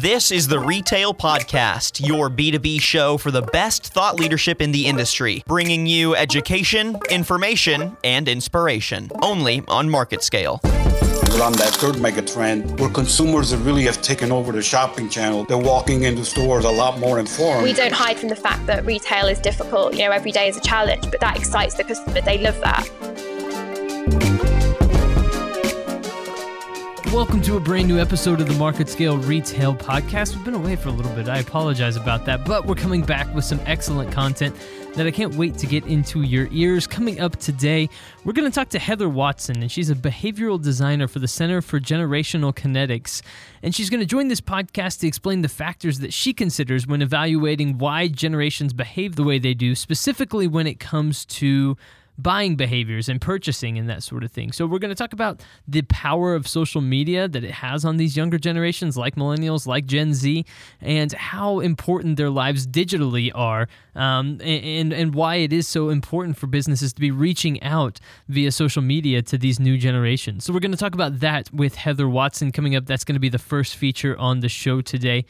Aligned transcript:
This 0.00 0.32
is 0.32 0.48
the 0.48 0.58
Retail 0.58 1.14
Podcast, 1.14 2.04
your 2.04 2.28
B2B 2.28 2.80
show 2.80 3.16
for 3.16 3.30
the 3.30 3.42
best 3.42 3.92
thought 3.92 4.16
leadership 4.18 4.60
in 4.60 4.72
the 4.72 4.88
industry, 4.88 5.44
bringing 5.46 5.86
you 5.86 6.16
education, 6.16 6.98
information, 7.10 7.96
and 8.02 8.28
inspiration, 8.28 9.08
only 9.22 9.62
on 9.68 9.88
market 9.88 10.24
scale. 10.24 10.58
We're 10.64 11.44
on 11.44 11.52
that 11.52 11.74
third 11.74 12.00
mega 12.00 12.22
trend 12.22 12.80
where 12.80 12.90
consumers 12.90 13.54
really 13.54 13.84
have 13.84 14.02
taken 14.02 14.32
over 14.32 14.50
the 14.50 14.62
shopping 14.62 15.08
channel. 15.08 15.44
They're 15.44 15.58
walking 15.58 16.02
into 16.02 16.24
stores 16.24 16.64
a 16.64 16.72
lot 16.72 16.98
more 16.98 17.20
informed. 17.20 17.62
We 17.62 17.72
don't 17.72 17.94
hide 17.94 18.18
from 18.18 18.30
the 18.30 18.36
fact 18.36 18.66
that 18.66 18.84
retail 18.84 19.28
is 19.28 19.38
difficult. 19.38 19.92
You 19.94 20.06
know, 20.06 20.10
every 20.10 20.32
day 20.32 20.48
is 20.48 20.56
a 20.56 20.60
challenge, 20.60 21.08
but 21.08 21.20
that 21.20 21.36
excites 21.36 21.76
the 21.76 21.84
customer. 21.84 22.20
They 22.20 22.38
love 22.38 22.58
that. 22.62 23.33
Welcome 27.14 27.42
to 27.42 27.56
a 27.56 27.60
brand 27.60 27.86
new 27.86 28.00
episode 28.00 28.40
of 28.40 28.48
the 28.48 28.54
Market 28.54 28.88
Scale 28.88 29.18
Retail 29.18 29.72
Podcast. 29.72 30.34
We've 30.34 30.44
been 30.44 30.54
away 30.54 30.74
for 30.74 30.88
a 30.88 30.92
little 30.92 31.14
bit. 31.14 31.28
I 31.28 31.38
apologize 31.38 31.94
about 31.94 32.24
that, 32.24 32.44
but 32.44 32.66
we're 32.66 32.74
coming 32.74 33.02
back 33.02 33.32
with 33.32 33.44
some 33.44 33.60
excellent 33.66 34.10
content 34.10 34.56
that 34.94 35.06
I 35.06 35.12
can't 35.12 35.32
wait 35.36 35.56
to 35.58 35.66
get 35.68 35.86
into 35.86 36.22
your 36.22 36.48
ears. 36.50 36.88
Coming 36.88 37.20
up 37.20 37.36
today, 37.36 37.88
we're 38.24 38.32
going 38.32 38.50
to 38.50 38.54
talk 38.54 38.70
to 38.70 38.80
Heather 38.80 39.08
Watson, 39.08 39.62
and 39.62 39.70
she's 39.70 39.90
a 39.90 39.94
behavioral 39.94 40.60
designer 40.60 41.06
for 41.06 41.20
the 41.20 41.28
Center 41.28 41.62
for 41.62 41.78
Generational 41.78 42.52
Kinetics. 42.52 43.22
And 43.62 43.72
she's 43.72 43.90
going 43.90 44.00
to 44.00 44.06
join 44.06 44.26
this 44.26 44.40
podcast 44.40 44.98
to 44.98 45.06
explain 45.06 45.42
the 45.42 45.48
factors 45.48 46.00
that 46.00 46.12
she 46.12 46.32
considers 46.32 46.84
when 46.84 47.00
evaluating 47.00 47.78
why 47.78 48.08
generations 48.08 48.72
behave 48.72 49.14
the 49.14 49.22
way 49.22 49.38
they 49.38 49.54
do, 49.54 49.76
specifically 49.76 50.48
when 50.48 50.66
it 50.66 50.80
comes 50.80 51.24
to 51.26 51.76
buying 52.16 52.56
behaviors 52.56 53.08
and 53.08 53.20
purchasing 53.20 53.78
and 53.78 53.88
that 53.88 54.02
sort 54.02 54.24
of 54.24 54.30
thing. 54.30 54.52
So, 54.52 54.66
we're 54.66 54.78
going 54.78 54.90
to 54.90 54.94
talk 54.94 55.12
about 55.12 55.42
the 55.66 55.82
power 55.82 56.34
of 56.34 56.46
social 56.46 56.80
media 56.80 57.28
that 57.28 57.44
it 57.44 57.50
has 57.50 57.84
on 57.84 57.96
these 57.96 58.16
younger 58.16 58.38
generations, 58.38 58.96
like 58.96 59.16
millennials, 59.16 59.66
like 59.66 59.86
Gen 59.86 60.14
Z, 60.14 60.44
and 60.80 61.12
how 61.12 61.60
important 61.60 62.16
their 62.16 62.30
lives 62.30 62.66
digitally 62.66 63.30
are, 63.34 63.68
um, 63.94 64.40
and, 64.42 64.92
and 64.92 65.14
why 65.14 65.36
it 65.36 65.52
is 65.52 65.66
so 65.66 65.88
important 65.88 66.36
for 66.36 66.46
businesses 66.46 66.92
to 66.92 67.00
be 67.00 67.10
reaching 67.10 67.62
out 67.62 67.98
via 68.28 68.52
social 68.52 68.82
media 68.82 69.22
to 69.22 69.36
these 69.36 69.58
new 69.58 69.76
generations. 69.76 70.44
So, 70.44 70.52
we're 70.52 70.60
going 70.60 70.72
to 70.72 70.78
talk 70.78 70.94
about 70.94 71.20
that 71.20 71.52
with 71.52 71.74
Heather 71.74 72.08
Watson 72.08 72.52
coming 72.52 72.76
up. 72.76 72.86
That's 72.86 73.04
going 73.04 73.14
to 73.14 73.20
be 73.20 73.28
the 73.28 73.38
first 73.38 73.76
feature 73.76 74.16
on 74.18 74.40
the 74.40 74.48
show 74.48 74.80
today. 74.80 75.24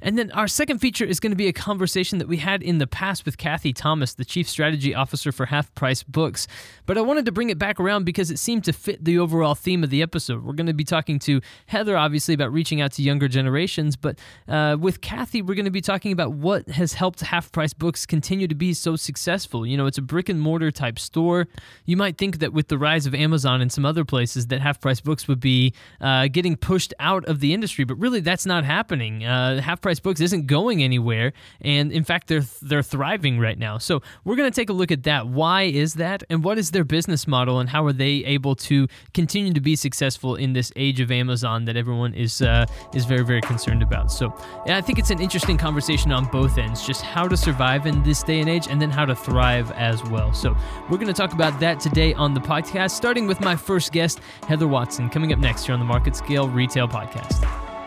And 0.00 0.18
then 0.18 0.30
our 0.32 0.48
second 0.48 0.78
feature 0.78 1.04
is 1.04 1.20
going 1.20 1.32
to 1.32 1.36
be 1.36 1.48
a 1.48 1.52
conversation 1.52 2.18
that 2.18 2.28
we 2.28 2.38
had 2.38 2.62
in 2.62 2.78
the 2.78 2.86
past 2.86 3.24
with 3.24 3.38
Kathy 3.38 3.72
Thomas, 3.72 4.14
the 4.14 4.24
Chief 4.24 4.48
Strategy 4.48 4.94
Officer 4.94 5.32
for 5.32 5.46
Half 5.46 5.74
Price 5.74 6.02
Books. 6.02 6.46
But 6.86 6.96
I 6.96 7.00
wanted 7.00 7.26
to 7.26 7.32
bring 7.32 7.50
it 7.50 7.58
back 7.58 7.80
around 7.80 8.04
because 8.04 8.30
it 8.30 8.38
seemed 8.38 8.64
to 8.64 8.72
fit 8.72 9.04
the 9.04 9.18
overall 9.18 9.54
theme 9.54 9.82
of 9.82 9.90
the 9.90 10.02
episode. 10.02 10.44
We're 10.44 10.52
going 10.52 10.66
to 10.66 10.72
be 10.72 10.84
talking 10.84 11.18
to 11.20 11.40
Heather, 11.66 11.96
obviously, 11.96 12.34
about 12.34 12.52
reaching 12.52 12.80
out 12.80 12.92
to 12.92 13.02
younger 13.02 13.28
generations. 13.28 13.96
But 13.96 14.18
uh, 14.46 14.76
with 14.78 15.00
Kathy, 15.00 15.42
we're 15.42 15.54
going 15.54 15.64
to 15.64 15.70
be 15.70 15.80
talking 15.80 16.12
about 16.12 16.32
what 16.32 16.68
has 16.68 16.92
helped 16.92 17.20
Half 17.20 17.52
Price 17.52 17.72
Books 17.72 18.06
continue 18.06 18.48
to 18.48 18.54
be 18.54 18.74
so 18.74 18.96
successful. 18.96 19.66
You 19.66 19.76
know, 19.76 19.86
it's 19.86 19.98
a 19.98 20.02
brick 20.02 20.28
and 20.28 20.40
mortar 20.40 20.70
type 20.70 20.98
store. 20.98 21.48
You 21.84 21.96
might 21.96 22.18
think 22.18 22.38
that 22.38 22.52
with 22.52 22.68
the 22.68 22.78
rise 22.78 23.06
of 23.06 23.14
Amazon 23.14 23.60
and 23.60 23.72
some 23.72 23.84
other 23.84 24.04
places, 24.04 24.46
that 24.48 24.60
Half 24.60 24.80
Price 24.80 25.00
Books 25.00 25.26
would 25.28 25.40
be 25.40 25.74
uh, 26.00 26.28
getting 26.28 26.56
pushed 26.56 26.94
out 27.00 27.24
of 27.26 27.40
the 27.40 27.52
industry. 27.52 27.84
But 27.84 27.98
really, 27.98 28.20
that's 28.20 28.46
not 28.46 28.64
happening. 28.64 29.24
Uh, 29.24 29.60
Half 29.60 29.80
Price 29.88 30.00
Books 30.00 30.20
isn't 30.20 30.46
going 30.46 30.82
anywhere, 30.82 31.32
and 31.62 31.90
in 31.90 32.04
fact, 32.04 32.26
they're 32.26 32.44
they're 32.60 32.82
thriving 32.82 33.38
right 33.38 33.58
now. 33.58 33.78
So 33.78 34.02
we're 34.22 34.36
going 34.36 34.52
to 34.52 34.54
take 34.54 34.68
a 34.68 34.74
look 34.74 34.92
at 34.92 35.04
that. 35.04 35.28
Why 35.28 35.62
is 35.62 35.94
that, 35.94 36.22
and 36.28 36.44
what 36.44 36.58
is 36.58 36.72
their 36.72 36.84
business 36.84 37.26
model, 37.26 37.58
and 37.58 37.70
how 37.70 37.86
are 37.86 37.94
they 37.94 38.22
able 38.26 38.54
to 38.56 38.86
continue 39.14 39.54
to 39.54 39.62
be 39.62 39.76
successful 39.76 40.36
in 40.36 40.52
this 40.52 40.70
age 40.76 41.00
of 41.00 41.10
Amazon 41.10 41.64
that 41.64 41.78
everyone 41.78 42.12
is 42.12 42.42
uh, 42.42 42.66
is 42.92 43.06
very 43.06 43.24
very 43.24 43.40
concerned 43.40 43.82
about? 43.82 44.12
So 44.12 44.30
I 44.66 44.82
think 44.82 44.98
it's 44.98 45.08
an 45.10 45.22
interesting 45.22 45.56
conversation 45.56 46.12
on 46.12 46.26
both 46.26 46.58
ends, 46.58 46.86
just 46.86 47.00
how 47.00 47.26
to 47.26 47.36
survive 47.38 47.86
in 47.86 48.02
this 48.02 48.22
day 48.22 48.40
and 48.40 48.50
age, 48.50 48.66
and 48.68 48.82
then 48.82 48.90
how 48.90 49.06
to 49.06 49.16
thrive 49.16 49.70
as 49.72 50.04
well. 50.10 50.34
So 50.34 50.54
we're 50.90 50.98
going 50.98 51.06
to 51.06 51.14
talk 51.14 51.32
about 51.32 51.58
that 51.60 51.80
today 51.80 52.12
on 52.12 52.34
the 52.34 52.40
podcast, 52.40 52.90
starting 52.90 53.26
with 53.26 53.40
my 53.40 53.56
first 53.56 53.90
guest, 53.90 54.20
Heather 54.46 54.68
Watson, 54.68 55.08
coming 55.08 55.32
up 55.32 55.38
next 55.38 55.64
here 55.64 55.72
on 55.72 55.80
the 55.80 55.86
Market 55.86 56.14
Scale 56.14 56.46
Retail 56.46 56.88
Podcast. 56.88 57.77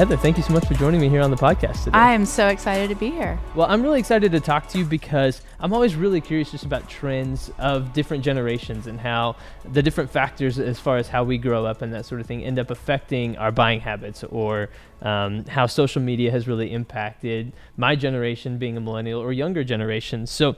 Heather, 0.00 0.16
thank 0.16 0.38
you 0.38 0.42
so 0.42 0.54
much 0.54 0.66
for 0.66 0.72
joining 0.72 0.98
me 0.98 1.10
here 1.10 1.20
on 1.20 1.30
the 1.30 1.36
podcast 1.36 1.84
today. 1.84 1.98
I 1.98 2.14
am 2.14 2.24
so 2.24 2.46
excited 2.46 2.88
to 2.88 2.94
be 2.94 3.10
here. 3.10 3.38
Well, 3.54 3.66
I'm 3.68 3.82
really 3.82 3.98
excited 4.00 4.32
to 4.32 4.40
talk 4.40 4.66
to 4.68 4.78
you 4.78 4.86
because 4.86 5.42
I'm 5.58 5.74
always 5.74 5.94
really 5.94 6.22
curious 6.22 6.52
just 6.52 6.64
about 6.64 6.88
trends 6.88 7.50
of 7.58 7.92
different 7.92 8.24
generations 8.24 8.86
and 8.86 8.98
how 8.98 9.36
the 9.70 9.82
different 9.82 10.08
factors, 10.08 10.58
as 10.58 10.80
far 10.80 10.96
as 10.96 11.08
how 11.08 11.22
we 11.24 11.36
grow 11.36 11.66
up 11.66 11.82
and 11.82 11.92
that 11.92 12.06
sort 12.06 12.22
of 12.22 12.26
thing, 12.26 12.42
end 12.42 12.58
up 12.58 12.70
affecting 12.70 13.36
our 13.36 13.52
buying 13.52 13.80
habits 13.80 14.24
or 14.24 14.70
um, 15.02 15.44
how 15.44 15.66
social 15.66 16.00
media 16.00 16.30
has 16.30 16.48
really 16.48 16.72
impacted 16.72 17.52
my 17.76 17.94
generation, 17.94 18.56
being 18.56 18.78
a 18.78 18.80
millennial 18.80 19.20
or 19.20 19.34
younger 19.34 19.64
generation. 19.64 20.26
So, 20.26 20.56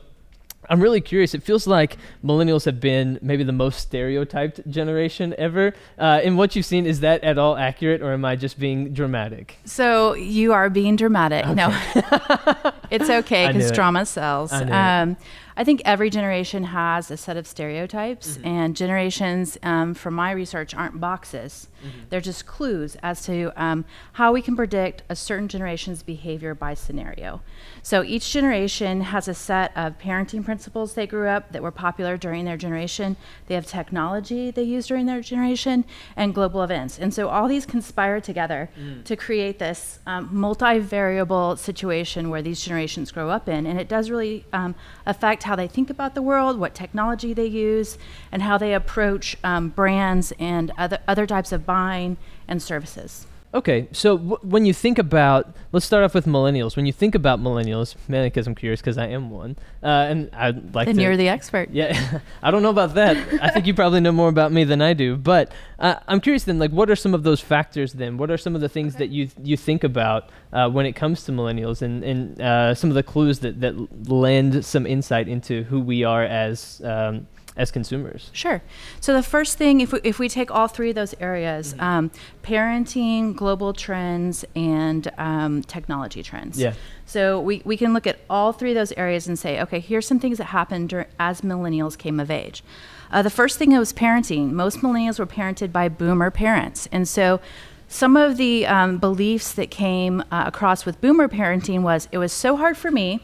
I'm 0.68 0.80
really 0.80 1.00
curious. 1.00 1.34
It 1.34 1.42
feels 1.42 1.66
like 1.66 1.96
millennials 2.24 2.64
have 2.64 2.80
been 2.80 3.18
maybe 3.20 3.44
the 3.44 3.52
most 3.52 3.80
stereotyped 3.80 4.68
generation 4.70 5.34
ever. 5.38 5.74
Uh, 5.98 6.20
in 6.22 6.36
what 6.36 6.54
you've 6.54 6.66
seen, 6.66 6.86
is 6.86 7.00
that 7.00 7.22
at 7.24 7.38
all 7.38 7.56
accurate, 7.56 8.00
or 8.02 8.12
am 8.12 8.24
I 8.24 8.36
just 8.36 8.58
being 8.58 8.92
dramatic? 8.92 9.58
So 9.64 10.14
you 10.14 10.52
are 10.52 10.70
being 10.70 10.96
dramatic. 10.96 11.44
Okay. 11.46 11.54
No, 11.54 12.72
it's 12.92 13.10
okay 13.24 13.46
because 13.48 13.72
drama 13.72 14.06
sells. 14.06 14.52
I, 14.52 15.00
um, 15.02 15.16
I 15.56 15.64
think 15.64 15.82
every 15.84 16.08
generation 16.08 16.64
has 16.64 17.10
a 17.10 17.16
set 17.16 17.36
of 17.36 17.46
stereotypes, 17.46 18.36
mm-hmm. 18.36 18.46
and 18.46 18.76
generations, 18.76 19.58
um, 19.62 19.94
from 19.94 20.14
my 20.14 20.30
research, 20.30 20.74
aren't 20.74 20.98
boxes. 21.00 21.68
Mm-hmm. 21.84 21.98
They're 22.08 22.20
just 22.20 22.46
clues 22.46 22.96
as 23.02 23.24
to 23.26 23.52
um, 23.56 23.84
how 24.12 24.32
we 24.32 24.40
can 24.40 24.56
predict 24.56 25.02
a 25.08 25.16
certain 25.16 25.48
generation's 25.48 26.02
behavior 26.02 26.54
by 26.54 26.74
scenario. 26.74 27.42
So 27.82 28.02
each 28.02 28.30
generation 28.32 29.02
has 29.02 29.28
a 29.28 29.34
set 29.34 29.76
of 29.76 29.98
parenting 29.98 30.44
principles 30.44 30.94
they 30.94 31.06
grew 31.06 31.28
up 31.28 31.52
that 31.52 31.62
were 31.62 31.70
popular 31.70 32.16
during 32.16 32.44
their 32.44 32.56
generation. 32.56 33.16
They 33.46 33.54
have 33.54 33.66
technology 33.66 34.50
they 34.50 34.62
used 34.62 34.88
during 34.88 35.06
their 35.06 35.20
generation 35.20 35.84
and 36.16 36.34
global 36.34 36.62
events. 36.62 36.98
And 36.98 37.12
so 37.12 37.28
all 37.28 37.48
these 37.48 37.66
conspire 37.66 38.20
together 38.20 38.70
mm. 38.78 39.04
to 39.04 39.16
create 39.16 39.58
this 39.58 39.98
um, 40.06 40.30
multivariable 40.30 41.58
situation 41.58 42.30
where 42.30 42.42
these 42.42 42.62
generations 42.62 42.81
grow 43.12 43.30
up 43.30 43.48
in. 43.48 43.66
And 43.66 43.78
it 43.78 43.88
does 43.88 44.10
really 44.10 44.44
um, 44.52 44.74
affect 45.06 45.44
how 45.44 45.56
they 45.56 45.68
think 45.68 45.90
about 45.90 46.14
the 46.14 46.22
world, 46.22 46.58
what 46.58 46.74
technology 46.74 47.32
they 47.32 47.46
use, 47.46 47.98
and 48.30 48.42
how 48.42 48.58
they 48.58 48.74
approach 48.74 49.36
um, 49.44 49.68
brands 49.68 50.32
and 50.38 50.72
other, 50.76 50.98
other 51.06 51.26
types 51.26 51.52
of 51.52 51.64
buying 51.64 52.16
and 52.48 52.62
services. 52.62 53.26
Okay, 53.54 53.88
so 53.92 54.16
w- 54.16 54.38
when 54.42 54.64
you 54.64 54.72
think 54.72 54.98
about, 54.98 55.54
let's 55.72 55.84
start 55.84 56.04
off 56.04 56.14
with 56.14 56.24
millennials. 56.24 56.74
When 56.74 56.86
you 56.86 56.92
think 56.92 57.14
about 57.14 57.38
millennials, 57.38 57.94
mainly 58.08 58.30
because 58.30 58.46
I'm 58.46 58.54
curious, 58.54 58.80
because 58.80 58.96
I 58.96 59.08
am 59.08 59.28
one, 59.28 59.56
uh, 59.82 59.86
and 59.86 60.30
I'd 60.32 60.74
like 60.74 60.86
then 60.86 60.96
to. 60.96 61.02
you're 61.02 61.18
the 61.18 61.28
expert. 61.28 61.68
Yeah, 61.70 62.20
I 62.42 62.50
don't 62.50 62.62
know 62.62 62.70
about 62.70 62.94
that. 62.94 63.16
I 63.42 63.50
think 63.50 63.66
you 63.66 63.74
probably 63.74 64.00
know 64.00 64.12
more 64.12 64.30
about 64.30 64.52
me 64.52 64.64
than 64.64 64.80
I 64.80 64.94
do. 64.94 65.16
But 65.16 65.52
uh, 65.78 65.96
I'm 66.08 66.20
curious 66.20 66.44
then, 66.44 66.58
like, 66.58 66.70
what 66.70 66.88
are 66.88 66.96
some 66.96 67.12
of 67.12 67.24
those 67.24 67.40
factors 67.42 67.92
then? 67.92 68.16
What 68.16 68.30
are 68.30 68.38
some 68.38 68.54
of 68.54 68.62
the 68.62 68.70
things 68.70 68.94
okay. 68.94 69.04
that 69.04 69.12
you 69.12 69.28
you 69.42 69.58
think 69.58 69.84
about 69.84 70.30
uh, 70.54 70.70
when 70.70 70.86
it 70.86 70.92
comes 70.92 71.24
to 71.24 71.32
millennials, 71.32 71.82
and 71.82 72.02
and 72.02 72.40
uh, 72.40 72.74
some 72.74 72.88
of 72.88 72.94
the 72.94 73.02
clues 73.02 73.40
that 73.40 73.60
that 73.60 74.08
lend 74.08 74.64
some 74.64 74.86
insight 74.86 75.28
into 75.28 75.64
who 75.64 75.78
we 75.78 76.04
are 76.04 76.24
as 76.24 76.80
um, 76.84 77.26
as 77.56 77.70
consumers? 77.70 78.30
Sure. 78.32 78.62
So 79.00 79.14
the 79.14 79.22
first 79.22 79.58
thing, 79.58 79.80
if 79.80 79.92
we, 79.92 80.00
if 80.02 80.18
we 80.18 80.28
take 80.28 80.50
all 80.50 80.68
three 80.68 80.90
of 80.90 80.94
those 80.94 81.14
areas, 81.20 81.74
mm-hmm. 81.74 81.82
um, 81.82 82.10
parenting, 82.42 83.36
global 83.36 83.72
trends, 83.72 84.44
and 84.56 85.10
um, 85.18 85.62
technology 85.62 86.22
trends. 86.22 86.58
Yeah. 86.58 86.74
So 87.04 87.40
we, 87.40 87.60
we 87.64 87.76
can 87.76 87.92
look 87.92 88.06
at 88.06 88.20
all 88.30 88.52
three 88.52 88.70
of 88.70 88.76
those 88.76 88.92
areas 88.92 89.28
and 89.28 89.38
say, 89.38 89.60
okay, 89.60 89.80
here's 89.80 90.06
some 90.06 90.18
things 90.18 90.38
that 90.38 90.46
happened 90.46 90.88
dur- 90.88 91.08
as 91.18 91.42
millennials 91.42 91.96
came 91.98 92.18
of 92.18 92.30
age. 92.30 92.62
Uh, 93.10 93.20
the 93.20 93.30
first 93.30 93.58
thing 93.58 93.76
was 93.76 93.92
parenting. 93.92 94.52
Most 94.52 94.78
millennials 94.78 95.18
were 95.18 95.26
parented 95.26 95.72
by 95.72 95.88
boomer 95.88 96.30
parents. 96.30 96.88
And 96.90 97.06
so 97.06 97.40
some 97.88 98.16
of 98.16 98.38
the 98.38 98.66
um, 98.66 98.96
beliefs 98.96 99.52
that 99.52 99.70
came 99.70 100.22
uh, 100.30 100.44
across 100.46 100.86
with 100.86 100.98
boomer 101.02 101.28
parenting 101.28 101.82
was 101.82 102.08
it 102.10 102.16
was 102.16 102.32
so 102.32 102.56
hard 102.56 102.78
for 102.78 102.90
me 102.90 103.20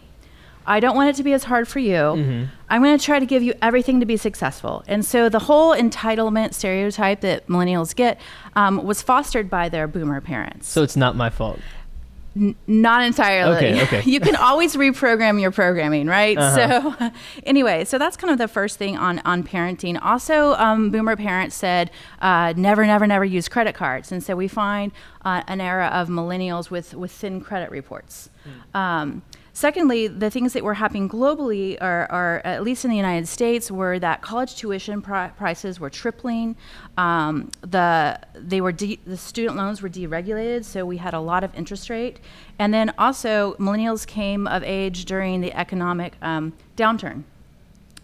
I 0.69 0.81
don't 0.81 0.95
want 0.95 1.09
it 1.09 1.17
to 1.17 1.23
be 1.23 1.33
as 1.33 1.45
hard 1.45 1.67
for 1.67 1.79
you. 1.79 1.95
Mm-hmm. 1.95 2.45
I'm 2.69 2.83
going 2.83 2.97
to 2.97 3.05
try 3.05 3.19
to 3.19 3.27
give 3.27 3.43
you 3.43 3.55
everything 3.63 4.01
to 4.01 4.07
be 4.07 4.17
successful. 4.17 4.85
And 4.87 5.05
so 5.05 5.29
the 5.29 5.39
whole 5.39 5.75
entitlement 5.75 6.53
stereotype 6.53 7.23
that 7.23 7.47
millennials 7.47 7.97
get 7.97 8.21
um, 8.55 8.85
was 8.85 9.01
fostered 9.01 9.49
by 9.49 9.69
their 9.71 9.89
boomer 9.89 10.21
parents. 10.21 10.69
So 10.69 10.83
it's 10.83 10.97
not 10.97 11.17
my 11.17 11.31
fault. 11.31 11.59
N- 12.37 12.55
not 12.67 13.03
entirely. 13.03 13.57
Okay, 13.57 13.83
okay. 13.83 14.03
you 14.11 14.21
can 14.21 14.37
always 14.37 14.77
reprogram 14.77 15.41
your 15.41 15.51
programming, 15.51 16.07
right? 16.07 16.37
Uh-huh. 16.37 16.95
So, 16.99 17.11
anyway, 17.45 17.85
so 17.85 17.99
that's 17.99 18.17
kind 18.17 18.31
of 18.31 18.39
the 18.39 18.49
first 18.49 18.77
thing 18.79 18.97
on 18.97 19.21
on 19.21 19.43
parenting. 19.43 19.99
Also, 20.03 20.53
um, 20.55 20.91
boomer 20.91 21.17
parents 21.17 21.57
said 21.57 21.91
uh, 22.21 22.53
never, 22.57 22.87
never, 22.87 23.07
never 23.07 23.25
use 23.25 23.49
credit 23.49 23.75
cards, 23.75 24.13
and 24.13 24.23
so 24.23 24.37
we 24.37 24.47
find 24.47 24.93
uh, 25.25 25.43
an 25.49 25.61
era 25.61 25.87
of 25.87 26.09
millennials 26.09 26.71
with 26.71 26.95
with 26.95 27.11
thin 27.11 27.41
credit 27.41 27.71
reports. 27.71 28.31
Mm. 28.45 28.79
Um, 28.79 29.23
secondly, 29.59 30.07
the 30.07 30.31
things 30.31 30.53
that 30.53 30.63
were 30.63 30.75
happening 30.75 31.09
globally, 31.09 31.77
are, 31.81 32.07
are 32.13 32.41
at 32.45 32.63
least 32.63 32.85
in 32.85 32.91
the 32.93 32.97
United 32.97 33.27
States, 33.27 33.73
were 33.73 33.99
that 33.99 34.23
college 34.23 34.55
tuition 34.55 35.03
pri- 35.03 35.31
prices 35.37 35.81
were 35.81 35.91
tripling. 35.91 36.55
Um, 36.97 37.51
the 37.63 38.21
they 38.35 38.61
were 38.61 38.71
de- 38.71 39.01
the 39.05 39.17
student 39.17 39.57
loans 39.57 39.83
were 39.83 39.89
deregulated, 39.89 40.65
so 40.65 40.87
we 40.87 40.99
had 40.99 41.13
a 41.13 41.19
lot 41.19 41.43
of 41.43 41.53
interest 41.57 41.91
rate. 41.91 42.19
And 42.61 42.73
then 42.73 42.95
also, 42.99 43.55
millennials 43.55 44.07
came 44.07 44.47
of 44.47 44.63
age 44.63 45.07
during 45.07 45.41
the 45.41 45.53
economic 45.53 46.13
um, 46.23 46.53
downturn. 46.77 47.25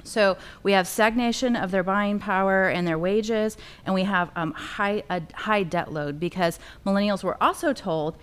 So 0.02 0.36
we 0.64 0.72
have 0.72 0.88
stagnation 0.88 1.54
of 1.54 1.70
their 1.70 1.84
buying 1.84 2.18
power 2.18 2.68
and 2.68 2.84
their 2.84 2.98
wages, 2.98 3.56
and 3.86 3.94
we 3.94 4.02
have 4.02 4.32
um, 4.34 4.50
high 4.52 5.04
a 5.08 5.22
high 5.34 5.62
debt 5.62 5.92
load 5.92 6.18
because 6.18 6.58
millennials 6.84 7.22
were 7.22 7.40
also 7.40 7.72
told, 7.72 8.16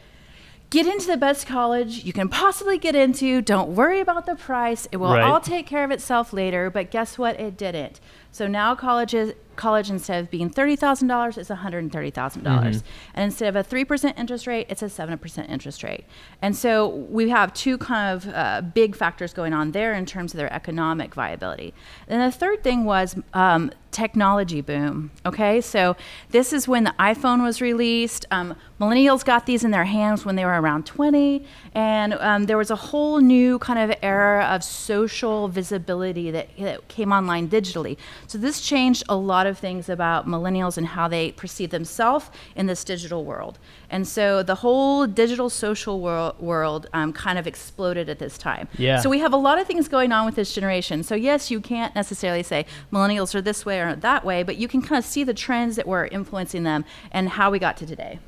get 0.71 0.87
into 0.87 1.05
the 1.05 1.17
best 1.17 1.45
college 1.45 2.03
you 2.03 2.13
can 2.13 2.27
possibly 2.29 2.79
get 2.79 2.95
into. 2.95 3.41
Don't 3.41 3.69
worry 3.75 3.99
about 3.99 4.25
the 4.25 4.35
price; 4.35 4.87
it 4.91 4.97
will 4.97 5.13
Right. 5.13 5.21
all 5.23 5.39
take 5.39 5.67
care 5.67 5.83
of 5.83 5.91
itself 5.91 6.33
later. 6.33 6.71
But 6.71 6.89
guess 6.89 7.19
what? 7.19 7.39
It 7.39 7.55
didn't. 7.57 7.99
So 8.31 8.47
now 8.47 8.73
colleges 8.75 9.33
college 9.57 9.89
instead 9.89 10.23
of 10.23 10.31
being 10.31 10.49
thirty 10.49 10.75
thousand 10.77 11.09
dollars, 11.09 11.37
is 11.37 11.49
one 11.49 11.59
hundred 11.59 11.79
and 11.79 11.91
thirty 11.91 12.09
thousand 12.09 12.43
dollars, 12.43 12.83
and 13.13 13.25
instead 13.25 13.49
of 13.49 13.55
a 13.57 13.63
three 13.63 13.83
percent 13.85 14.17
interest 14.17 14.47
rate, 14.47 14.65
it's 14.69 14.81
a 14.81 14.89
seven 14.89 15.17
percent 15.17 15.49
interest 15.49 15.83
rate. 15.83 16.05
And 16.41 16.55
so 16.55 16.87
we 16.87 17.29
have 17.29 17.53
two 17.53 17.77
kind 17.77 18.15
of 18.15 18.33
uh, 18.33 18.61
big 18.61 18.95
factors 18.95 19.33
going 19.33 19.53
on 19.53 19.73
there 19.73 19.93
in 19.93 20.05
terms 20.05 20.33
of 20.33 20.37
their 20.37 20.51
economic 20.53 21.13
viability. 21.13 21.73
And 22.07 22.21
the 22.21 22.31
third 22.35 22.63
thing 22.63 22.85
was 22.85 23.17
um, 23.33 23.71
technology 23.91 24.61
boom. 24.61 25.11
Okay, 25.25 25.61
so 25.61 25.95
this 26.29 26.53
is 26.53 26.67
when 26.67 26.83
the 26.83 26.93
iPhone 26.99 27.43
was 27.43 27.61
released. 27.61 28.25
Um, 28.31 28.55
millennials 28.79 29.23
got 29.23 29.45
these 29.45 29.63
in 29.63 29.71
their 29.71 29.83
hands 29.83 30.25
when 30.25 30.35
they 30.35 30.45
were 30.45 30.59
around 30.59 30.85
20, 30.85 31.45
and 31.75 32.13
um, 32.13 32.45
there 32.45 32.57
was 32.57 32.71
a 32.71 32.75
whole 32.75 33.19
new 33.19 33.59
kind 33.59 33.79
of 33.79 33.97
era 34.01 34.45
of 34.45 34.63
social 34.63 35.47
visibility 35.47 36.31
that, 36.31 36.49
that 36.57 36.87
came 36.87 37.11
online 37.11 37.49
digitally. 37.49 37.97
So 38.27 38.37
this 38.37 38.61
changed 38.61 39.03
a 39.09 39.15
lot 39.15 39.45
of 39.45 39.57
things 39.57 39.89
about 39.89 40.27
millennials 40.27 40.77
and 40.77 40.87
how 40.87 41.07
they 41.07 41.33
perceive 41.33 41.69
themselves 41.69 42.29
in 42.55 42.67
this 42.67 42.83
digital 42.83 43.25
world. 43.25 43.59
And 43.89 44.07
so 44.07 44.41
the 44.41 44.55
whole 44.55 45.05
digital 45.05 45.49
social 45.49 45.99
world, 45.99 46.39
world 46.39 46.87
um, 46.93 47.11
kind 47.11 47.37
of 47.37 47.45
exploded 47.45 48.09
at 48.09 48.19
this 48.19 48.37
time. 48.37 48.69
Yeah. 48.77 49.01
So 49.01 49.09
we 49.09 49.19
have 49.19 49.33
a 49.33 49.37
lot 49.37 49.59
of 49.59 49.67
things 49.67 49.87
going 49.87 50.11
on 50.13 50.25
with 50.25 50.35
this 50.35 50.53
generation. 50.53 51.03
So 51.03 51.13
yes, 51.13 51.51
you 51.51 51.59
can't 51.59 51.93
necessarily 51.93 52.43
say 52.43 52.65
millennials 52.91 53.35
are 53.35 53.41
this 53.41 53.65
way 53.65 53.80
or 53.89 53.95
that 53.95 54.23
way, 54.23 54.43
but 54.43 54.57
you 54.57 54.67
can 54.67 54.81
kind 54.81 54.97
of 54.97 55.05
see 55.05 55.23
the 55.23 55.33
trends 55.33 55.75
that 55.75 55.87
were 55.87 56.07
influencing 56.07 56.63
them 56.63 56.85
and 57.11 57.29
how 57.29 57.51
we 57.51 57.59
got 57.59 57.77
to 57.77 57.85
today. 57.85 58.19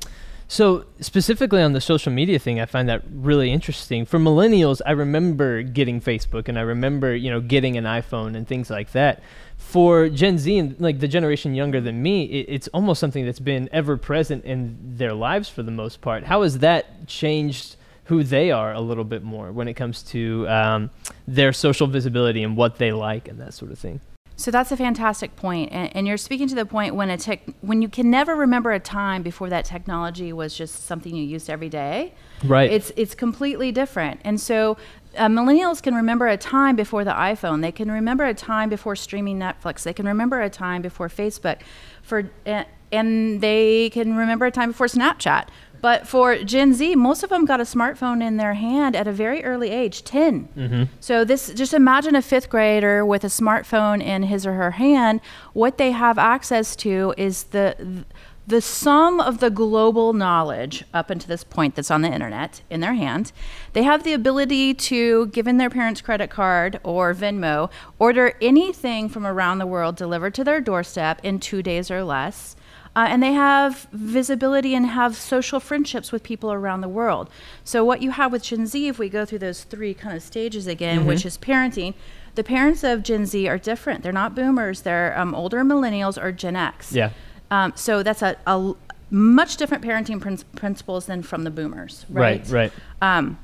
So 0.46 0.84
specifically 1.00 1.62
on 1.62 1.72
the 1.72 1.80
social 1.80 2.12
media 2.12 2.38
thing, 2.38 2.60
I 2.60 2.66
find 2.66 2.88
that 2.88 3.02
really 3.10 3.50
interesting. 3.50 4.04
For 4.04 4.18
millennials, 4.18 4.80
I 4.84 4.92
remember 4.92 5.62
getting 5.62 6.00
Facebook 6.00 6.48
and 6.48 6.58
I 6.58 6.62
remember, 6.62 7.14
you 7.14 7.30
know, 7.30 7.40
getting 7.40 7.76
an 7.76 7.84
iPhone 7.84 8.36
and 8.36 8.46
things 8.46 8.70
like 8.70 8.92
that. 8.92 9.22
For 9.56 10.08
Gen 10.08 10.38
Z 10.38 10.56
and 10.58 10.78
like 10.78 11.00
the 11.00 11.08
generation 11.08 11.54
younger 11.54 11.80
than 11.80 12.02
me, 12.02 12.24
it, 12.24 12.46
it's 12.48 12.68
almost 12.68 13.00
something 13.00 13.24
that's 13.24 13.40
been 13.40 13.68
ever 13.72 13.96
present 13.96 14.44
in 14.44 14.76
their 14.96 15.14
lives 15.14 15.48
for 15.48 15.62
the 15.62 15.70
most 15.70 16.00
part. 16.00 16.24
How 16.24 16.42
has 16.42 16.58
that 16.58 17.08
changed 17.08 17.76
who 18.04 18.22
they 18.22 18.50
are 18.50 18.74
a 18.74 18.80
little 18.80 19.04
bit 19.04 19.22
more 19.22 19.50
when 19.50 19.66
it 19.66 19.74
comes 19.74 20.02
to 20.02 20.46
um, 20.48 20.90
their 21.26 21.54
social 21.54 21.86
visibility 21.86 22.42
and 22.42 22.54
what 22.54 22.76
they 22.76 22.92
like 22.92 23.28
and 23.28 23.40
that 23.40 23.54
sort 23.54 23.72
of 23.72 23.78
thing? 23.78 24.00
So 24.36 24.50
that's 24.50 24.72
a 24.72 24.76
fantastic 24.76 25.36
point, 25.36 25.70
and, 25.70 25.94
and 25.94 26.06
you're 26.08 26.16
speaking 26.16 26.48
to 26.48 26.56
the 26.56 26.66
point 26.66 26.96
when 26.96 27.08
a 27.08 27.16
tech, 27.16 27.42
when 27.60 27.82
you 27.82 27.88
can 27.88 28.10
never 28.10 28.34
remember 28.34 28.72
a 28.72 28.80
time 28.80 29.22
before 29.22 29.48
that 29.50 29.64
technology 29.64 30.32
was 30.32 30.56
just 30.56 30.86
something 30.86 31.14
you 31.14 31.22
used 31.22 31.48
every 31.48 31.68
day. 31.68 32.14
Right. 32.44 32.70
It's 32.70 32.90
it's 32.96 33.14
completely 33.14 33.70
different, 33.70 34.20
and 34.24 34.40
so 34.40 34.76
uh, 35.16 35.28
millennials 35.28 35.80
can 35.80 35.94
remember 35.94 36.26
a 36.26 36.36
time 36.36 36.74
before 36.74 37.04
the 37.04 37.12
iPhone. 37.12 37.62
They 37.62 37.70
can 37.70 37.90
remember 37.92 38.24
a 38.24 38.34
time 38.34 38.68
before 38.68 38.96
streaming 38.96 39.38
Netflix. 39.38 39.84
They 39.84 39.92
can 39.92 40.06
remember 40.06 40.40
a 40.40 40.50
time 40.50 40.82
before 40.82 41.08
Facebook, 41.08 41.60
for 42.02 42.28
uh, 42.44 42.64
and 42.90 43.40
they 43.40 43.90
can 43.90 44.16
remember 44.16 44.46
a 44.46 44.50
time 44.50 44.70
before 44.70 44.88
Snapchat. 44.88 45.46
But 45.84 46.08
for 46.08 46.38
Gen 46.38 46.72
Z, 46.72 46.94
most 46.94 47.22
of 47.24 47.28
them 47.28 47.44
got 47.44 47.60
a 47.60 47.64
smartphone 47.64 48.26
in 48.26 48.38
their 48.38 48.54
hand 48.54 48.96
at 48.96 49.06
a 49.06 49.12
very 49.12 49.44
early 49.44 49.68
age, 49.68 50.02
10. 50.02 50.48
Mm-hmm. 50.56 50.82
So 50.98 51.26
this 51.26 51.52
just 51.52 51.74
imagine 51.74 52.16
a 52.16 52.22
5th 52.22 52.48
grader 52.48 53.04
with 53.04 53.22
a 53.22 53.26
smartphone 53.26 54.02
in 54.02 54.22
his 54.22 54.46
or 54.46 54.54
her 54.54 54.70
hand, 54.70 55.20
what 55.52 55.76
they 55.76 55.90
have 55.90 56.16
access 56.16 56.74
to 56.76 57.12
is 57.18 57.44
the 57.44 58.06
the 58.46 58.62
sum 58.62 59.20
of 59.20 59.40
the 59.40 59.50
global 59.50 60.14
knowledge 60.14 60.84
up 60.94 61.10
until 61.10 61.28
this 61.28 61.44
point 61.44 61.74
that's 61.74 61.90
on 61.90 62.00
the 62.00 62.08
internet 62.08 62.62
in 62.70 62.80
their 62.80 62.94
hand. 62.94 63.32
They 63.74 63.82
have 63.82 64.04
the 64.04 64.14
ability 64.14 64.72
to, 64.74 65.26
given 65.26 65.58
their 65.58 65.70
parents' 65.70 66.00
credit 66.00 66.30
card 66.30 66.80
or 66.82 67.12
Venmo, 67.12 67.70
order 67.98 68.32
anything 68.40 69.10
from 69.10 69.26
around 69.26 69.58
the 69.58 69.66
world 69.66 69.96
delivered 69.96 70.32
to 70.34 70.44
their 70.44 70.62
doorstep 70.62 71.20
in 71.22 71.40
two 71.40 71.62
days 71.62 71.90
or 71.90 72.04
less. 72.04 72.56
Uh, 72.96 73.06
and 73.08 73.22
they 73.22 73.32
have 73.32 73.88
visibility 73.92 74.74
and 74.74 74.86
have 74.86 75.16
social 75.16 75.58
friendships 75.58 76.12
with 76.12 76.22
people 76.22 76.52
around 76.52 76.80
the 76.80 76.88
world. 76.88 77.28
So, 77.64 77.84
what 77.84 78.00
you 78.02 78.12
have 78.12 78.30
with 78.30 78.44
Gen 78.44 78.66
Z, 78.66 78.86
if 78.86 78.98
we 78.98 79.08
go 79.08 79.24
through 79.24 79.40
those 79.40 79.64
three 79.64 79.94
kind 79.94 80.16
of 80.16 80.22
stages 80.22 80.66
again, 80.66 81.04
which 81.04 81.26
is 81.26 81.36
parenting, 81.36 81.94
the 82.36 82.44
parents 82.44 82.84
of 82.84 83.02
Gen 83.02 83.26
Z 83.26 83.48
are 83.48 83.58
different. 83.58 84.02
They're 84.02 84.12
not 84.12 84.34
boomers, 84.34 84.82
they're 84.82 85.18
um, 85.18 85.34
older 85.34 85.62
millennials 85.64 86.22
or 86.22 86.30
Gen 86.30 86.54
X. 86.54 86.92
Yeah. 86.92 87.10
Um, 87.50 87.72
so, 87.74 88.04
that's 88.04 88.22
a, 88.22 88.36
a 88.46 88.74
much 89.10 89.56
different 89.56 89.82
parenting 89.82 90.20
prin- 90.20 90.38
principles 90.54 91.06
than 91.06 91.22
from 91.22 91.42
the 91.42 91.50
boomers. 91.50 92.06
Right. 92.08 92.40
Right. 92.48 92.72
right. 93.02 93.16
Um, 93.18 93.38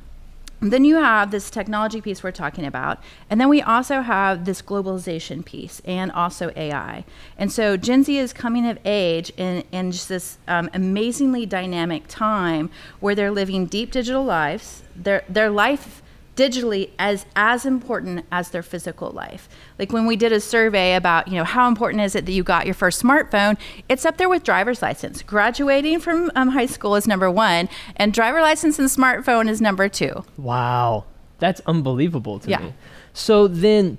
then 0.60 0.84
you 0.84 0.96
have 0.96 1.30
this 1.30 1.50
technology 1.50 2.00
piece 2.02 2.22
we're 2.22 2.32
talking 2.32 2.66
about, 2.66 3.02
and 3.30 3.40
then 3.40 3.48
we 3.48 3.62
also 3.62 4.02
have 4.02 4.44
this 4.44 4.60
globalization 4.60 5.42
piece 5.44 5.80
and 5.86 6.12
also 6.12 6.52
AI. 6.54 7.04
And 7.38 7.50
so 7.50 7.78
Gen 7.78 8.04
Z 8.04 8.16
is 8.16 8.32
coming 8.34 8.68
of 8.68 8.78
age 8.84 9.32
in, 9.38 9.64
in 9.72 9.90
just 9.90 10.08
this 10.08 10.36
um, 10.46 10.68
amazingly 10.74 11.46
dynamic 11.46 12.04
time 12.08 12.70
where 13.00 13.14
they're 13.14 13.30
living 13.30 13.66
deep 13.66 13.90
digital 13.90 14.22
lives. 14.22 14.82
Their, 14.94 15.24
their 15.28 15.48
life 15.48 16.02
digitally 16.40 16.88
as 16.98 17.26
as 17.36 17.66
important 17.66 18.24
as 18.32 18.48
their 18.50 18.62
physical 18.62 19.10
life. 19.10 19.48
Like 19.78 19.92
when 19.92 20.06
we 20.06 20.16
did 20.16 20.32
a 20.32 20.40
survey 20.40 20.94
about, 20.94 21.28
you 21.28 21.34
know, 21.34 21.44
how 21.44 21.68
important 21.68 22.02
is 22.02 22.14
it 22.14 22.24
that 22.26 22.32
you 22.32 22.42
got 22.42 22.64
your 22.64 22.74
first 22.74 23.02
smartphone? 23.02 23.58
It's 23.88 24.04
up 24.06 24.16
there 24.16 24.28
with 24.28 24.42
driver's 24.42 24.80
license. 24.80 25.22
Graduating 25.22 26.00
from 26.00 26.30
um, 26.34 26.48
high 26.48 26.66
school 26.66 26.96
is 26.96 27.06
number 27.06 27.30
one, 27.30 27.68
and 27.96 28.12
driver 28.14 28.40
license 28.40 28.78
and 28.78 28.88
smartphone 28.88 29.48
is 29.48 29.60
number 29.60 29.88
two. 29.88 30.24
Wow, 30.38 31.04
that's 31.38 31.60
unbelievable 31.66 32.38
to 32.40 32.50
Yeah. 32.50 32.60
me. 32.60 32.74
So 33.12 33.46
then, 33.46 33.98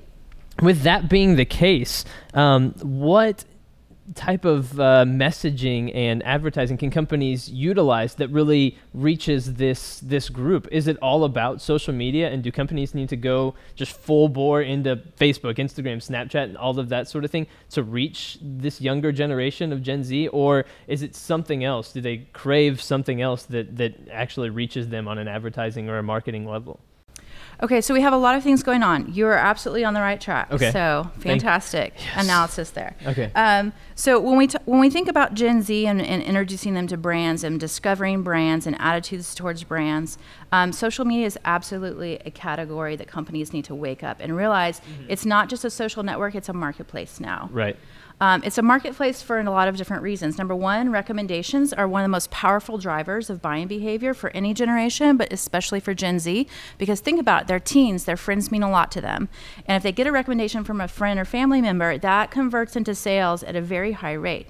with 0.61 0.81
that 0.81 1.09
being 1.09 1.35
the 1.35 1.45
case, 1.45 2.05
um, 2.33 2.73
what 2.81 3.45
type 4.15 4.45
of 4.45 4.79
uh, 4.79 5.05
messaging 5.07 5.93
and 5.95 6.23
advertising 6.23 6.77
can 6.77 6.91
companies 6.91 7.49
utilize 7.49 8.15
that 8.15 8.27
really 8.29 8.77
reaches 8.93 9.55
this 9.55 9.99
this 9.99 10.29
group? 10.29 10.67
Is 10.71 10.87
it 10.87 10.97
all 11.01 11.23
about 11.23 11.61
social 11.61 11.93
media, 11.93 12.29
and 12.29 12.43
do 12.43 12.51
companies 12.51 12.93
need 12.93 13.09
to 13.09 13.15
go 13.15 13.55
just 13.75 13.93
full 13.93 14.29
bore 14.29 14.61
into 14.61 14.95
Facebook, 15.19 15.55
Instagram, 15.57 15.97
Snapchat, 15.97 16.43
and 16.43 16.57
all 16.57 16.77
of 16.77 16.89
that 16.89 17.07
sort 17.07 17.25
of 17.25 17.31
thing 17.31 17.47
to 17.71 17.83
reach 17.83 18.37
this 18.41 18.81
younger 18.81 19.11
generation 19.11 19.71
of 19.71 19.81
Gen 19.81 20.03
Z, 20.03 20.27
or 20.29 20.65
is 20.87 21.01
it 21.01 21.15
something 21.15 21.63
else? 21.63 21.91
Do 21.91 22.01
they 22.01 22.17
crave 22.33 22.81
something 22.81 23.21
else 23.21 23.43
that 23.43 23.77
that 23.77 23.95
actually 24.11 24.49
reaches 24.49 24.89
them 24.89 25.07
on 25.07 25.17
an 25.17 25.27
advertising 25.27 25.89
or 25.89 25.97
a 25.97 26.03
marketing 26.03 26.45
level? 26.45 26.79
Okay, 27.63 27.79
so 27.79 27.93
we 27.93 28.01
have 28.01 28.13
a 28.13 28.17
lot 28.17 28.35
of 28.35 28.43
things 28.43 28.63
going 28.63 28.81
on. 28.81 29.13
You 29.13 29.27
are 29.27 29.35
absolutely 29.35 29.83
on 29.83 29.93
the 29.93 30.01
right 30.01 30.19
track. 30.19 30.51
Okay. 30.51 30.71
So 30.71 31.11
fantastic 31.19 31.93
analysis 32.15 32.71
there. 32.71 32.95
Okay. 33.05 33.31
Um, 33.35 33.71
so 33.93 34.19
when 34.19 34.35
we 34.37 34.47
t- 34.47 34.57
when 34.65 34.79
we 34.79 34.89
think 34.89 35.07
about 35.07 35.35
Gen 35.35 35.61
Z 35.61 35.85
and, 35.85 36.01
and 36.01 36.23
introducing 36.23 36.73
them 36.73 36.87
to 36.87 36.97
brands 36.97 37.43
and 37.43 37.59
discovering 37.59 38.23
brands 38.23 38.65
and 38.65 38.75
attitudes 38.79 39.35
towards 39.35 39.63
brands, 39.63 40.17
um, 40.51 40.71
social 40.71 41.05
media 41.05 41.27
is 41.27 41.37
absolutely 41.45 42.19
a 42.25 42.31
category 42.31 42.95
that 42.95 43.07
companies 43.07 43.53
need 43.53 43.65
to 43.65 43.75
wake 43.75 44.03
up 44.03 44.17
and 44.19 44.35
realize 44.35 44.81
it's 45.07 45.25
not 45.25 45.47
just 45.47 45.63
a 45.63 45.69
social 45.69 46.01
network; 46.01 46.33
it's 46.33 46.49
a 46.49 46.53
marketplace 46.53 47.19
now. 47.19 47.47
Right. 47.51 47.77
Um, 48.21 48.43
it's 48.45 48.59
a 48.59 48.61
marketplace 48.61 49.23
for 49.23 49.39
a 49.39 49.49
lot 49.49 49.67
of 49.67 49.77
different 49.77 50.03
reasons. 50.03 50.37
Number 50.37 50.53
one, 50.53 50.91
recommendations 50.91 51.73
are 51.73 51.87
one 51.87 52.03
of 52.03 52.05
the 52.05 52.09
most 52.09 52.29
powerful 52.29 52.77
drivers 52.77 53.31
of 53.31 53.41
buying 53.41 53.67
behavior 53.67 54.13
for 54.13 54.29
any 54.29 54.53
generation, 54.53 55.17
but 55.17 55.33
especially 55.33 55.79
for 55.79 55.95
Gen 55.95 56.19
Z. 56.19 56.45
Because 56.77 56.99
think 56.99 57.19
about 57.19 57.41
it, 57.41 57.47
they're 57.47 57.59
teens, 57.59 58.05
their 58.05 58.15
friends 58.15 58.51
mean 58.51 58.61
a 58.61 58.69
lot 58.69 58.91
to 58.91 59.01
them. 59.01 59.27
And 59.65 59.75
if 59.75 59.81
they 59.81 59.91
get 59.91 60.05
a 60.05 60.11
recommendation 60.11 60.63
from 60.63 60.79
a 60.79 60.87
friend 60.87 61.19
or 61.19 61.25
family 61.25 61.61
member, 61.61 61.97
that 61.97 62.29
converts 62.29 62.75
into 62.75 62.93
sales 62.93 63.41
at 63.41 63.55
a 63.55 63.61
very 63.61 63.93
high 63.93 64.13
rate. 64.13 64.49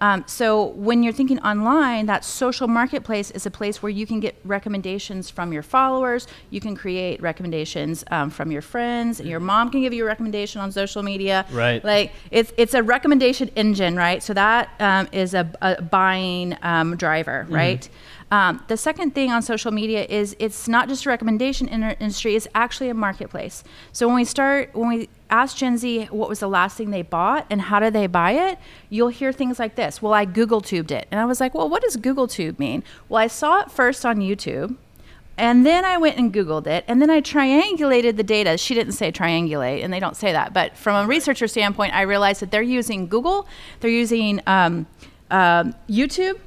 Um, 0.00 0.24
so 0.26 0.66
when 0.66 1.02
you're 1.02 1.12
thinking 1.12 1.38
online, 1.40 2.06
that 2.06 2.24
social 2.24 2.68
marketplace 2.68 3.30
is 3.30 3.44
a 3.44 3.50
place 3.50 3.82
where 3.82 3.90
you 3.90 4.06
can 4.06 4.18
get 4.20 4.34
recommendations 4.44 5.28
from 5.28 5.52
your 5.52 5.62
followers. 5.62 6.26
You 6.48 6.60
can 6.60 6.74
create 6.74 7.20
recommendations 7.20 8.04
um, 8.10 8.30
from 8.30 8.50
your 8.50 8.62
friends. 8.62 9.20
and 9.20 9.28
Your 9.28 9.40
mom 9.40 9.70
can 9.70 9.82
give 9.82 9.92
you 9.92 10.04
a 10.04 10.06
recommendation 10.06 10.60
on 10.60 10.72
social 10.72 11.02
media. 11.02 11.44
Right. 11.50 11.84
Like 11.84 12.12
it's 12.30 12.52
it's 12.56 12.74
a 12.74 12.82
recommendation 12.82 13.50
engine, 13.56 13.96
right? 13.96 14.22
So 14.22 14.32
that 14.34 14.70
um, 14.80 15.08
is 15.12 15.34
a, 15.34 15.50
a 15.60 15.82
buying 15.82 16.56
um, 16.62 16.96
driver, 16.96 17.46
right? 17.50 17.88
Um, 18.30 18.64
the 18.68 18.76
second 18.76 19.14
thing 19.14 19.32
on 19.32 19.42
social 19.42 19.72
media 19.72 20.04
is 20.04 20.36
it's 20.38 20.68
not 20.68 20.88
just 20.88 21.04
a 21.04 21.08
recommendation 21.08 21.68
in 21.68 21.82
industry; 21.82 22.36
it's 22.36 22.46
actually 22.54 22.88
a 22.88 22.94
marketplace. 22.94 23.64
So 23.92 24.06
when 24.06 24.16
we 24.16 24.24
start, 24.24 24.70
when 24.74 24.88
we 24.88 25.08
ask 25.30 25.56
Gen 25.56 25.78
Z 25.78 26.06
what 26.06 26.28
was 26.28 26.40
the 26.40 26.48
last 26.48 26.76
thing 26.76 26.90
they 26.90 27.02
bought 27.02 27.46
and 27.50 27.60
how 27.62 27.78
did 27.80 27.92
they 27.92 28.06
buy 28.06 28.32
it, 28.32 28.58
you'll 28.88 29.08
hear 29.08 29.32
things 29.32 29.58
like 29.58 29.76
this. 29.76 30.02
Well, 30.02 30.12
I 30.12 30.24
Google 30.24 30.60
tubed 30.60 30.90
it, 30.90 31.06
and 31.10 31.20
I 31.20 31.24
was 31.24 31.40
like, 31.40 31.54
well, 31.54 31.68
what 31.68 31.82
does 31.82 31.96
Google 31.96 32.28
tube 32.28 32.58
mean? 32.58 32.82
Well, 33.08 33.22
I 33.22 33.26
saw 33.26 33.60
it 33.60 33.70
first 33.70 34.04
on 34.04 34.18
YouTube. 34.18 34.76
And 35.38 35.64
then 35.64 35.86
I 35.86 35.96
went 35.96 36.18
and 36.18 36.34
Googled 36.34 36.66
it, 36.66 36.84
and 36.86 37.00
then 37.00 37.08
I 37.08 37.22
triangulated 37.22 38.16
the 38.16 38.22
data. 38.22 38.58
She 38.58 38.74
didn't 38.74 38.92
say 38.92 39.10
triangulate, 39.10 39.82
and 39.82 39.90
they 39.90 39.98
don't 39.98 40.16
say 40.16 40.32
that. 40.32 40.52
But 40.52 40.76
from 40.76 41.02
a 41.02 41.08
researcher 41.08 41.48
standpoint, 41.48 41.94
I 41.94 42.02
realized 42.02 42.42
that 42.42 42.50
they're 42.50 42.60
using 42.60 43.08
Google, 43.08 43.46
they're 43.80 43.90
using 43.90 44.42
um, 44.46 44.86
um 45.30 45.74
YouTube, 45.88 46.38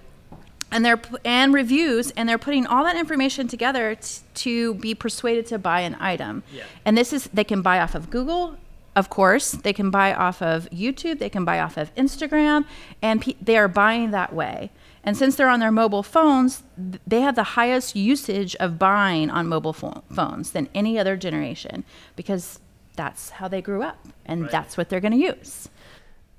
and 0.73 0.85
they're 0.85 1.01
and 1.25 1.55
reviews, 1.55 2.11
and 2.11 2.29
they're 2.29 2.37
putting 2.37 2.67
all 2.67 2.83
that 2.83 2.95
information 2.95 3.47
together 3.47 3.95
t- 3.95 4.21
to 4.35 4.75
be 4.75 4.93
persuaded 4.93 5.47
to 5.47 5.57
buy 5.57 5.81
an 5.81 5.95
item. 5.99 6.43
Yeah. 6.53 6.63
And 6.85 6.95
this 6.95 7.13
is 7.13 7.29
they 7.33 7.43
can 7.43 7.63
buy 7.63 7.79
off 7.79 7.95
of 7.95 8.11
Google, 8.11 8.57
of 8.95 9.09
course. 9.09 9.51
They 9.51 9.73
can 9.73 9.89
buy 9.89 10.13
off 10.13 10.41
of 10.41 10.69
YouTube. 10.69 11.19
They 11.19 11.29
can 11.29 11.45
buy 11.45 11.59
off 11.59 11.77
of 11.77 11.93
Instagram, 11.95 12.65
and 13.01 13.21
pe- 13.21 13.35
they 13.41 13.57
are 13.57 13.67
buying 13.67 14.11
that 14.11 14.33
way. 14.33 14.71
And 15.03 15.17
since 15.17 15.35
they're 15.35 15.49
on 15.49 15.59
their 15.59 15.71
mobile 15.71 16.03
phones, 16.03 16.63
they 17.05 17.21
have 17.21 17.35
the 17.35 17.43
highest 17.43 17.95
usage 17.95 18.55
of 18.55 18.79
buying 18.79 19.29
on 19.29 19.47
mobile 19.47 19.73
phones 19.73 20.51
than 20.51 20.69
any 20.73 20.97
other 20.97 21.17
generation 21.17 21.83
because 22.15 22.59
that's 22.95 23.31
how 23.31 23.47
they 23.47 23.61
grew 23.61 23.83
up 23.83 24.07
and 24.25 24.43
right. 24.43 24.51
that's 24.51 24.77
what 24.77 24.87
they're 24.87 25.01
going 25.01 25.11
to 25.11 25.17
use. 25.17 25.67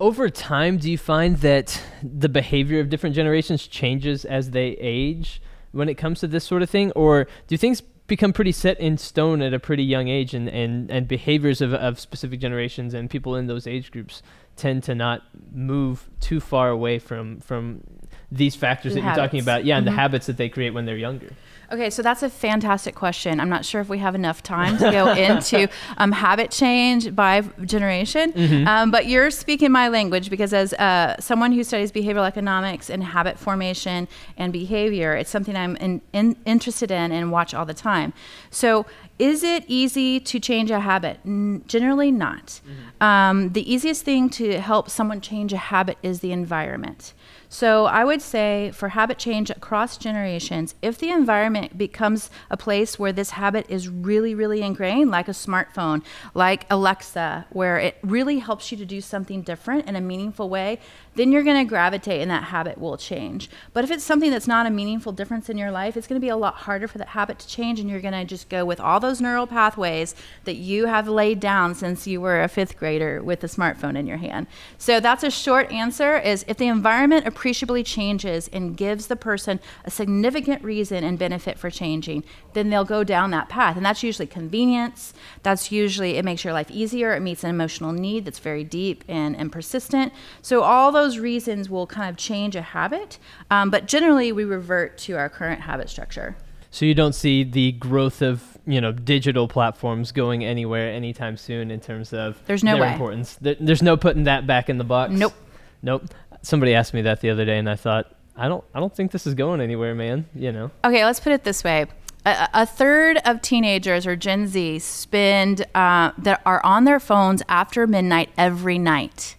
Over 0.00 0.30
time, 0.30 0.78
do 0.78 0.90
you 0.90 0.98
find 0.98 1.36
that 1.38 1.80
the 2.02 2.28
behavior 2.28 2.80
of 2.80 2.88
different 2.88 3.14
generations 3.14 3.66
changes 3.66 4.24
as 4.24 4.50
they 4.50 4.76
age 4.80 5.42
when 5.72 5.88
it 5.88 5.94
comes 5.94 6.20
to 6.20 6.26
this 6.26 6.44
sort 6.44 6.62
of 6.62 6.70
thing? 6.70 6.90
Or 6.92 7.26
do 7.46 7.56
things 7.56 7.82
become 8.06 8.32
pretty 8.32 8.52
set 8.52 8.78
in 8.78 8.98
stone 8.98 9.40
at 9.40 9.54
a 9.54 9.58
pretty 9.58 9.84
young 9.84 10.08
age 10.08 10.34
and, 10.34 10.48
and, 10.48 10.90
and 10.90 11.08
behaviors 11.08 11.60
of, 11.60 11.72
of 11.72 11.98
specific 11.98 12.38
generations 12.40 12.92
and 12.92 13.08
people 13.08 13.34
in 13.34 13.46
those 13.46 13.66
age 13.66 13.90
groups 13.90 14.22
tend 14.56 14.82
to 14.82 14.94
not 14.94 15.22
move 15.52 16.08
too 16.20 16.38
far 16.38 16.68
away 16.68 16.98
from, 16.98 17.40
from 17.40 17.82
these 18.30 18.54
factors 18.54 18.94
the 18.94 19.00
that 19.00 19.04
habits. 19.04 19.16
you're 19.16 19.26
talking 19.26 19.40
about, 19.40 19.64
yeah, 19.64 19.76
and 19.76 19.86
mm-hmm. 19.86 19.94
the 19.94 20.00
habits 20.00 20.26
that 20.26 20.36
they 20.36 20.48
create 20.48 20.70
when 20.70 20.84
they're 20.84 20.96
younger. 20.96 21.30
Okay, 21.72 21.90
so 21.90 22.02
that's 22.02 22.22
a 22.22 22.30
fantastic 22.30 22.94
question. 22.94 23.40
I'm 23.40 23.48
not 23.48 23.64
sure 23.64 23.80
if 23.80 23.88
we 23.88 23.98
have 23.98 24.14
enough 24.14 24.42
time 24.42 24.76
to 24.78 24.90
go 24.90 25.12
into 25.14 25.68
um, 25.98 26.12
habit 26.12 26.50
change 26.50 27.14
by 27.14 27.42
generation, 27.64 28.32
mm-hmm. 28.32 28.68
um, 28.68 28.90
but 28.90 29.06
you're 29.06 29.30
speaking 29.30 29.72
my 29.72 29.88
language 29.88 30.30
because, 30.30 30.52
as 30.52 30.72
uh, 30.74 31.16
someone 31.20 31.52
who 31.52 31.64
studies 31.64 31.92
behavioral 31.92 32.26
economics 32.26 32.90
and 32.90 33.02
habit 33.02 33.38
formation 33.38 34.08
and 34.36 34.52
behavior, 34.52 35.14
it's 35.14 35.30
something 35.30 35.56
I'm 35.56 35.76
in, 35.76 36.00
in, 36.12 36.36
interested 36.44 36.90
in 36.90 37.12
and 37.12 37.32
watch 37.32 37.54
all 37.54 37.64
the 37.64 37.74
time. 37.74 38.12
So, 38.50 38.86
is 39.18 39.44
it 39.44 39.64
easy 39.68 40.18
to 40.20 40.40
change 40.40 40.70
a 40.70 40.80
habit? 40.80 41.20
N- 41.24 41.62
generally, 41.66 42.10
not. 42.10 42.46
Mm-hmm. 42.46 43.02
Um, 43.02 43.52
the 43.52 43.72
easiest 43.72 44.04
thing 44.04 44.28
to 44.30 44.60
help 44.60 44.90
someone 44.90 45.20
change 45.20 45.52
a 45.52 45.56
habit 45.56 45.98
is 46.02 46.20
the 46.20 46.32
environment. 46.32 47.14
So 47.54 47.84
I 47.86 48.04
would 48.04 48.20
say 48.20 48.72
for 48.74 48.88
habit 48.88 49.16
change 49.16 49.48
across 49.48 49.96
generations, 49.96 50.74
if 50.82 50.98
the 50.98 51.10
environment 51.10 51.78
becomes 51.78 52.28
a 52.50 52.56
place 52.56 52.98
where 52.98 53.12
this 53.12 53.30
habit 53.30 53.64
is 53.68 53.88
really, 53.88 54.34
really 54.34 54.60
ingrained, 54.60 55.12
like 55.12 55.28
a 55.28 55.30
smartphone, 55.30 56.02
like 56.34 56.66
Alexa, 56.68 57.46
where 57.50 57.78
it 57.78 57.98
really 58.02 58.40
helps 58.40 58.72
you 58.72 58.78
to 58.78 58.84
do 58.84 59.00
something 59.00 59.42
different 59.42 59.86
in 59.86 59.94
a 59.94 60.00
meaningful 60.00 60.48
way, 60.48 60.80
then 61.14 61.32
you're 61.32 61.42
going 61.42 61.64
to 61.64 61.68
gravitate 61.68 62.20
and 62.20 62.30
that 62.30 62.44
habit 62.44 62.78
will 62.78 62.96
change. 62.96 63.50
But 63.72 63.84
if 63.84 63.90
it's 63.90 64.04
something 64.04 64.30
that's 64.30 64.48
not 64.48 64.66
a 64.66 64.70
meaningful 64.70 65.12
difference 65.12 65.48
in 65.48 65.58
your 65.58 65.70
life, 65.70 65.96
it's 65.96 66.06
going 66.06 66.20
to 66.20 66.24
be 66.24 66.30
a 66.30 66.36
lot 66.36 66.54
harder 66.54 66.88
for 66.88 66.98
that 66.98 67.08
habit 67.08 67.38
to 67.40 67.48
change 67.48 67.80
and 67.80 67.88
you're 67.88 68.00
going 68.00 68.14
to 68.14 68.24
just 68.24 68.48
go 68.48 68.64
with 68.64 68.80
all 68.80 69.00
those 69.00 69.20
neural 69.20 69.46
pathways 69.46 70.14
that 70.44 70.56
you 70.56 70.86
have 70.86 71.08
laid 71.08 71.40
down 71.40 71.74
since 71.74 72.06
you 72.06 72.20
were 72.20 72.42
a 72.42 72.48
5th 72.48 72.76
grader 72.76 73.22
with 73.22 73.44
a 73.44 73.46
smartphone 73.46 73.96
in 73.96 74.06
your 74.06 74.16
hand. 74.16 74.46
So 74.78 75.00
that's 75.00 75.22
a 75.22 75.30
short 75.30 75.70
answer 75.70 76.18
is 76.18 76.44
if 76.48 76.56
the 76.56 76.68
environment 76.68 77.26
appreciably 77.26 77.82
changes 77.82 78.48
and 78.52 78.76
gives 78.76 79.06
the 79.06 79.16
person 79.16 79.60
a 79.84 79.90
significant 79.90 80.62
reason 80.62 81.04
and 81.04 81.18
benefit 81.18 81.58
for 81.58 81.70
changing, 81.70 82.24
then 82.54 82.70
they'll 82.70 82.84
go 82.84 83.04
down 83.04 83.30
that 83.30 83.48
path. 83.48 83.76
And 83.76 83.84
that's 83.84 84.02
usually 84.02 84.26
convenience. 84.26 85.12
That's 85.42 85.70
usually 85.70 86.16
it 86.16 86.24
makes 86.24 86.44
your 86.44 86.52
life 86.52 86.70
easier. 86.70 87.14
It 87.14 87.20
meets 87.20 87.44
an 87.44 87.50
emotional 87.50 87.92
need 87.92 88.24
that's 88.24 88.38
very 88.38 88.64
deep 88.64 89.04
and, 89.08 89.36
and 89.36 89.52
persistent. 89.52 90.12
So 90.42 90.62
all 90.62 90.90
those 90.92 91.03
those 91.04 91.18
reasons 91.18 91.68
will 91.68 91.86
kind 91.86 92.08
of 92.08 92.16
change 92.16 92.56
a 92.56 92.62
habit, 92.62 93.18
um, 93.50 93.70
but 93.70 93.86
generally 93.86 94.32
we 94.32 94.44
revert 94.44 94.96
to 94.96 95.12
our 95.16 95.28
current 95.28 95.60
habit 95.60 95.90
structure. 95.90 96.34
So 96.70 96.86
you 96.86 96.94
don't 96.94 97.14
see 97.14 97.44
the 97.44 97.72
growth 97.72 98.22
of 98.22 98.58
you 98.66 98.80
know 98.80 98.90
digital 98.90 99.46
platforms 99.46 100.12
going 100.12 100.44
anywhere 100.44 100.90
anytime 100.90 101.36
soon 101.36 101.70
in 101.70 101.80
terms 101.80 102.12
of 102.12 102.40
there's 102.46 102.64
no 102.64 102.78
way. 102.78 102.92
importance. 102.92 103.36
There, 103.40 103.56
there's 103.60 103.82
no 103.82 103.96
putting 103.96 104.24
that 104.24 104.46
back 104.46 104.68
in 104.68 104.78
the 104.78 104.84
box. 104.84 105.12
Nope. 105.12 105.34
Nope. 105.82 106.04
Somebody 106.42 106.74
asked 106.74 106.94
me 106.94 107.02
that 107.02 107.20
the 107.20 107.30
other 107.30 107.44
day, 107.44 107.58
and 107.58 107.68
I 107.68 107.76
thought 107.76 108.12
I 108.34 108.48
don't 108.48 108.64
I 108.74 108.80
don't 108.80 108.94
think 108.94 109.12
this 109.12 109.26
is 109.26 109.34
going 109.34 109.60
anywhere, 109.60 109.94
man. 109.94 110.26
You 110.34 110.52
know. 110.52 110.70
Okay, 110.84 111.04
let's 111.04 111.20
put 111.20 111.32
it 111.32 111.44
this 111.44 111.62
way. 111.62 111.86
A, 112.26 112.48
a 112.54 112.66
third 112.66 113.18
of 113.26 113.42
teenagers 113.42 114.06
or 114.06 114.16
Gen 114.16 114.46
Z 114.46 114.78
spend 114.78 115.66
uh, 115.74 116.12
that 116.16 116.40
are 116.46 116.64
on 116.64 116.84
their 116.84 116.98
phones 116.98 117.42
after 117.48 117.86
midnight 117.86 118.30
every 118.38 118.78
night. 118.78 119.36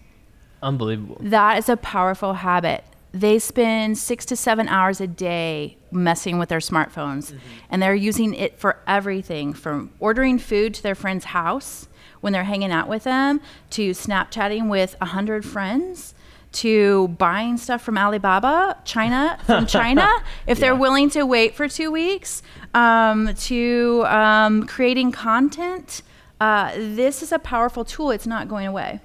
Unbelievable. 0.62 1.18
That 1.22 1.58
is 1.58 1.70
a 1.70 1.78
powerful 1.78 2.34
habit. 2.34 2.84
They 3.12 3.40
spend 3.40 3.98
six 3.98 4.26
to 4.26 4.36
seven 4.36 4.68
hours 4.68 5.00
a 5.00 5.08
day 5.08 5.78
messing 5.90 6.38
with 6.38 6.50
their 6.50 6.60
smartphones, 6.60 7.32
mm-hmm. 7.32 7.38
and 7.70 7.82
they're 7.82 7.96
using 7.96 8.34
it 8.34 8.60
for 8.60 8.78
everything 8.86 9.54
from 9.54 9.92
ordering 10.00 10.38
food 10.38 10.74
to 10.74 10.84
their 10.84 10.96
friend's 10.96 11.26
house 11.26 11.88
when 12.20 12.34
they're 12.34 12.44
hanging 12.44 12.72
out 12.72 12.88
with 12.88 13.04
them, 13.04 13.40
to 13.70 13.92
Snapchatting 13.92 14.68
with 14.68 14.96
a 15.00 15.06
hundred 15.06 15.46
friends, 15.46 16.14
to 16.54 17.10
buying 17.10 17.58
stuff 17.58 17.82
from 17.84 17.98
Alibaba, 17.98 18.78
China, 18.84 19.38
from 19.46 19.66
China, 19.68 20.10
if 20.48 20.58
yeah. 20.58 20.62
they're 20.62 20.76
willing 20.76 21.10
to 21.12 21.24
wait 21.24 21.54
for 21.54 21.68
two 21.68 21.92
weeks, 21.92 22.42
um, 22.74 23.34
to 23.36 24.04
um, 24.08 24.66
creating 24.66 25.12
content. 25.12 26.02
Uh, 26.42 26.72
this 26.76 27.22
is 27.22 27.32
a 27.32 27.40
powerful 27.40 27.86
tool. 27.86 28.12
It's 28.12 28.28
not 28.28 28.50
going 28.50 28.68
away. 28.68 29.00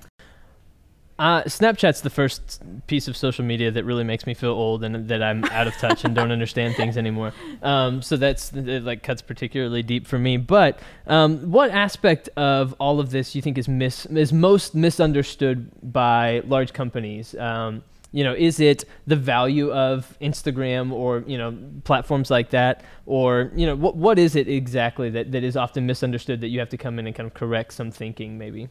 Uh, 1.20 1.42
Snapchat's 1.42 2.00
the 2.00 2.08
first 2.08 2.62
piece 2.86 3.06
of 3.06 3.14
social 3.14 3.44
media 3.44 3.70
that 3.70 3.84
really 3.84 4.04
makes 4.04 4.24
me 4.24 4.32
feel 4.32 4.52
old 4.52 4.82
and 4.82 5.06
that 5.06 5.22
I'm 5.22 5.44
out 5.44 5.66
of 5.66 5.76
touch 5.76 6.02
and 6.06 6.14
don't 6.14 6.32
understand 6.32 6.76
things 6.76 6.96
anymore. 6.96 7.34
Um, 7.60 8.00
so 8.00 8.16
that's 8.16 8.54
it, 8.54 8.84
like 8.84 9.02
cuts 9.02 9.20
particularly 9.20 9.82
deep 9.82 10.06
for 10.06 10.18
me. 10.18 10.38
But 10.38 10.78
um, 11.06 11.50
what 11.50 11.70
aspect 11.72 12.30
of 12.38 12.74
all 12.80 13.00
of 13.00 13.10
this 13.10 13.34
you 13.34 13.42
think 13.42 13.58
is 13.58 13.68
mis- 13.68 14.06
is 14.06 14.32
most 14.32 14.74
misunderstood 14.74 15.70
by 15.92 16.40
large 16.46 16.72
companies? 16.72 17.34
Um, 17.34 17.84
you 18.12 18.24
know, 18.24 18.32
is 18.32 18.58
it 18.58 18.86
the 19.06 19.16
value 19.16 19.70
of 19.72 20.16
Instagram 20.22 20.90
or 20.90 21.22
you 21.26 21.36
know 21.36 21.54
platforms 21.84 22.30
like 22.30 22.48
that, 22.50 22.82
or 23.04 23.52
you 23.54 23.66
know 23.66 23.76
what 23.76 23.94
what 23.94 24.18
is 24.18 24.36
it 24.36 24.48
exactly 24.48 25.10
that, 25.10 25.32
that 25.32 25.44
is 25.44 25.54
often 25.54 25.84
misunderstood 25.84 26.40
that 26.40 26.48
you 26.48 26.60
have 26.60 26.70
to 26.70 26.78
come 26.78 26.98
in 26.98 27.06
and 27.06 27.14
kind 27.14 27.26
of 27.26 27.34
correct 27.34 27.74
some 27.74 27.90
thinking 27.90 28.38
maybe? 28.38 28.70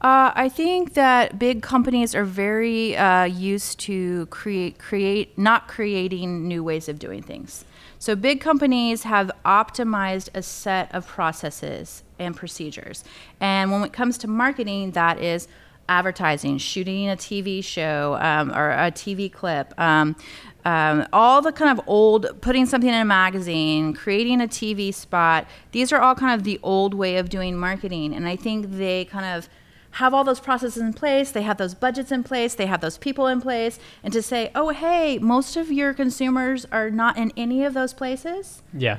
Uh, 0.00 0.32
I 0.34 0.48
think 0.48 0.94
that 0.94 1.38
big 1.38 1.60
companies 1.60 2.14
are 2.14 2.24
very 2.24 2.96
uh, 2.96 3.24
used 3.24 3.78
to 3.80 4.24
create 4.26 4.78
create 4.78 5.36
not 5.36 5.68
creating 5.68 6.48
new 6.48 6.64
ways 6.64 6.88
of 6.88 6.98
doing 6.98 7.22
things. 7.22 7.66
So 7.98 8.16
big 8.16 8.40
companies 8.40 9.02
have 9.02 9.30
optimized 9.44 10.30
a 10.32 10.42
set 10.42 10.94
of 10.94 11.06
processes 11.06 12.02
and 12.18 12.34
procedures, 12.34 13.04
and 13.40 13.70
when 13.70 13.82
it 13.84 13.92
comes 13.92 14.16
to 14.18 14.26
marketing, 14.26 14.92
that 14.92 15.18
is 15.18 15.48
advertising, 15.86 16.56
shooting 16.56 17.10
a 17.10 17.16
TV 17.16 17.62
show 17.62 18.16
um, 18.22 18.52
or 18.52 18.70
a 18.70 18.90
TV 18.92 19.30
clip. 19.30 19.78
Um, 19.78 20.16
um, 20.64 21.06
all 21.12 21.42
the 21.42 21.52
kind 21.52 21.78
of 21.78 21.84
old 21.86 22.40
putting 22.40 22.64
something 22.64 22.88
in 22.88 22.94
a 22.94 23.04
magazine 23.04 23.94
creating 23.94 24.42
a 24.42 24.46
tv 24.46 24.92
spot 24.92 25.46
these 25.72 25.90
are 25.90 25.98
all 26.02 26.14
kind 26.14 26.38
of 26.38 26.44
the 26.44 26.60
old 26.62 26.92
way 26.92 27.16
of 27.16 27.30
doing 27.30 27.56
marketing 27.56 28.14
and 28.14 28.28
i 28.28 28.36
think 28.36 28.70
they 28.72 29.06
kind 29.06 29.24
of 29.24 29.48
have 29.92 30.14
all 30.14 30.24
those 30.24 30.40
processes 30.40 30.82
in 30.82 30.92
place, 30.92 31.30
they 31.30 31.42
have 31.42 31.58
those 31.58 31.74
budgets 31.74 32.12
in 32.12 32.22
place, 32.22 32.54
they 32.54 32.66
have 32.66 32.80
those 32.80 32.98
people 32.98 33.26
in 33.26 33.40
place, 33.40 33.78
and 34.02 34.12
to 34.12 34.22
say, 34.22 34.50
oh, 34.54 34.68
hey, 34.70 35.18
most 35.18 35.56
of 35.56 35.70
your 35.70 35.92
consumers 35.92 36.66
are 36.70 36.90
not 36.90 37.16
in 37.16 37.32
any 37.36 37.64
of 37.64 37.74
those 37.74 37.92
places. 37.92 38.62
Yeah. 38.72 38.98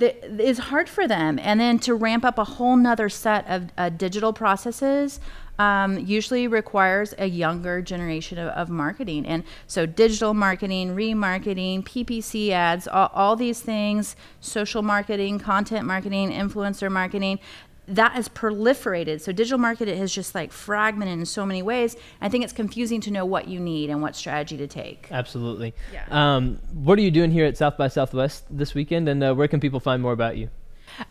It's 0.00 0.58
hard 0.58 0.88
for 0.88 1.06
them. 1.06 1.38
And 1.38 1.60
then 1.60 1.78
to 1.80 1.94
ramp 1.94 2.24
up 2.24 2.36
a 2.36 2.44
whole 2.44 2.76
nother 2.76 3.08
set 3.08 3.48
of 3.48 3.70
uh, 3.78 3.90
digital 3.90 4.32
processes 4.32 5.20
um, 5.58 5.98
usually 5.98 6.48
requires 6.48 7.14
a 7.18 7.26
younger 7.26 7.80
generation 7.80 8.38
of, 8.38 8.48
of, 8.50 8.68
marketing. 8.68 9.24
And 9.24 9.44
so, 9.66 9.86
digital 9.86 10.34
marketing, 10.34 10.96
remarketing, 10.96 11.84
PPC 11.84 12.50
ads, 12.50 12.88
all, 12.88 13.10
all 13.14 13.36
these 13.36 13.60
things, 13.60 14.16
social 14.40 14.82
marketing, 14.82 15.38
content 15.38 15.86
marketing, 15.86 16.32
influencer 16.32 16.90
marketing, 16.90 17.38
that 17.86 18.12
has 18.12 18.28
proliferated. 18.28 19.20
So 19.20 19.32
digital 19.32 19.58
marketing 19.58 19.98
has 19.98 20.12
just 20.12 20.34
like 20.34 20.52
fragmented 20.52 21.18
in 21.18 21.26
so 21.26 21.44
many 21.44 21.62
ways. 21.62 21.96
I 22.20 22.28
think 22.28 22.44
it's 22.44 22.52
confusing 22.52 23.00
to 23.02 23.10
know 23.10 23.24
what 23.24 23.48
you 23.48 23.60
need 23.60 23.90
and 23.90 24.00
what 24.00 24.16
strategy 24.16 24.56
to 24.56 24.66
take. 24.66 25.08
Absolutely. 25.10 25.74
Yeah. 25.92 26.06
Um, 26.10 26.58
what 26.72 26.98
are 26.98 27.02
you 27.02 27.10
doing 27.10 27.30
here 27.30 27.44
at 27.44 27.56
South 27.56 27.76
by 27.76 27.88
Southwest 27.88 28.44
this 28.50 28.74
weekend, 28.74 29.08
and 29.08 29.22
uh, 29.22 29.34
where 29.34 29.48
can 29.48 29.60
people 29.60 29.80
find 29.80 30.02
more 30.02 30.12
about 30.12 30.36
you? 30.36 30.48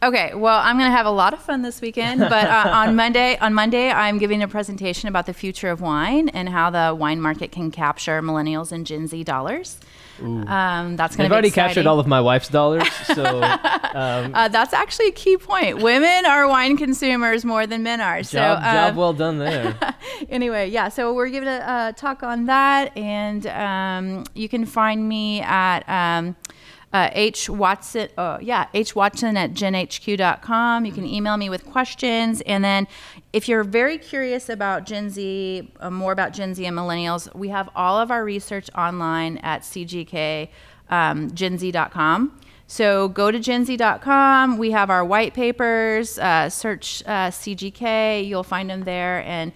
Okay, 0.02 0.34
well, 0.34 0.60
I'm 0.60 0.78
going 0.78 0.90
to 0.90 0.96
have 0.96 1.06
a 1.06 1.12
lot 1.12 1.34
of 1.34 1.42
fun 1.42 1.62
this 1.62 1.82
weekend, 1.82 2.22
but 2.22 2.48
uh, 2.48 2.72
on 2.74 2.96
Monday, 2.96 3.38
on 3.40 3.54
Monday, 3.54 3.92
I'm 3.92 4.18
giving 4.18 4.42
a 4.42 4.48
presentation 4.48 5.10
about 5.10 5.26
the 5.26 5.34
future 5.34 5.70
of 5.70 5.82
wine 5.82 6.30
and 6.30 6.48
how 6.48 6.70
the 6.70 6.96
wine 6.96 7.20
market 7.20 7.52
can 7.52 7.70
capture 7.70 8.22
millennials 8.22 8.72
and 8.72 8.86
Gen 8.86 9.08
Z 9.08 9.24
dollars. 9.26 9.80
Um, 10.22 10.96
that's 10.96 11.16
going 11.16 11.26
I've 11.26 11.30
to 11.30 11.30
be 11.30 11.34
already 11.34 11.48
exciting. 11.50 11.70
captured 11.70 11.88
all 11.88 12.00
of 12.00 12.08
my 12.08 12.22
wife's 12.22 12.48
dollars, 12.50 12.88
so 13.14 13.42
um, 13.42 14.32
Uh, 14.36 14.48
that's 14.48 14.74
actually 14.74 15.08
a 15.08 15.12
key 15.12 15.38
point. 15.38 15.82
Women 15.82 16.26
are 16.26 16.48
wine 16.48 16.78
consumers 16.78 17.44
more 17.44 17.66
than 17.68 17.84
men 17.84 18.00
are. 18.00 18.24
So, 18.24 18.38
job, 18.40 18.62
job 18.64 18.92
um, 18.92 18.96
well 18.96 19.14
done 19.14 19.40
there. 19.40 19.78
anyway, 20.30 20.70
yeah. 20.70 20.90
So 20.90 21.14
we're 21.14 21.30
giving 21.30 21.50
a, 21.50 21.90
a 21.90 21.94
talk 21.96 22.24
on 22.24 22.46
that, 22.46 22.96
and 22.98 23.48
um, 23.48 24.26
you 24.36 24.48
can 24.48 24.66
find 24.66 25.08
me 25.08 25.42
at 25.42 25.80
um, 25.90 26.36
uh, 26.94 27.10
H 27.14 27.50
Watson. 27.50 28.10
Oh, 28.18 28.38
yeah, 28.40 28.68
H 28.74 28.96
Watson 28.96 29.36
at 29.36 29.54
genhq.com. 29.54 30.86
You 30.86 30.92
can 30.92 31.06
email 31.06 31.36
me 31.38 31.50
with 31.50 31.66
questions, 31.66 32.42
and 32.42 32.64
then 32.64 32.88
if 33.34 33.50
you're 33.50 33.64
very 33.64 33.98
curious 33.98 34.48
about 34.48 34.86
Gen 34.86 35.10
Z, 35.10 35.72
uh, 35.80 35.90
more 35.90 36.12
about 36.12 36.34
Gen 36.34 36.54
Z 36.54 36.66
and 36.66 36.78
millennials, 36.78 37.34
we 37.36 37.50
have 37.50 37.70
all 37.76 37.98
of 37.98 38.12
our 38.12 38.24
research 38.24 38.70
online 38.76 39.38
at 39.38 39.64
CGK. 39.64 40.50
Um, 40.90 41.32
GenZ.com. 41.32 42.40
So 42.68 43.08
go 43.10 43.32
to 43.32 43.40
genz.com. 43.40 44.58
We 44.58 44.72
have 44.72 44.90
our 44.90 45.04
white 45.04 45.34
papers. 45.34 46.18
Uh, 46.18 46.50
search 46.50 47.04
uh, 47.06 47.30
CGK. 47.30 48.28
You'll 48.28 48.44
find 48.44 48.70
them 48.70 48.82
there. 48.82 49.24
And 49.24 49.54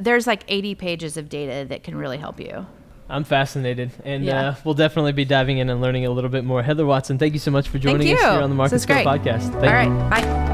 there's 0.00 0.26
like 0.26 0.44
80 0.48 0.74
pages 0.74 1.16
of 1.16 1.28
data 1.28 1.66
that 1.68 1.82
can 1.82 1.96
really 1.96 2.18
help 2.18 2.40
you. 2.40 2.66
I'm 3.10 3.24
fascinated, 3.24 3.90
and 4.04 4.24
Yeah. 4.24 4.48
uh, 4.50 4.54
we'll 4.64 4.74
definitely 4.74 5.12
be 5.12 5.24
diving 5.24 5.58
in 5.58 5.70
and 5.70 5.80
learning 5.80 6.04
a 6.06 6.10
little 6.10 6.30
bit 6.30 6.44
more. 6.44 6.62
Heather 6.62 6.84
Watson, 6.86 7.18
thank 7.18 7.32
you 7.32 7.40
so 7.40 7.50
much 7.50 7.68
for 7.68 7.78
joining 7.78 8.12
us 8.12 8.20
here 8.20 8.28
on 8.28 8.50
the 8.50 8.56
Market 8.56 8.84
great. 8.86 9.06
podcast. 9.06 9.50
Thank 9.60 9.62
you. 9.64 9.68
All 9.68 9.74
right. 9.74 9.88
you. 9.88 10.10
Bye. 10.10 10.47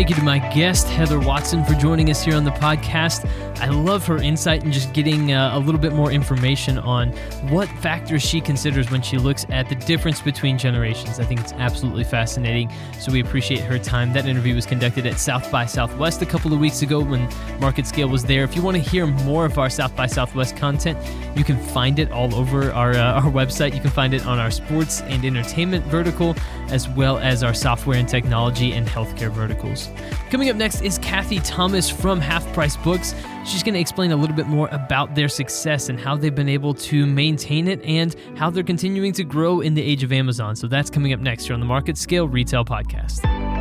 Thank 0.00 0.08
you 0.08 0.16
to 0.16 0.22
my 0.22 0.38
guest, 0.38 0.88
Heather 0.88 1.20
Watson, 1.20 1.62
for 1.62 1.74
joining 1.74 2.08
us 2.08 2.24
here 2.24 2.34
on 2.34 2.44
the 2.44 2.52
podcast. 2.52 3.28
I 3.60 3.68
love 3.68 4.06
her 4.06 4.16
insight 4.16 4.64
and 4.64 4.72
just 4.72 4.94
getting 4.94 5.32
uh, 5.32 5.50
a 5.52 5.58
little 5.58 5.78
bit 5.78 5.92
more 5.92 6.10
information 6.10 6.78
on 6.78 7.12
what 7.50 7.68
factors 7.68 8.22
she 8.22 8.40
considers 8.40 8.90
when 8.90 9.02
she 9.02 9.18
looks 9.18 9.44
at 9.50 9.68
the 9.68 9.74
difference 9.74 10.22
between 10.22 10.56
generations. 10.56 11.20
I 11.20 11.24
think 11.24 11.40
it's 11.40 11.52
absolutely 11.52 12.04
fascinating. 12.04 12.72
So 12.98 13.12
we 13.12 13.20
appreciate 13.20 13.60
her 13.60 13.78
time. 13.78 14.14
That 14.14 14.24
interview 14.24 14.54
was 14.54 14.64
conducted 14.64 15.04
at 15.04 15.18
South 15.18 15.52
by 15.52 15.66
Southwest 15.66 16.22
a 16.22 16.26
couple 16.26 16.54
of 16.54 16.60
weeks 16.60 16.80
ago 16.80 17.00
when 17.00 17.28
Market 17.60 17.86
Scale 17.86 18.08
was 18.08 18.24
there. 18.24 18.42
If 18.42 18.56
you 18.56 18.62
want 18.62 18.78
to 18.78 18.82
hear 18.82 19.06
more 19.06 19.44
of 19.44 19.58
our 19.58 19.68
South 19.68 19.94
by 19.94 20.06
Southwest 20.06 20.56
content, 20.56 20.98
you 21.36 21.44
can 21.44 21.58
find 21.58 21.98
it 21.98 22.10
all 22.10 22.34
over 22.34 22.72
our, 22.72 22.92
uh, 22.92 23.20
our 23.20 23.30
website. 23.30 23.74
You 23.74 23.82
can 23.82 23.90
find 23.90 24.14
it 24.14 24.24
on 24.24 24.38
our 24.38 24.50
sports 24.50 25.02
and 25.02 25.22
entertainment 25.22 25.84
vertical, 25.84 26.34
as 26.70 26.88
well 26.88 27.18
as 27.18 27.42
our 27.42 27.52
software 27.52 27.98
and 27.98 28.08
technology 28.08 28.72
and 28.72 28.86
healthcare 28.86 29.30
verticals. 29.30 29.89
Coming 30.30 30.48
up 30.48 30.56
next 30.56 30.82
is 30.82 30.98
Kathy 30.98 31.40
Thomas 31.40 31.90
from 31.90 32.20
Half 32.20 32.50
Price 32.52 32.76
Books. 32.76 33.14
She's 33.44 33.62
going 33.62 33.74
to 33.74 33.80
explain 33.80 34.12
a 34.12 34.16
little 34.16 34.36
bit 34.36 34.46
more 34.46 34.68
about 34.70 35.14
their 35.14 35.28
success 35.28 35.88
and 35.88 35.98
how 35.98 36.16
they've 36.16 36.34
been 36.34 36.48
able 36.48 36.74
to 36.74 37.06
maintain 37.06 37.66
it 37.68 37.82
and 37.84 38.14
how 38.36 38.50
they're 38.50 38.62
continuing 38.62 39.12
to 39.14 39.24
grow 39.24 39.60
in 39.60 39.74
the 39.74 39.82
age 39.82 40.02
of 40.02 40.12
Amazon. 40.12 40.54
So 40.56 40.66
that's 40.68 40.90
coming 40.90 41.12
up 41.12 41.20
next 41.20 41.44
here 41.44 41.54
on 41.54 41.60
the 41.60 41.66
Market 41.66 41.98
Scale 41.98 42.28
Retail 42.28 42.64
Podcast. 42.64 43.59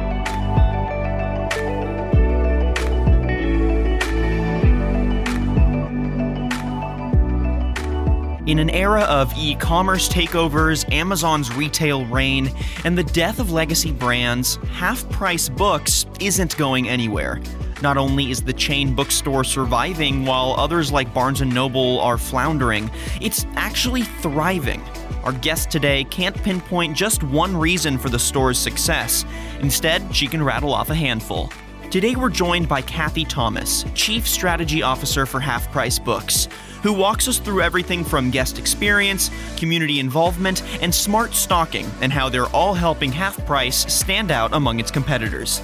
In 8.49 8.57
an 8.57 8.71
era 8.71 9.01
of 9.01 9.31
e 9.37 9.53
commerce 9.53 10.09
takeovers, 10.09 10.91
Amazon's 10.91 11.53
retail 11.53 12.07
reign, 12.07 12.51
and 12.83 12.97
the 12.97 13.03
death 13.03 13.37
of 13.37 13.51
legacy 13.51 13.91
brands, 13.91 14.57
Half 14.71 15.07
Price 15.11 15.47
Books 15.47 16.07
isn't 16.19 16.57
going 16.57 16.89
anywhere. 16.89 17.39
Not 17.83 17.95
only 17.95 18.31
is 18.31 18.41
the 18.41 18.51
chain 18.51 18.95
bookstore 18.95 19.43
surviving 19.43 20.25
while 20.25 20.55
others 20.57 20.91
like 20.91 21.13
Barnes 21.13 21.41
& 21.41 21.45
Noble 21.45 21.99
are 21.99 22.17
floundering, 22.17 22.89
it's 23.21 23.45
actually 23.53 24.01
thriving. 24.01 24.81
Our 25.23 25.33
guest 25.33 25.69
today 25.69 26.03
can't 26.05 26.35
pinpoint 26.35 26.97
just 26.97 27.21
one 27.21 27.55
reason 27.55 27.99
for 27.99 28.09
the 28.09 28.17
store's 28.17 28.57
success. 28.57 29.25
Instead, 29.59 30.15
she 30.15 30.25
can 30.25 30.41
rattle 30.41 30.73
off 30.73 30.89
a 30.89 30.95
handful. 30.95 31.51
Today 31.91 32.15
we're 32.15 32.29
joined 32.29 32.69
by 32.69 32.83
Kathy 32.83 33.25
Thomas, 33.25 33.83
Chief 33.95 34.27
Strategy 34.27 34.83
Officer 34.83 35.25
for 35.25 35.39
Half 35.39 35.71
Price 35.71 35.97
Books, 35.97 36.47
who 36.83 36.93
walks 36.93 37.27
us 37.27 37.39
through 37.39 37.63
everything 37.63 38.03
from 38.03 38.29
guest 38.29 38.59
experience, 38.59 39.31
community 39.57 39.99
involvement, 39.99 40.61
and 40.83 40.93
smart 40.93 41.33
stocking, 41.33 41.89
and 42.01 42.13
how 42.13 42.29
they're 42.29 42.45
all 42.49 42.75
helping 42.75 43.11
Half 43.11 43.43
Price 43.47 43.91
stand 43.91 44.29
out 44.29 44.53
among 44.53 44.79
its 44.79 44.91
competitors. 44.91 45.63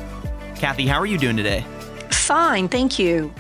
Kathy, 0.55 0.87
how 0.87 0.99
are 0.99 1.05
you 1.05 1.19
doing 1.19 1.37
today? 1.37 1.63
Fine, 2.09 2.69
thank 2.69 2.97
you. 2.97 3.31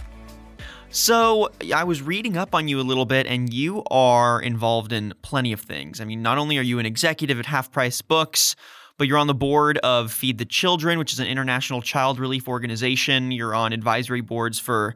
So, 0.91 1.49
I 1.73 1.85
was 1.85 2.03
reading 2.03 2.37
up 2.37 2.53
on 2.53 2.67
you 2.67 2.79
a 2.79 2.83
little 2.83 3.07
bit, 3.07 3.25
and 3.25 3.51
you 3.51 3.83
are 3.89 4.39
involved 4.39 4.93
in 4.93 5.15
plenty 5.23 5.53
of 5.53 5.59
things. 5.59 5.99
I 5.99 6.05
mean, 6.05 6.21
not 6.21 6.37
only 6.37 6.59
are 6.59 6.61
you 6.61 6.77
an 6.77 6.85
executive 6.85 7.39
at 7.39 7.47
Half 7.47 7.71
Price 7.71 8.03
Books, 8.03 8.55
but 8.97 9.07
you're 9.07 9.17
on 9.17 9.27
the 9.27 9.33
board 9.33 9.77
of 9.79 10.11
Feed 10.11 10.37
the 10.37 10.45
Children, 10.45 10.99
which 10.99 11.13
is 11.13 11.19
an 11.19 11.27
international 11.27 11.81
child 11.81 12.19
relief 12.19 12.47
organization. 12.47 13.31
You're 13.31 13.55
on 13.55 13.73
advisory 13.73 14.21
boards 14.21 14.59
for 14.59 14.95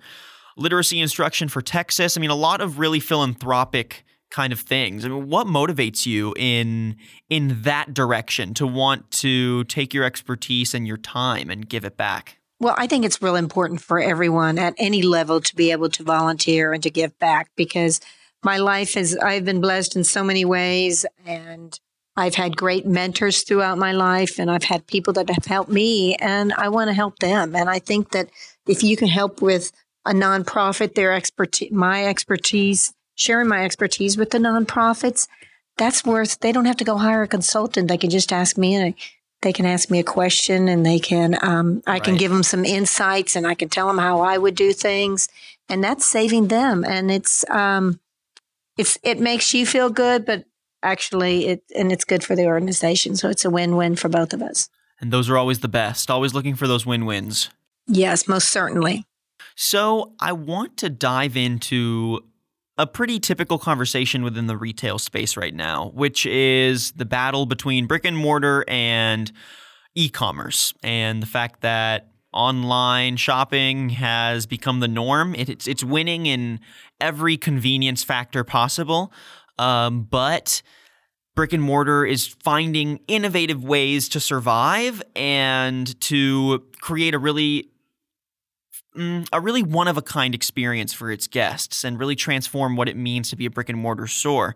literacy 0.58 1.00
instruction 1.00 1.48
for 1.48 1.62
Texas. 1.62 2.18
I 2.18 2.20
mean, 2.20 2.30
a 2.30 2.36
lot 2.36 2.62
of 2.62 2.80
really 2.80 3.00
philanthropic 3.00 4.06
kind 4.30 4.54
of 4.54 4.60
things. 4.60 5.06
I 5.06 5.10
mean, 5.10 5.28
what 5.28 5.48
motivates 5.48 6.06
you 6.06 6.34
in 6.38 6.98
in 7.30 7.62
that 7.64 7.94
direction 7.94 8.54
to 8.56 8.68
want 8.68 9.10
to 9.12 9.64
take 9.66 9.94
your 9.94 10.04
expertise 10.04 10.74
and 10.74 10.88
your 10.88 10.98
time 10.98 11.50
and 11.50 11.68
give 11.68 11.84
it 11.84 11.98
back? 11.98 12.38
Well, 12.60 12.76
I 12.78 12.88
think 12.88 13.06
it's 13.06 13.22
real 13.22 13.38
important 13.38 13.82
for 13.82 14.00
everyone 14.00 14.60
at 14.60 14.74
any 14.78 15.02
level 15.02 15.40
to 15.40 15.56
be 15.56 15.72
able 15.72 15.90
to 15.90 16.04
volunteer 16.04 16.74
and 16.74 16.84
to 16.84 16.90
give 16.90 17.18
back 17.18 17.50
because 17.56 18.02
my 18.44 18.58
life 18.58 18.98
is, 18.98 19.18
I've 19.18 19.46
been 19.46 19.62
blessed 19.62 19.96
in 19.96 20.04
so 20.04 20.24
many 20.24 20.44
ways 20.44 21.06
and 21.26 21.80
I've 22.20 22.36
had 22.36 22.58
great 22.58 22.86
mentors 22.86 23.44
throughout 23.44 23.78
my 23.78 23.94
life 23.94 24.40
and 24.40 24.52
I've 24.52 24.64
had 24.64 24.86
people 24.88 25.14
that 25.14 25.30
have 25.30 25.46
helped 25.46 25.72
me 25.72 26.16
and 26.16 26.52
I 26.54 26.68
want 26.68 26.90
to 26.90 26.94
help 26.94 27.20
them. 27.20 27.56
And 27.56 27.70
I 27.70 27.80
think 27.80 28.12
that 28.12 28.30
if 28.68 28.84
you 28.84 28.98
can 28.98 29.08
help 29.08 29.42
with 29.42 29.72
a 30.06 30.12
nonprofit, 30.12 30.96
their 30.96 31.14
expertise, 31.14 31.72
my 31.72 32.06
expertise, 32.06 32.94
sharing 33.16 33.48
my 33.48 33.64
expertise 33.64 34.18
with 34.18 34.32
the 34.32 34.38
nonprofits, 34.38 35.30
that's 35.78 36.04
worth, 36.04 36.38
they 36.42 36.52
don't 36.52 36.66
have 36.66 36.76
to 36.78 36.84
go 36.84 36.98
hire 36.98 37.24
a 37.24 37.28
consultant. 37.28 37.88
They 37.88 37.98
can 37.98 38.10
just 38.10 38.34
ask 38.34 38.58
me 38.58 38.76
and 38.76 38.96
they 39.42 39.54
can 39.54 39.66
ask 39.66 39.90
me 39.90 40.00
a 40.00 40.04
question 40.04 40.68
and 40.68 40.86
they 40.86 41.00
can, 41.00 41.38
um, 41.42 41.82
I 41.88 42.00
can 42.00 42.18
give 42.18 42.32
them 42.32 42.44
some 42.44 42.66
insights 42.66 43.38
and 43.38 43.48
I 43.48 43.56
can 43.56 43.70
tell 43.70 43.88
them 43.88 43.98
how 43.98 44.20
I 44.20 44.38
would 44.38 44.56
do 44.56 44.74
things. 44.74 45.30
And 45.70 45.82
that's 45.82 46.06
saving 46.06 46.50
them. 46.50 46.84
And 46.84 47.10
it's, 47.10 47.50
um, 47.50 48.02
it's, 48.78 48.98
it 49.04 49.22
makes 49.22 49.54
you 49.54 49.66
feel 49.66 49.90
good, 49.90 50.26
but 50.26 50.44
actually 50.84 51.48
it, 51.48 51.64
and 51.76 51.92
it's 51.92 52.06
good 52.06 52.24
for 52.24 52.36
the 52.36 52.46
organization. 52.46 53.16
So 53.16 53.30
it's 53.30 53.46
a 53.46 53.50
win-win 53.50 53.96
for 53.96 54.10
both 54.10 54.34
of 54.34 54.42
us. 54.42 54.70
And 55.02 55.12
those 55.14 55.30
are 55.30 55.38
always 55.38 55.60
the 55.60 55.68
best, 55.68 56.12
always 56.12 56.34
looking 56.34 56.56
for 56.56 56.68
those 56.68 56.86
win-wins. 56.86 57.50
Yes, 57.88 58.28
most 58.28 58.50
certainly. 58.50 59.06
So, 59.56 60.14
I 60.20 60.32
want 60.32 60.78
to 60.78 60.90
dive 60.90 61.36
into 61.36 62.22
a 62.78 62.88
pretty 62.88 63.20
typical 63.20 63.60
conversation 63.60 64.24
within 64.24 64.48
the 64.48 64.56
retail 64.56 65.00
space 65.00 65.36
right 65.36 65.54
now, 65.54 65.92
which 65.94 66.26
is 66.26 66.94
the 66.94 67.04
battle 67.04 67.46
between 67.46 67.86
brick 67.86 68.06
and 68.06 68.16
mortar 68.16 68.64
and 68.70 69.32
e 69.96 70.08
commerce, 70.08 70.74
and 70.82 71.22
the 71.22 71.28
fact 71.28 71.60
that 71.62 72.10
online 72.32 73.18
shopping 73.18 73.90
has 73.90 74.46
become 74.46 74.80
the 74.80 74.88
norm. 74.88 75.36
It, 75.36 75.50
it's, 75.50 75.68
it's 75.68 75.84
winning 75.84 76.26
in 76.26 76.60
every 77.02 77.36
convenience 77.36 78.04
factor 78.04 78.44
possible. 78.44 79.12
Um, 79.60 80.04
but 80.04 80.62
brick 81.36 81.54
and 81.54 81.62
mortar 81.62 82.06
is 82.06 82.28
finding 82.28 83.00
innovative 83.08 83.64
ways 83.64 84.10
to 84.10 84.20
survive 84.20 85.04
and 85.16 86.00
to 86.02 86.64
create 86.82 87.14
a 87.14 87.20
really 87.20 87.70
mm, 88.98 89.28
a 89.32 89.40
really 89.40 89.62
one 89.62 89.88
of 89.88 89.98
a 89.98 90.02
kind 90.02 90.34
experience 90.34 90.94
for 90.94 91.12
its 91.12 91.28
guests 91.28 91.84
and 91.84 92.00
really 92.00 92.16
transform 92.16 92.76
what 92.76 92.90
it 92.90 92.98
means 92.98 93.30
to 93.30 93.36
be 93.36 93.46
a 93.46 93.50
brick 93.50 93.70
and 93.70 93.78
mortar 93.78 94.08
store. 94.08 94.56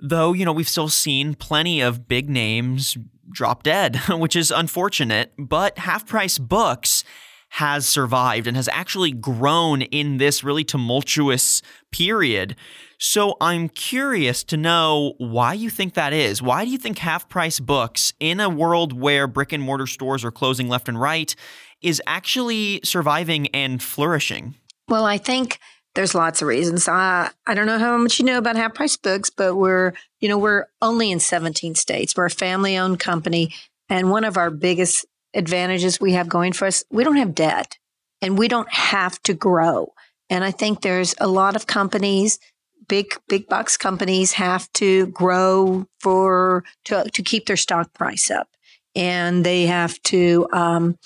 Though, 0.00 0.32
you 0.32 0.44
know, 0.44 0.52
we've 0.52 0.68
still 0.68 0.88
seen 0.88 1.34
plenty 1.34 1.80
of 1.80 2.06
big 2.06 2.30
names 2.30 2.96
drop 3.30 3.64
dead, 3.64 3.96
which 4.08 4.36
is 4.36 4.50
unfortunate, 4.50 5.32
but 5.36 5.78
Half 5.78 6.06
Price 6.06 6.38
Books 6.38 7.04
has 7.50 7.86
survived 7.86 8.46
and 8.46 8.56
has 8.56 8.68
actually 8.68 9.10
grown 9.12 9.82
in 9.82 10.18
this 10.18 10.44
really 10.44 10.64
tumultuous 10.64 11.62
period. 11.90 12.56
So 12.98 13.36
I'm 13.40 13.68
curious 13.68 14.42
to 14.44 14.56
know 14.56 15.14
why 15.18 15.52
you 15.52 15.70
think 15.70 15.94
that 15.94 16.12
is. 16.12 16.42
Why 16.42 16.64
do 16.64 16.70
you 16.70 16.78
think 16.78 16.98
half 16.98 17.28
price 17.28 17.60
books 17.60 18.12
in 18.18 18.40
a 18.40 18.48
world 18.48 18.92
where 18.92 19.28
brick 19.28 19.52
and 19.52 19.62
mortar 19.62 19.86
stores 19.86 20.24
are 20.24 20.32
closing 20.32 20.68
left 20.68 20.88
and 20.88 21.00
right 21.00 21.34
is 21.80 22.02
actually 22.08 22.80
surviving 22.82 23.46
and 23.48 23.80
flourishing? 23.80 24.56
Well, 24.88 25.04
I 25.04 25.16
think 25.16 25.60
there's 25.94 26.14
lots 26.14 26.42
of 26.42 26.48
reasons. 26.48 26.88
I 26.88 27.30
I 27.46 27.54
don't 27.54 27.66
know 27.66 27.78
how 27.78 27.96
much 27.96 28.18
you 28.18 28.24
know 28.24 28.38
about 28.38 28.56
half 28.56 28.74
price 28.74 28.96
books, 28.96 29.30
but 29.30 29.54
we're 29.54 29.92
you 30.20 30.28
know 30.28 30.38
we're 30.38 30.66
only 30.82 31.12
in 31.12 31.20
17 31.20 31.76
states. 31.76 32.16
We're 32.16 32.26
a 32.26 32.30
family 32.30 32.76
owned 32.76 32.98
company, 32.98 33.54
and 33.88 34.10
one 34.10 34.24
of 34.24 34.36
our 34.36 34.50
biggest 34.50 35.06
advantages 35.34 36.00
we 36.00 36.14
have 36.14 36.28
going 36.28 36.52
for 36.52 36.66
us, 36.66 36.84
we 36.90 37.04
don't 37.04 37.16
have 37.16 37.34
debt, 37.34 37.78
and 38.20 38.36
we 38.36 38.48
don't 38.48 38.72
have 38.72 39.22
to 39.24 39.34
grow. 39.34 39.92
And 40.30 40.42
I 40.44 40.50
think 40.50 40.82
there's 40.82 41.14
a 41.20 41.28
lot 41.28 41.56
of 41.56 41.66
companies, 41.66 42.38
big 42.88 43.14
big 43.28 43.48
box 43.48 43.76
companies, 43.76 44.32
have 44.32 44.72
to 44.74 45.06
grow 45.08 45.86
for 46.00 46.64
to 46.86 47.08
to 47.12 47.22
keep 47.22 47.46
their 47.46 47.56
stock 47.56 47.92
price 47.94 48.30
up, 48.30 48.48
and 48.94 49.44
they 49.44 49.66
have 49.66 50.02
to 50.04 50.48
um, 50.52 50.98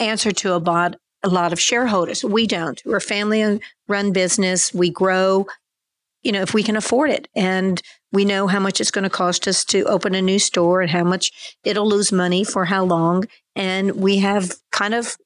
answer 0.00 0.32
to 0.32 0.54
a 0.54 0.58
lot 0.58 0.96
a 1.24 1.28
lot 1.28 1.52
of 1.52 1.60
shareholders. 1.60 2.22
We 2.22 2.46
don't. 2.46 2.80
We're 2.84 2.98
a 2.98 3.00
family 3.00 3.60
run 3.88 4.12
business. 4.12 4.72
We 4.72 4.90
grow, 4.90 5.46
you 6.22 6.32
know, 6.32 6.42
if 6.42 6.54
we 6.54 6.62
can 6.62 6.76
afford 6.76 7.10
it. 7.10 7.28
And 7.34 7.80
we 8.12 8.24
know 8.24 8.46
how 8.46 8.60
much 8.60 8.80
it's 8.80 8.90
going 8.90 9.04
to 9.04 9.10
cost 9.10 9.48
us 9.48 9.64
to 9.66 9.84
open 9.84 10.14
a 10.14 10.22
new 10.22 10.38
store 10.38 10.82
and 10.82 10.90
how 10.90 11.02
much 11.02 11.56
it'll 11.64 11.88
lose 11.88 12.12
money 12.12 12.44
for 12.44 12.66
how 12.66 12.84
long. 12.84 13.24
And 13.56 13.92
we 13.92 14.18
have 14.18 14.52
kind 14.70 14.94
of 14.94 15.16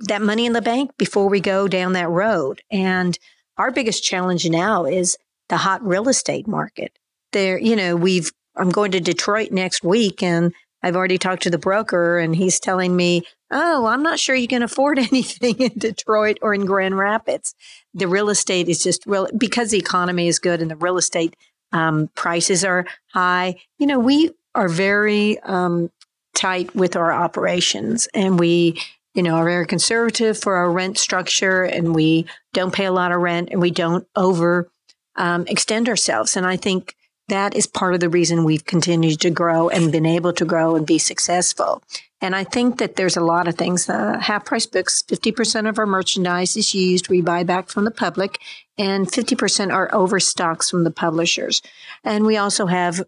that 0.00 0.20
money 0.20 0.44
in 0.44 0.52
the 0.52 0.60
bank 0.60 0.90
before 0.98 1.28
we 1.28 1.40
go 1.40 1.68
down 1.68 1.92
that 1.92 2.10
road. 2.10 2.60
And 2.70 3.16
our 3.56 3.70
biggest 3.70 4.02
challenge 4.02 4.48
now 4.50 4.84
is 4.84 5.16
the 5.48 5.58
hot 5.58 5.84
real 5.84 6.08
estate 6.08 6.46
market. 6.46 6.98
There, 7.32 7.58
you 7.58 7.76
know, 7.76 7.96
we've, 7.96 8.30
I'm 8.56 8.70
going 8.70 8.92
to 8.92 9.00
Detroit 9.00 9.50
next 9.50 9.82
week 9.82 10.22
and 10.22 10.52
I've 10.82 10.96
already 10.96 11.18
talked 11.18 11.42
to 11.44 11.50
the 11.50 11.58
broker 11.58 12.18
and 12.18 12.36
he's 12.36 12.60
telling 12.60 12.94
me, 12.94 13.22
oh, 13.50 13.86
I'm 13.86 14.02
not 14.02 14.18
sure 14.18 14.36
you 14.36 14.48
can 14.48 14.62
afford 14.62 14.98
anything 15.12 15.56
in 15.58 15.72
Detroit 15.76 16.38
or 16.42 16.54
in 16.54 16.66
Grand 16.66 16.98
Rapids. 16.98 17.54
The 17.94 18.08
real 18.08 18.28
estate 18.28 18.68
is 18.68 18.82
just 18.82 19.06
real 19.06 19.28
because 19.36 19.70
the 19.70 19.78
economy 19.78 20.28
is 20.28 20.38
good 20.38 20.60
and 20.60 20.70
the 20.70 20.76
real 20.76 20.98
estate 20.98 21.34
um, 21.72 22.10
prices 22.14 22.64
are 22.64 22.86
high. 23.08 23.56
You 23.78 23.86
know, 23.86 23.98
we 23.98 24.30
are 24.54 24.68
very 24.68 25.38
um, 25.40 25.90
tight 26.34 26.74
with 26.74 26.96
our 26.96 27.12
operations 27.12 28.06
and 28.14 28.38
we, 28.38 28.80
you 29.14 29.22
know, 29.22 29.36
are 29.36 29.44
very 29.44 29.66
conservative 29.66 30.38
for 30.38 30.56
our 30.56 30.70
rent 30.70 30.98
structure 30.98 31.62
and 31.62 31.94
we 31.94 32.26
don't 32.52 32.74
pay 32.74 32.84
a 32.84 32.92
lot 32.92 33.10
of 33.10 33.20
rent 33.20 33.48
and 33.50 33.60
we 33.60 33.70
don't 33.70 34.06
over 34.14 34.70
um, 35.16 35.46
extend 35.46 35.88
ourselves. 35.88 36.36
And 36.36 36.46
I 36.46 36.56
think 36.56 36.94
that 37.28 37.54
is 37.54 37.66
part 37.66 37.94
of 37.94 38.00
the 38.00 38.08
reason 38.08 38.44
we've 38.44 38.64
continued 38.64 39.20
to 39.20 39.30
grow 39.30 39.68
and 39.68 39.90
been 39.90 40.06
able 40.06 40.32
to 40.34 40.44
grow 40.44 40.76
and 40.76 40.86
be 40.86 40.98
successful. 40.98 41.82
And 42.20 42.34
I 42.34 42.44
think 42.44 42.78
that 42.78 42.96
there's 42.96 43.16
a 43.16 43.24
lot 43.24 43.48
of 43.48 43.56
things. 43.56 43.88
Uh, 43.88 44.18
half 44.18 44.44
price 44.44 44.66
books, 44.66 45.02
50% 45.08 45.68
of 45.68 45.78
our 45.78 45.86
merchandise 45.86 46.56
is 46.56 46.74
used. 46.74 47.08
We 47.08 47.20
buy 47.20 47.44
back 47.44 47.68
from 47.68 47.84
the 47.84 47.90
public, 47.90 48.40
and 48.78 49.06
50% 49.06 49.72
are 49.72 49.94
overstocks 49.94 50.70
from 50.70 50.84
the 50.84 50.90
publishers. 50.90 51.60
And 52.02 52.24
we 52.24 52.36
also 52.36 52.66
have 52.66 53.02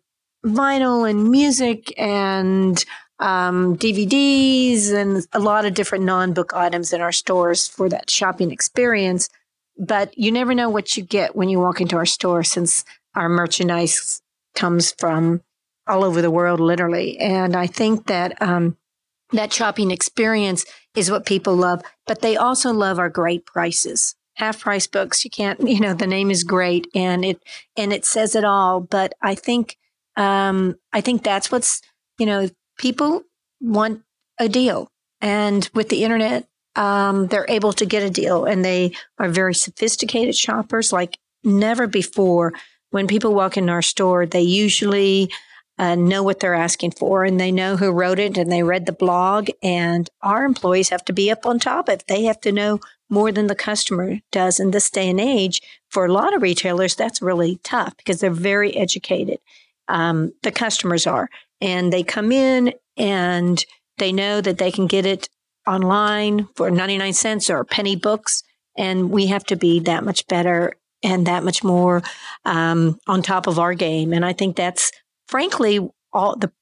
vinyl 0.45 1.09
and 1.09 1.31
music 1.31 1.99
and 1.99 2.85
um, 3.19 3.77
DVDs 3.79 4.93
and 4.93 5.27
a 5.33 5.41
lot 5.41 5.65
of 5.65 5.75
different 5.75 6.05
non 6.05 6.33
book 6.33 6.53
items 6.55 6.93
in 6.93 7.01
our 7.01 7.13
stores 7.13 7.67
for 7.67 7.89
that 7.89 8.11
shopping 8.11 8.51
experience. 8.51 9.29
But 9.79 10.17
you 10.17 10.33
never 10.33 10.55
know 10.55 10.71
what 10.71 10.97
you 10.97 11.03
get 11.03 11.37
when 11.37 11.49
you 11.49 11.59
walk 11.61 11.81
into 11.81 11.97
our 11.97 12.07
store 12.07 12.43
since 12.45 12.85
our 13.15 13.29
merchandise 13.29 14.23
comes 14.55 14.93
from 14.93 15.43
all 15.87 16.05
over 16.05 16.21
the 16.23 16.31
world, 16.31 16.61
literally. 16.61 17.19
And 17.19 17.55
I 17.55 17.67
think 17.67 18.07
that 18.07 18.41
um, 18.43 18.77
that 19.33 19.53
shopping 19.53 19.91
experience 19.91 20.65
is 20.95 21.11
what 21.11 21.27
people 21.27 21.55
love, 21.55 21.83
but 22.07 22.23
they 22.23 22.37
also 22.37 22.73
love 22.73 22.99
our 22.99 23.11
great 23.11 23.47
prices. 23.47 24.15
Half 24.35 24.61
price 24.61 24.87
books, 24.87 25.25
you 25.25 25.31
can't, 25.31 25.61
you 25.69 25.81
know, 25.81 25.95
the 25.95 26.07
name 26.07 26.31
is 26.31 26.45
great 26.45 26.87
and 26.95 27.25
it 27.25 27.43
and 27.77 27.93
it 27.93 28.05
says 28.05 28.35
it 28.35 28.45
all. 28.45 28.81
But 28.81 29.15
I 29.23 29.35
think 29.35 29.77
um, 30.17 30.77
I 30.93 31.01
think 31.01 31.23
that's 31.23 31.53
what's 31.53 31.83
you 32.19 32.27
know 32.27 32.49
people 32.79 33.23
want 33.61 34.03
a 34.39 34.49
deal, 34.49 34.91
and 35.21 35.69
with 35.75 35.89
the 35.89 36.05
internet, 36.05 36.49
um, 36.77 37.27
they're 37.29 37.47
able 37.49 37.73
to 37.75 37.87
get 37.87 38.03
a 38.03 38.11
deal, 38.11 38.45
and 38.45 38.65
they 38.65 38.93
are 39.19 39.29
very 39.29 39.55
sophisticated 39.55 40.37
shoppers 40.37 40.93
like 40.93 41.19
never 41.43 41.87
before 41.87 42.53
when 42.91 43.07
people 43.07 43.35
walk 43.35 43.57
in 43.57 43.69
our 43.69 43.83
store, 43.83 44.27
they 44.27 44.41
usually 44.41 45.31
uh, 45.79 45.95
know 45.95 46.23
what 46.23 46.41
they're 46.41 46.55
asking 46.55 46.93
for 46.93 47.25
and 47.25 47.39
they 47.39 47.53
know 47.53 47.77
who 47.77 47.91
wrote 47.91 48.19
it 48.19 48.39
and 48.39 48.51
they 48.51 48.63
read 48.63 48.87
the 48.87 48.93
blog. 48.93 49.51
And 49.63 50.09
our 50.23 50.45
employees 50.45 50.89
have 50.89 51.05
to 51.07 51.13
be 51.13 51.31
up 51.31 51.45
on 51.45 51.59
top 51.59 51.89
of 51.89 51.95
it. 51.95 52.05
They 52.09 52.25
have 52.25 52.41
to 52.41 52.53
know 52.53 52.81
more 53.11 53.31
than 53.31 53.47
the 53.47 53.55
customer 53.55 54.19
does 54.33 54.59
in 54.59 54.71
this 54.71 54.91
day 54.91 55.11
and 55.11 55.21
age. 55.21 55.61
For 55.91 56.07
a 56.07 56.13
lot 56.13 56.35
of 56.35 56.43
retailers, 56.43 56.95
that's 56.95 57.23
really 57.23 57.61
tough 57.63 57.97
because 57.97 58.21
they're 58.21 58.31
very 58.31 58.75
educated. 58.75 59.39
Um, 59.89 60.33
the 60.43 60.51
customers 60.51 61.07
are, 61.07 61.29
and 61.61 61.93
they 61.93 62.03
come 62.03 62.33
in 62.33 62.73
and 62.97 63.65
they 63.99 64.13
know 64.13 64.41
that 64.41 64.59
they 64.59 64.73
can 64.73 64.87
get 64.87 65.07
it 65.07 65.29
online 65.67 66.49
for 66.55 66.71
99 66.71 67.13
cents 67.13 67.51
or 67.51 67.65
penny 67.65 67.97
books. 67.97 68.43
And 68.77 69.11
we 69.11 69.27
have 69.27 69.45
to 69.45 69.57
be 69.57 69.81
that 69.81 70.05
much 70.05 70.27
better 70.27 70.75
and 71.03 71.27
that 71.27 71.45
much 71.45 71.63
more 71.65 72.03
um, 72.45 72.99
on 73.07 73.23
top 73.23 73.47
of 73.47 73.59
our 73.59 73.75
game. 73.75 74.13
And 74.13 74.25
I 74.25 74.33
think 74.33 74.57
that's 74.57 74.93
frankly 75.29 75.81
all 76.13 76.37
the 76.37 76.53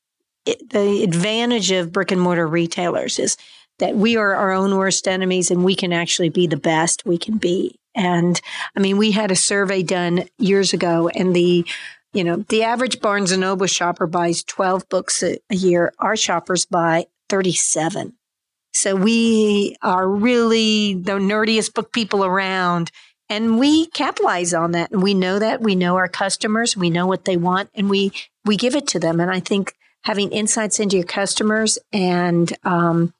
the 0.70 1.02
advantage 1.02 1.70
of 1.70 1.90
brick 1.90 2.10
and 2.10 2.20
mortar 2.20 2.46
retailers 2.46 3.18
is 3.18 3.38
that 3.78 3.96
we 3.96 4.16
are 4.16 4.34
our 4.34 4.52
own 4.52 4.76
worst 4.76 5.08
enemies 5.08 5.50
and 5.50 5.64
we 5.64 5.74
can 5.74 5.90
actually 5.90 6.28
be 6.28 6.46
the 6.46 6.56
best 6.56 7.06
we 7.06 7.16
can 7.16 7.38
be. 7.38 7.78
And 7.94 8.38
I 8.76 8.80
mean, 8.80 8.98
we 8.98 9.12
had 9.12 9.30
a 9.30 9.36
survey 9.36 9.82
done 9.82 10.24
years 10.38 10.74
ago 10.74 11.08
and 11.08 11.34
the 11.34 11.66
you 12.12 12.22
know, 12.22 12.44
the 12.48 12.62
average 12.62 13.00
Barnes 13.00 13.32
and 13.32 13.40
Noble 13.40 13.66
shopper 13.66 14.06
buys 14.06 14.44
12 14.44 14.88
books 14.88 15.22
a, 15.24 15.36
a 15.50 15.56
year. 15.56 15.92
Our 15.98 16.16
shoppers 16.16 16.64
buy 16.64 17.06
37. 17.28 18.12
So 18.74 18.96
we 18.96 19.76
are 19.82 20.08
really 20.08 20.94
the 20.94 21.12
nerdiest 21.12 21.74
book 21.74 21.92
people 21.92 22.24
around 22.24 22.90
and 23.30 23.58
we 23.58 23.86
capitalize 23.86 24.52
on 24.52 24.72
that 24.72 24.90
and 24.90 25.02
we 25.02 25.14
know 25.14 25.38
that. 25.38 25.60
We 25.60 25.74
know 25.76 25.96
our 25.96 26.08
customers 26.08 26.76
we 26.76 26.90
know 26.90 27.06
what 27.06 27.24
they 27.24 27.36
want 27.36 27.70
and 27.74 27.88
we 27.88 28.12
we 28.44 28.56
give 28.56 28.74
it 28.74 28.86
to 28.88 28.98
them. 28.98 29.20
And 29.20 29.30
i 29.30 29.40
think 29.40 29.74
having 30.02 30.30
insights 30.32 30.80
into 30.80 30.96
your 30.96 31.06
customers 31.06 31.78
and 31.92 32.52
um, 32.64 33.14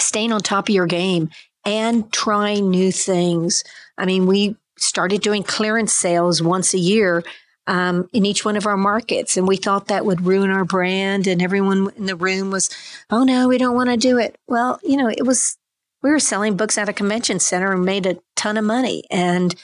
staying 0.00 0.32
on 0.32 0.40
top 0.40 0.68
of 0.68 0.74
your 0.74 0.86
game 0.86 1.28
and 1.64 2.12
trying 2.12 2.70
new 2.70 2.90
things. 2.90 3.62
I 3.98 4.06
mean 4.06 4.26
we 4.26 4.56
started 4.78 5.20
doing 5.20 5.42
clearance 5.42 5.92
sales 5.92 6.42
once 6.42 6.74
a 6.74 6.78
year 6.78 7.22
um, 7.66 8.08
in 8.12 8.26
each 8.26 8.44
one 8.44 8.56
of 8.56 8.66
our 8.66 8.76
markets 8.76 9.36
and 9.36 9.48
we 9.48 9.56
thought 9.56 9.88
that 9.88 10.04
would 10.04 10.26
ruin 10.26 10.50
our 10.50 10.64
brand 10.64 11.26
and 11.26 11.40
everyone 11.40 11.90
in 11.96 12.06
the 12.06 12.16
room 12.16 12.50
was 12.50 12.68
oh 13.10 13.24
no 13.24 13.48
we 13.48 13.58
don't 13.58 13.74
want 13.74 13.88
to 13.88 13.96
do 13.96 14.18
it 14.18 14.36
well 14.46 14.78
you 14.82 14.96
know 14.96 15.08
it 15.08 15.24
was 15.24 15.56
we 16.04 16.10
were 16.10 16.20
selling 16.20 16.56
books 16.56 16.76
at 16.76 16.90
a 16.90 16.92
convention 16.92 17.40
center 17.40 17.72
and 17.72 17.84
made 17.84 18.04
a 18.04 18.18
ton 18.36 18.58
of 18.58 18.64
money. 18.64 19.04
And 19.10 19.54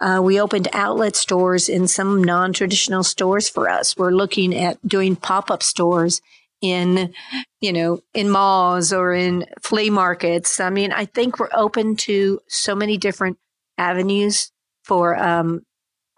uh, 0.00 0.20
we 0.22 0.40
opened 0.40 0.68
outlet 0.72 1.16
stores 1.16 1.68
in 1.68 1.88
some 1.88 2.22
non 2.22 2.52
traditional 2.52 3.02
stores 3.02 3.48
for 3.48 3.68
us. 3.68 3.96
We're 3.96 4.12
looking 4.12 4.54
at 4.54 4.78
doing 4.86 5.16
pop 5.16 5.50
up 5.50 5.60
stores 5.60 6.22
in, 6.60 7.12
you 7.60 7.72
know, 7.72 8.00
in 8.14 8.30
malls 8.30 8.92
or 8.92 9.12
in 9.12 9.46
flea 9.60 9.90
markets. 9.90 10.60
I 10.60 10.70
mean, 10.70 10.92
I 10.92 11.04
think 11.04 11.40
we're 11.40 11.50
open 11.52 11.96
to 11.96 12.40
so 12.46 12.76
many 12.76 12.96
different 12.96 13.36
avenues 13.76 14.52
for 14.84 15.16
um, 15.16 15.62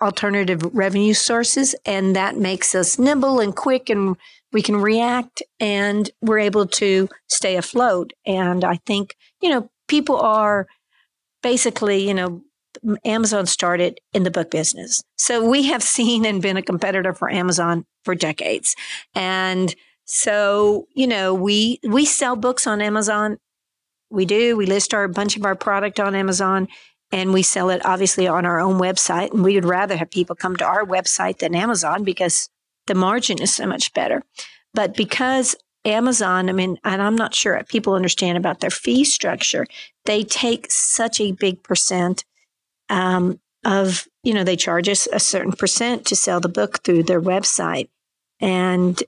alternative 0.01 0.63
revenue 0.75 1.15
sources, 1.15 1.75
and 1.85 2.17
that 2.17 2.37
makes 2.37 2.75
us 2.75 2.99
nimble 2.99 3.41
and 3.41 3.55
quick 3.55 3.91
and 3.91 4.17
we 4.53 4.63
can 4.63 4.77
react 4.77 5.43
and 5.59 6.11
we're 6.21 6.39
able 6.39 6.67
to 6.67 7.09
stay 7.29 7.57
afloat. 7.57 8.13
And 8.27 8.65
I 8.65 8.77
think, 8.87 9.15
you 9.41 9.51
know, 9.51 9.71
people 9.89 10.19
are 10.19 10.67
basically, 11.43 12.07
you 12.07 12.15
know, 12.15 12.43
Amazon 13.05 13.47
started 13.47 14.01
in 14.13 14.23
the 14.23 14.31
book 14.31 14.51
business. 14.51 15.03
So 15.19 15.49
we 15.49 15.65
have 15.65 15.83
seen 15.97 16.25
and 16.25 16.43
been 16.43 16.57
a 16.57 16.63
competitor 16.63 17.15
for 17.15 17.31
Amazon 17.31 17.85
for 18.05 18.15
decades. 18.15 18.75
And 19.15 19.75
so, 20.05 20.89
you 20.95 21.07
know, 21.07 21.35
we 21.35 21.79
we 21.85 22.05
sell 22.05 22.35
books 22.35 22.67
on 22.67 22.81
Amazon. 22.81 23.39
We 24.11 24.25
do. 24.25 24.57
We 24.57 24.67
list 24.67 24.93
our 24.93 25.07
bunch 25.07 25.37
of 25.37 25.45
our 25.45 25.55
product 25.55 26.01
on 26.01 26.17
Amazon 26.17 26.67
and 27.13 27.33
we 27.33 27.43
sell 27.43 27.71
it 27.71 27.85
obviously 27.85 28.29
on 28.29 28.47
our 28.47 28.61
own 28.61 28.79
website 28.79 29.33
and 29.33 29.43
we 29.43 29.55
would 29.55 29.65
rather 29.65 29.97
have 29.97 30.11
people 30.11 30.37
come 30.37 30.57
to 30.57 30.65
our 30.65 30.85
website 30.85 31.39
than 31.39 31.55
Amazon 31.55 32.05
because 32.05 32.49
the 32.87 32.95
margin 32.95 33.41
is 33.41 33.55
so 33.55 33.67
much 33.67 33.93
better. 33.93 34.23
But 34.75 34.97
because 34.97 35.57
Amazon, 35.85 36.49
I 36.49 36.53
mean, 36.53 36.79
and 36.85 37.01
I'm 37.01 37.17
not 37.17 37.35
sure 37.35 37.63
people 37.69 37.95
understand 37.95 38.37
about 38.37 38.61
their 38.61 38.71
fee 38.71 39.05
structure. 39.05 39.67
They 40.05 40.25
take 40.25 40.71
such 40.71 41.21
a 41.21 41.33
big 41.33 41.63
percent 41.63 42.25
um, 42.89 43.41
of, 43.65 44.07
you 44.23 44.35
know, 44.35 44.45
they 44.45 44.57
charge 44.57 44.89
us 44.89 45.09
a 45.13 45.21
certain 45.21 45.53
percent 45.53 46.07
to 46.07 46.17
sell 46.17 46.41
the 46.41 46.49
book 46.49 46.83
through 46.83 47.05
their 47.05 47.21
website, 47.21 47.89
and 48.41 49.03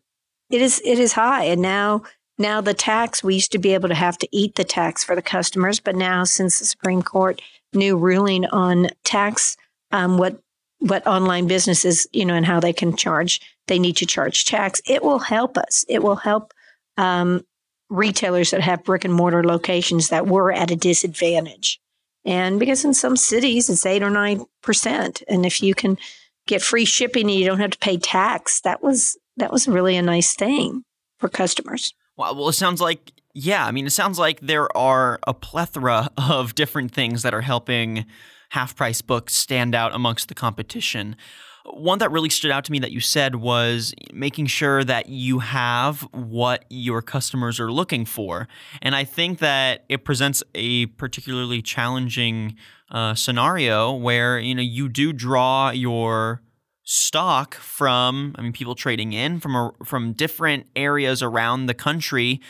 it 0.51 0.63
is 0.63 0.81
it 0.85 0.99
is 0.99 1.13
high. 1.13 1.45
And 1.45 1.61
now 1.61 2.05
now 2.39 2.61
the 2.61 2.75
tax, 2.75 3.23
we 3.23 3.35
used 3.35 3.53
to 3.53 3.59
be 3.59 3.75
able 3.75 3.89
to 3.89 3.95
have 3.95 4.17
to 4.19 4.29
eat 4.33 4.55
the 4.55 4.65
tax 4.65 5.05
for 5.05 5.15
the 5.15 5.23
customers, 5.23 5.81
but 5.81 5.95
now 5.95 6.25
since 6.25 6.59
the 6.59 6.65
Supreme 6.65 7.03
Court 7.03 7.43
new 7.75 7.97
ruling 7.97 8.47
on 8.47 8.89
tax, 9.05 9.57
um, 9.91 10.19
what 10.19 10.39
what 10.79 11.07
online 11.07 11.47
businesses, 11.47 12.09
you 12.13 12.25
know, 12.25 12.35
and 12.35 12.45
how 12.45 12.59
they 12.59 12.73
can 12.73 12.97
charge, 12.97 13.41
they 13.69 13.79
need 13.79 13.97
to 13.97 14.07
charge 14.07 14.45
tax. 14.45 14.81
It 14.85 15.05
will 15.05 15.21
help 15.21 15.57
us. 15.57 15.85
It 15.89 16.03
will 16.03 16.17
help 16.17 16.53
um, 16.97 17.47
retailers 17.89 18.51
that 18.51 18.63
have 18.63 18.83
brick 18.83 19.05
and 19.05 19.15
mortar 19.15 19.45
locations 19.45 20.09
that 20.09 20.27
were 20.27 20.53
at 20.53 20.73
a 20.73 20.77
disadvantage. 20.77 21.81
And 22.25 22.59
because 22.59 22.85
in 22.85 22.95
some 22.95 23.17
cities 23.17 23.71
it's 23.71 23.87
eight 23.87 24.03
or 24.03 24.11
nine 24.11 24.45
percent, 24.63 25.23
and 25.29 25.47
if 25.47 25.63
you 25.63 25.75
can 25.75 25.99
get 26.47 26.63
free 26.63 26.85
shipping 26.85 27.31
and 27.31 27.39
you 27.39 27.47
don't 27.47 27.61
have 27.61 27.71
to 27.71 27.79
pay 27.79 27.97
tax, 27.97 28.61
that 28.63 28.83
was 28.83 29.17
that 29.37 29.53
was 29.53 29.69
really 29.69 29.97
a 29.97 30.03
nice 30.03 30.35
thing 30.35 30.85
for 31.19 31.29
customers. 31.29 31.95
Wow. 32.17 32.35
Well, 32.35 32.49
it 32.49 32.55
sounds 32.55 32.81
like 32.81 33.13
yeah. 33.35 33.67
I 33.67 33.73
mean, 33.73 33.87
it 33.87 33.91
sounds 33.91 34.19
like 34.19 34.41
there 34.41 34.75
are 34.77 35.19
a 35.27 35.35
plethora 35.35 36.11
of 36.17 36.55
different 36.55 36.93
things 36.93 37.23
that 37.23 37.35
are 37.35 37.43
helping 37.43 38.07
half 38.51 38.77
price 38.77 39.01
books 39.01 39.35
stand 39.35 39.75
out 39.75 39.95
amongst 39.95 40.29
the 40.29 40.35
competition. 40.35 41.17
One 41.65 42.01
that 42.01 42.11
really 42.11 42.29
stood 42.29 42.51
out 42.51 42.65
to 42.65 42.73
me 42.73 42.81
that 42.81 42.91
you 42.91 43.01
said 43.01 43.37
was 43.37 43.95
making 44.13 44.47
sure 44.47 44.83
that 44.85 45.09
you 45.09 45.39
have 45.39 46.03
what 46.13 46.65
your 46.69 47.01
customers 47.03 47.61
are 47.61 47.71
looking 47.71 48.05
for. 48.05 48.49
And 48.83 48.95
I 48.95 49.05
think 49.05 49.39
that 49.39 49.85
it 49.89 50.05
presents 50.05 50.43
a 50.55 50.87
particularly 50.87 51.63
challenging 51.63 52.57
uh, 52.91 53.15
scenario 53.15 53.93
where 53.93 54.39
you 54.39 54.55
know 54.55 54.63
you 54.63 54.89
do 54.89 55.13
draw 55.13 55.71
your 55.71 56.43
stock 56.85 57.55
from 57.55 58.35
I 58.37 58.43
mean 58.43 58.53
people 58.53 58.75
trading 58.75 59.13
in 59.13 59.41
from 59.41 59.57
a, 59.57 59.73
from 59.85 60.13
different 60.13 60.67
areas 60.77 61.23
around 61.23 61.67
the 61.67 61.75
country. 61.75 62.41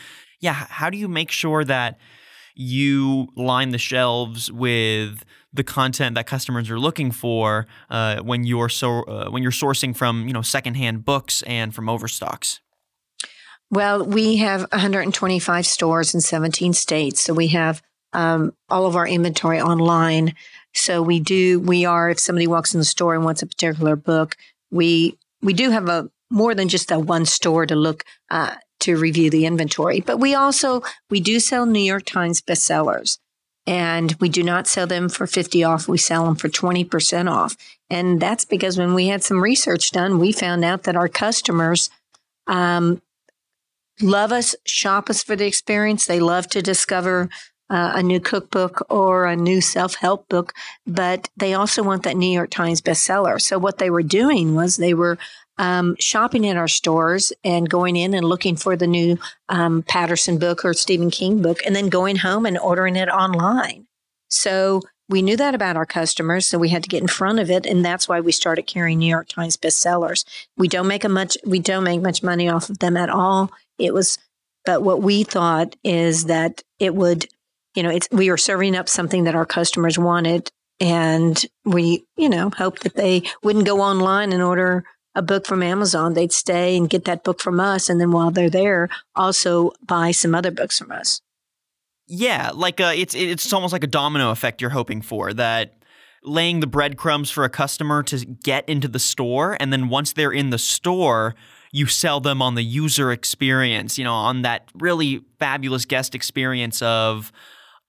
Yeah, 0.43 0.53
how 0.53 0.89
do 0.89 0.97
you 0.97 1.07
make 1.07 1.31
sure 1.31 1.63
that 1.63 1.97
you 2.53 3.29
line 3.37 3.69
the 3.69 3.77
shelves 3.77 4.51
with 4.51 5.23
the 5.53 5.63
content 5.63 6.15
that 6.15 6.27
customers 6.27 6.69
are 6.69 6.77
looking 6.77 7.11
for 7.11 7.65
uh, 7.89 8.17
when 8.19 8.43
you're 8.43 8.67
so 8.67 9.03
uh, 9.03 9.29
when 9.29 9.41
you're 9.41 9.53
sourcing 9.53 9.95
from 9.95 10.27
you 10.27 10.33
know 10.33 10.41
secondhand 10.41 11.05
books 11.05 11.43
and 11.43 11.73
from 11.73 11.87
overstocks? 11.87 12.59
Well, 13.71 14.05
we 14.05 14.35
have 14.37 14.67
125 14.73 15.65
stores 15.65 16.13
in 16.13 16.19
17 16.19 16.73
states, 16.73 17.21
so 17.21 17.33
we 17.33 17.47
have 17.47 17.81
um, 18.11 18.51
all 18.67 18.85
of 18.85 18.97
our 18.97 19.07
inventory 19.07 19.61
online. 19.61 20.35
So 20.73 21.01
we 21.01 21.21
do, 21.21 21.61
we 21.61 21.85
are, 21.85 22.09
if 22.09 22.19
somebody 22.19 22.47
walks 22.47 22.73
in 22.73 22.79
the 22.79 22.85
store 22.85 23.15
and 23.15 23.23
wants 23.23 23.41
a 23.41 23.47
particular 23.47 23.95
book, 23.95 24.35
we, 24.71 25.17
we 25.41 25.53
do 25.53 25.69
have 25.69 25.87
a 25.87 26.09
more 26.29 26.53
than 26.53 26.67
just 26.67 26.91
a 26.91 26.99
one 26.99 27.25
store 27.25 27.65
to 27.65 27.75
look, 27.75 28.03
uh, 28.29 28.55
to 28.83 28.97
review 28.97 29.29
the 29.29 29.45
inventory, 29.45 29.99
but 29.99 30.17
we 30.19 30.33
also, 30.33 30.81
we 31.09 31.19
do 31.19 31.39
sell 31.39 31.65
New 31.65 31.79
York 31.79 32.05
Times 32.05 32.41
bestsellers 32.41 33.17
and 33.65 34.15
we 34.19 34.29
do 34.29 34.43
not 34.43 34.67
sell 34.67 34.87
them 34.87 35.09
for 35.09 35.25
50 35.25 35.63
off. 35.63 35.87
We 35.87 35.97
sell 35.97 36.25
them 36.25 36.35
for 36.35 36.49
20% 36.49 37.31
off. 37.31 37.55
And 37.89 38.19
that's 38.19 38.45
because 38.45 38.77
when 38.77 38.93
we 38.93 39.07
had 39.07 39.23
some 39.23 39.41
research 39.41 39.91
done, 39.91 40.19
we 40.19 40.31
found 40.31 40.65
out 40.65 40.83
that 40.83 40.95
our 40.95 41.07
customers, 41.07 41.89
um, 42.47 43.01
love 44.01 44.31
us, 44.31 44.55
shop 44.65 45.09
us 45.09 45.23
for 45.23 45.35
the 45.35 45.45
experience. 45.45 46.05
They 46.05 46.19
love 46.19 46.47
to 46.49 46.61
discover 46.61 47.29
uh, 47.69 47.93
a 47.95 48.03
new 48.03 48.19
cookbook 48.19 48.85
or 48.89 49.25
a 49.25 49.35
new 49.35 49.61
self 49.61 49.95
help 49.95 50.27
book, 50.27 50.53
but 50.85 51.29
they 51.37 51.53
also 51.53 51.81
want 51.81 52.03
that 52.03 52.17
New 52.17 52.31
York 52.31 52.49
Times 52.49 52.81
bestseller. 52.81 53.41
So 53.41 53.57
what 53.57 53.77
they 53.77 53.89
were 53.89 54.03
doing 54.03 54.55
was 54.55 54.75
they 54.75 54.93
were 54.93 55.17
um, 55.57 55.95
shopping 55.99 56.43
in 56.43 56.57
our 56.57 56.67
stores 56.67 57.31
and 57.43 57.69
going 57.69 57.95
in 57.95 58.13
and 58.13 58.25
looking 58.25 58.55
for 58.55 58.75
the 58.75 58.87
new 58.87 59.17
um, 59.49 59.83
Patterson 59.83 60.37
book 60.37 60.65
or 60.65 60.73
Stephen 60.73 61.11
King 61.11 61.41
book, 61.41 61.59
and 61.65 61.75
then 61.75 61.89
going 61.89 62.17
home 62.17 62.45
and 62.45 62.57
ordering 62.57 62.95
it 62.95 63.09
online. 63.09 63.87
So 64.29 64.81
we 65.09 65.21
knew 65.21 65.37
that 65.37 65.53
about 65.53 65.77
our 65.77 65.85
customers, 65.85 66.47
so 66.47 66.57
we 66.57 66.69
had 66.69 66.83
to 66.83 66.89
get 66.89 67.01
in 67.01 67.07
front 67.07 67.39
of 67.39 67.51
it, 67.51 67.65
and 67.65 67.85
that's 67.85 68.07
why 68.07 68.19
we 68.19 68.31
started 68.31 68.63
carrying 68.63 68.99
New 68.99 69.09
York 69.09 69.27
Times 69.27 69.57
bestsellers. 69.57 70.25
We 70.57 70.67
don't 70.67 70.87
make 70.87 71.03
a 71.03 71.09
much 71.09 71.37
we 71.45 71.59
don't 71.59 71.83
make 71.83 72.01
much 72.01 72.23
money 72.23 72.49
off 72.49 72.69
of 72.69 72.79
them 72.79 72.97
at 72.97 73.09
all. 73.09 73.51
It 73.77 73.93
was, 73.93 74.17
but 74.65 74.81
what 74.81 75.01
we 75.01 75.23
thought 75.23 75.75
is 75.83 76.25
that 76.25 76.63
it 76.79 76.95
would 76.95 77.27
you 77.75 77.83
know, 77.83 77.89
it's 77.89 78.07
we 78.11 78.29
were 78.29 78.37
serving 78.37 78.75
up 78.75 78.87
something 78.87 79.23
that 79.23 79.35
our 79.35 79.45
customers 79.45 79.97
wanted, 79.97 80.51
and 80.79 81.43
we, 81.65 82.05
you 82.17 82.29
know, 82.29 82.49
hope 82.49 82.79
that 82.79 82.95
they 82.95 83.23
wouldn't 83.43 83.65
go 83.65 83.81
online 83.81 84.31
and 84.31 84.43
order 84.43 84.83
a 85.15 85.21
book 85.21 85.45
from 85.45 85.63
Amazon. 85.63 86.13
They'd 86.13 86.31
stay 86.31 86.75
and 86.77 86.89
get 86.89 87.05
that 87.05 87.23
book 87.23 87.39
from 87.39 87.59
us, 87.59 87.89
and 87.89 87.99
then 87.99 88.11
while 88.11 88.31
they're 88.31 88.49
there, 88.49 88.89
also 89.15 89.71
buy 89.85 90.11
some 90.11 90.35
other 90.35 90.51
books 90.51 90.77
from 90.79 90.91
us. 90.91 91.21
Yeah, 92.07 92.51
like 92.53 92.81
uh, 92.81 92.93
it's 92.95 93.15
it's 93.15 93.51
almost 93.53 93.73
like 93.73 93.83
a 93.83 93.87
domino 93.87 94.31
effect 94.31 94.61
you're 94.61 94.71
hoping 94.71 95.01
for 95.01 95.33
that 95.33 95.75
laying 96.23 96.59
the 96.61 96.67
breadcrumbs 96.67 97.29
for 97.29 97.43
a 97.43 97.49
customer 97.49 98.01
to 98.03 98.25
get 98.25 98.67
into 98.67 98.87
the 98.87 98.99
store, 98.99 99.57
and 99.59 99.71
then 99.71 99.89
once 99.89 100.13
they're 100.13 100.31
in 100.31 100.49
the 100.49 100.57
store, 100.57 101.35
you 101.71 101.87
sell 101.87 102.19
them 102.19 102.41
on 102.41 102.55
the 102.55 102.63
user 102.63 103.11
experience, 103.11 103.97
you 103.97 104.03
know, 104.03 104.13
on 104.13 104.43
that 104.43 104.69
really 104.75 105.21
fabulous 105.39 105.85
guest 105.85 106.15
experience 106.15 106.81
of 106.81 107.31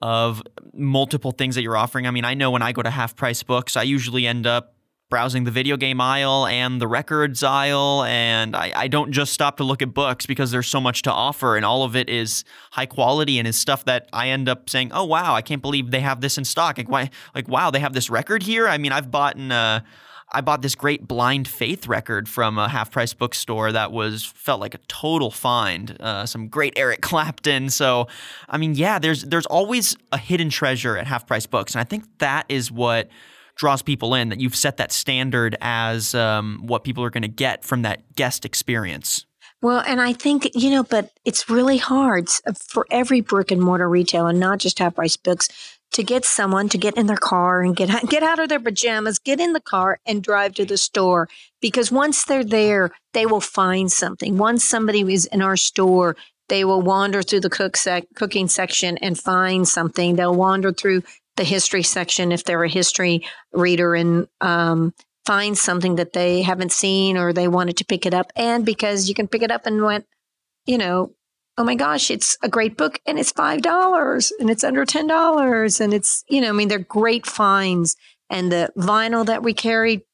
of 0.00 0.42
multiple 0.74 1.32
things 1.32 1.54
that 1.54 1.62
you're 1.62 1.76
offering. 1.76 2.06
I 2.06 2.10
mean, 2.10 2.24
I 2.24 2.34
know 2.34 2.50
when 2.50 2.62
I 2.62 2.72
go 2.72 2.82
to 2.82 2.90
half 2.90 3.16
price 3.16 3.42
books, 3.42 3.76
I 3.76 3.84
usually 3.84 4.26
end 4.26 4.46
up 4.46 4.73
browsing 5.14 5.44
the 5.44 5.50
video 5.53 5.77
game 5.77 6.00
aisle 6.00 6.44
and 6.44 6.81
the 6.81 6.88
records 6.88 7.44
aisle. 7.44 8.03
And 8.03 8.57
I, 8.57 8.72
I, 8.74 8.88
don't 8.88 9.12
just 9.12 9.33
stop 9.33 9.59
to 9.59 9.62
look 9.62 9.81
at 9.81 9.94
books 9.94 10.27
because 10.27 10.50
there's 10.50 10.66
so 10.66 10.81
much 10.81 11.03
to 11.03 11.12
offer. 11.12 11.55
And 11.55 11.64
all 11.64 11.85
of 11.85 11.94
it 11.94 12.11
is 12.11 12.42
high 12.72 12.87
quality 12.87 13.38
and 13.38 13.46
is 13.46 13.57
stuff 13.57 13.85
that 13.85 14.09
I 14.12 14.31
end 14.31 14.48
up 14.48 14.68
saying, 14.68 14.90
oh, 14.92 15.05
wow, 15.05 15.33
I 15.33 15.40
can't 15.40 15.62
believe 15.62 15.92
they 15.92 16.00
have 16.00 16.20
this 16.20 16.37
in 16.37 16.44
stock. 16.44 16.79
Like, 16.79 16.88
why, 16.88 17.11
like 17.33 17.46
wow, 17.46 17.70
they 17.70 17.79
have 17.79 17.92
this 17.92 18.11
record 18.11 18.42
here. 18.42 18.66
I 18.66 18.77
mean, 18.77 18.90
I've 18.90 19.12
bought 19.12 19.37
in, 19.37 19.53
uh, 19.53 19.83
I 20.33 20.40
bought 20.40 20.62
this 20.62 20.74
great 20.74 21.07
Blind 21.07 21.46
Faith 21.46 21.87
record 21.87 22.29
from 22.29 22.59
a 22.59 22.68
half 22.68 22.90
price 22.90 23.14
bookstore 23.14 23.70
that 23.70 23.92
was 23.92 24.24
felt 24.24 24.61
like 24.61 24.74
a 24.74 24.79
total 24.88 25.31
find. 25.31 25.96
Uh, 26.00 26.27
some 26.27 26.48
great 26.48 26.72
Eric 26.74 27.00
Clapton. 27.03 27.70
So, 27.70 28.09
I 28.48 28.59
mean, 28.59 28.74
yeah, 28.74 28.98
there's 28.98 29.22
there's 29.22 29.46
always 29.46 29.96
a 30.11 30.18
hidden 30.18 30.50
treasure 30.50 30.96
at 30.96 31.07
half 31.07 31.24
price 31.24 31.46
books, 31.46 31.77
and 31.77 31.81
I 31.81 31.85
think 31.85 32.03
that 32.18 32.46
is 32.48 32.72
what 32.72 33.09
draws 33.56 33.82
people 33.82 34.14
in. 34.14 34.28
That 34.28 34.40
you've 34.40 34.56
set 34.56 34.76
that 34.78 34.92
standard 34.92 35.56
as 35.60 36.14
um, 36.14 36.60
what 36.62 36.84
people 36.84 37.04
are 37.04 37.10
going 37.10 37.22
to 37.22 37.28
get 37.28 37.64
from 37.64 37.82
that 37.82 38.14
guest 38.14 38.44
experience. 38.44 39.26
Well, 39.62 39.82
and 39.86 39.98
I 39.98 40.12
think, 40.12 40.50
you 40.54 40.70
know, 40.70 40.82
but 40.82 41.10
it's 41.24 41.48
really 41.48 41.78
hard 41.78 42.28
for 42.68 42.86
every 42.90 43.22
brick 43.22 43.50
and 43.50 43.62
mortar 43.62 43.88
retailer, 43.88 44.28
and 44.28 44.38
not 44.38 44.58
just 44.58 44.78
half 44.78 44.96
price 44.96 45.16
books, 45.16 45.48
to 45.92 46.02
get 46.02 46.24
someone 46.24 46.68
to 46.68 46.76
get 46.76 46.96
in 46.96 47.06
their 47.06 47.16
car 47.16 47.62
and 47.62 47.74
get 47.74 47.88
get 48.10 48.22
out 48.22 48.38
of 48.38 48.48
their 48.48 48.60
pajamas, 48.60 49.18
get 49.18 49.40
in 49.40 49.52
the 49.52 49.60
car 49.60 50.00
and 50.04 50.22
drive 50.22 50.54
to 50.54 50.64
the 50.64 50.76
store 50.76 51.28
because 51.60 51.90
once 51.90 52.24
they're 52.24 52.44
there, 52.44 52.90
they 53.14 53.24
will 53.24 53.40
find 53.40 53.90
something. 53.90 54.36
Once 54.36 54.64
somebody 54.64 55.00
is 55.00 55.24
in 55.26 55.40
our 55.40 55.56
store, 55.56 56.16
they 56.48 56.64
will 56.64 56.82
wander 56.82 57.22
through 57.22 57.40
the 57.40 57.50
cook 57.50 57.76
sec- 57.76 58.06
cooking 58.16 58.48
section 58.48 58.98
and 58.98 59.18
find 59.18 59.66
something. 59.66 60.16
They'll 60.16 60.34
wander 60.34 60.72
through 60.72 61.04
the 61.37 61.44
history 61.44 61.83
section 61.83 62.33
if 62.33 62.44
they're 62.44 62.64
a 62.64 62.68
history 62.68 63.27
reader 63.53 63.94
and 63.94 64.29
um, 64.40 64.94
find 65.25 65.57
something 65.57 65.97
that 65.97 66.12
they 66.12 66.42
haven't 66.42 66.73
seen 66.73 67.16
or 67.16 67.33
they 67.33 67.49
wanted 67.49 67.79
to 67.79 67.85
pick 67.85 68.07
it 68.07 68.14
up. 68.14 68.31
And 68.37 68.64
because 68.64 69.09
you 69.09 69.14
can 69.14 69.29
pick 69.29 69.42
it 69.42 69.51
up 69.51 69.66
and 69.66 69.83
went, 69.83 70.07
you 70.66 70.79
know, 70.79 71.14
oh 71.57 71.64
my 71.64 71.75
gosh, 71.75 72.11
it's 72.11 72.37
a 72.42 72.49
great 72.49 72.77
book 72.77 73.01
and 73.07 73.18
it's 73.18 73.33
$5 73.33 74.33
and 74.38 74.51
it's 74.51 74.64
under 74.64 74.85
$10 74.85 75.81
and 75.81 75.94
it's, 75.94 76.25
you 76.29 76.40
know, 76.40 76.49
I 76.49 76.53
mean, 76.53 76.68
they're 76.68 76.79
great 76.79 77.27
finds. 77.27 77.97
And 78.29 78.51
the 78.51 78.73
vinyl 78.77 79.27
that 79.27 79.42
we 79.42 79.55
carry, 79.55 80.05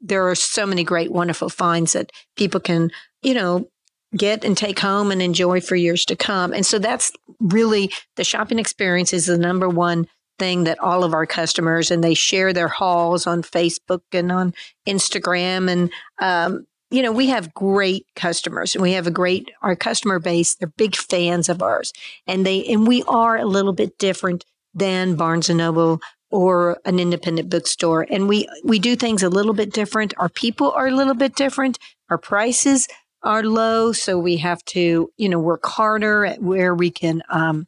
there 0.00 0.28
are 0.28 0.34
so 0.34 0.66
many 0.66 0.84
great, 0.84 1.10
wonderful 1.10 1.48
finds 1.48 1.94
that 1.94 2.10
people 2.36 2.60
can, 2.60 2.90
you 3.22 3.34
know, 3.34 3.68
get 4.16 4.44
and 4.44 4.56
take 4.56 4.78
home 4.78 5.10
and 5.10 5.22
enjoy 5.22 5.60
for 5.60 5.76
years 5.76 6.04
to 6.06 6.16
come. 6.16 6.52
And 6.52 6.66
so 6.66 6.78
that's 6.78 7.12
really 7.38 7.92
the 8.16 8.24
shopping 8.24 8.58
experience 8.58 9.12
is 9.12 9.26
the 9.26 9.38
number 9.38 9.68
one 9.68 10.08
thing 10.40 10.64
that 10.64 10.80
all 10.80 11.04
of 11.04 11.14
our 11.14 11.26
customers 11.26 11.92
and 11.92 12.02
they 12.02 12.14
share 12.14 12.52
their 12.52 12.66
hauls 12.66 13.28
on 13.28 13.42
Facebook 13.42 14.02
and 14.12 14.32
on 14.32 14.52
Instagram 14.88 15.70
and 15.70 15.92
um, 16.20 16.66
you 16.90 17.02
know, 17.02 17.12
we 17.12 17.28
have 17.28 17.54
great 17.54 18.04
customers 18.16 18.74
and 18.74 18.82
we 18.82 18.92
have 18.92 19.06
a 19.06 19.12
great, 19.12 19.50
our 19.62 19.76
customer 19.76 20.18
base, 20.18 20.56
they're 20.56 20.72
big 20.76 20.96
fans 20.96 21.48
of 21.48 21.62
ours 21.62 21.92
and 22.26 22.44
they, 22.44 22.64
and 22.64 22.86
we 22.86 23.04
are 23.04 23.36
a 23.36 23.44
little 23.44 23.72
bit 23.72 23.96
different 23.98 24.44
than 24.74 25.14
Barnes 25.14 25.48
and 25.48 25.58
Noble 25.58 26.00
or 26.30 26.78
an 26.84 26.98
independent 26.98 27.48
bookstore. 27.48 28.06
And 28.10 28.28
we, 28.28 28.48
we 28.64 28.78
do 28.78 28.96
things 28.96 29.22
a 29.22 29.28
little 29.28 29.54
bit 29.54 29.72
different. 29.72 30.14
Our 30.16 30.28
people 30.28 30.72
are 30.72 30.88
a 30.88 30.94
little 30.94 31.14
bit 31.14 31.36
different. 31.36 31.78
Our 32.08 32.18
prices 32.18 32.88
are 33.22 33.42
low. 33.42 33.92
So 33.92 34.18
we 34.18 34.38
have 34.38 34.64
to, 34.66 35.10
you 35.16 35.28
know, 35.28 35.38
work 35.38 35.66
harder 35.66 36.24
at 36.24 36.42
where 36.42 36.74
we 36.74 36.90
can 36.90 37.22
um, 37.28 37.66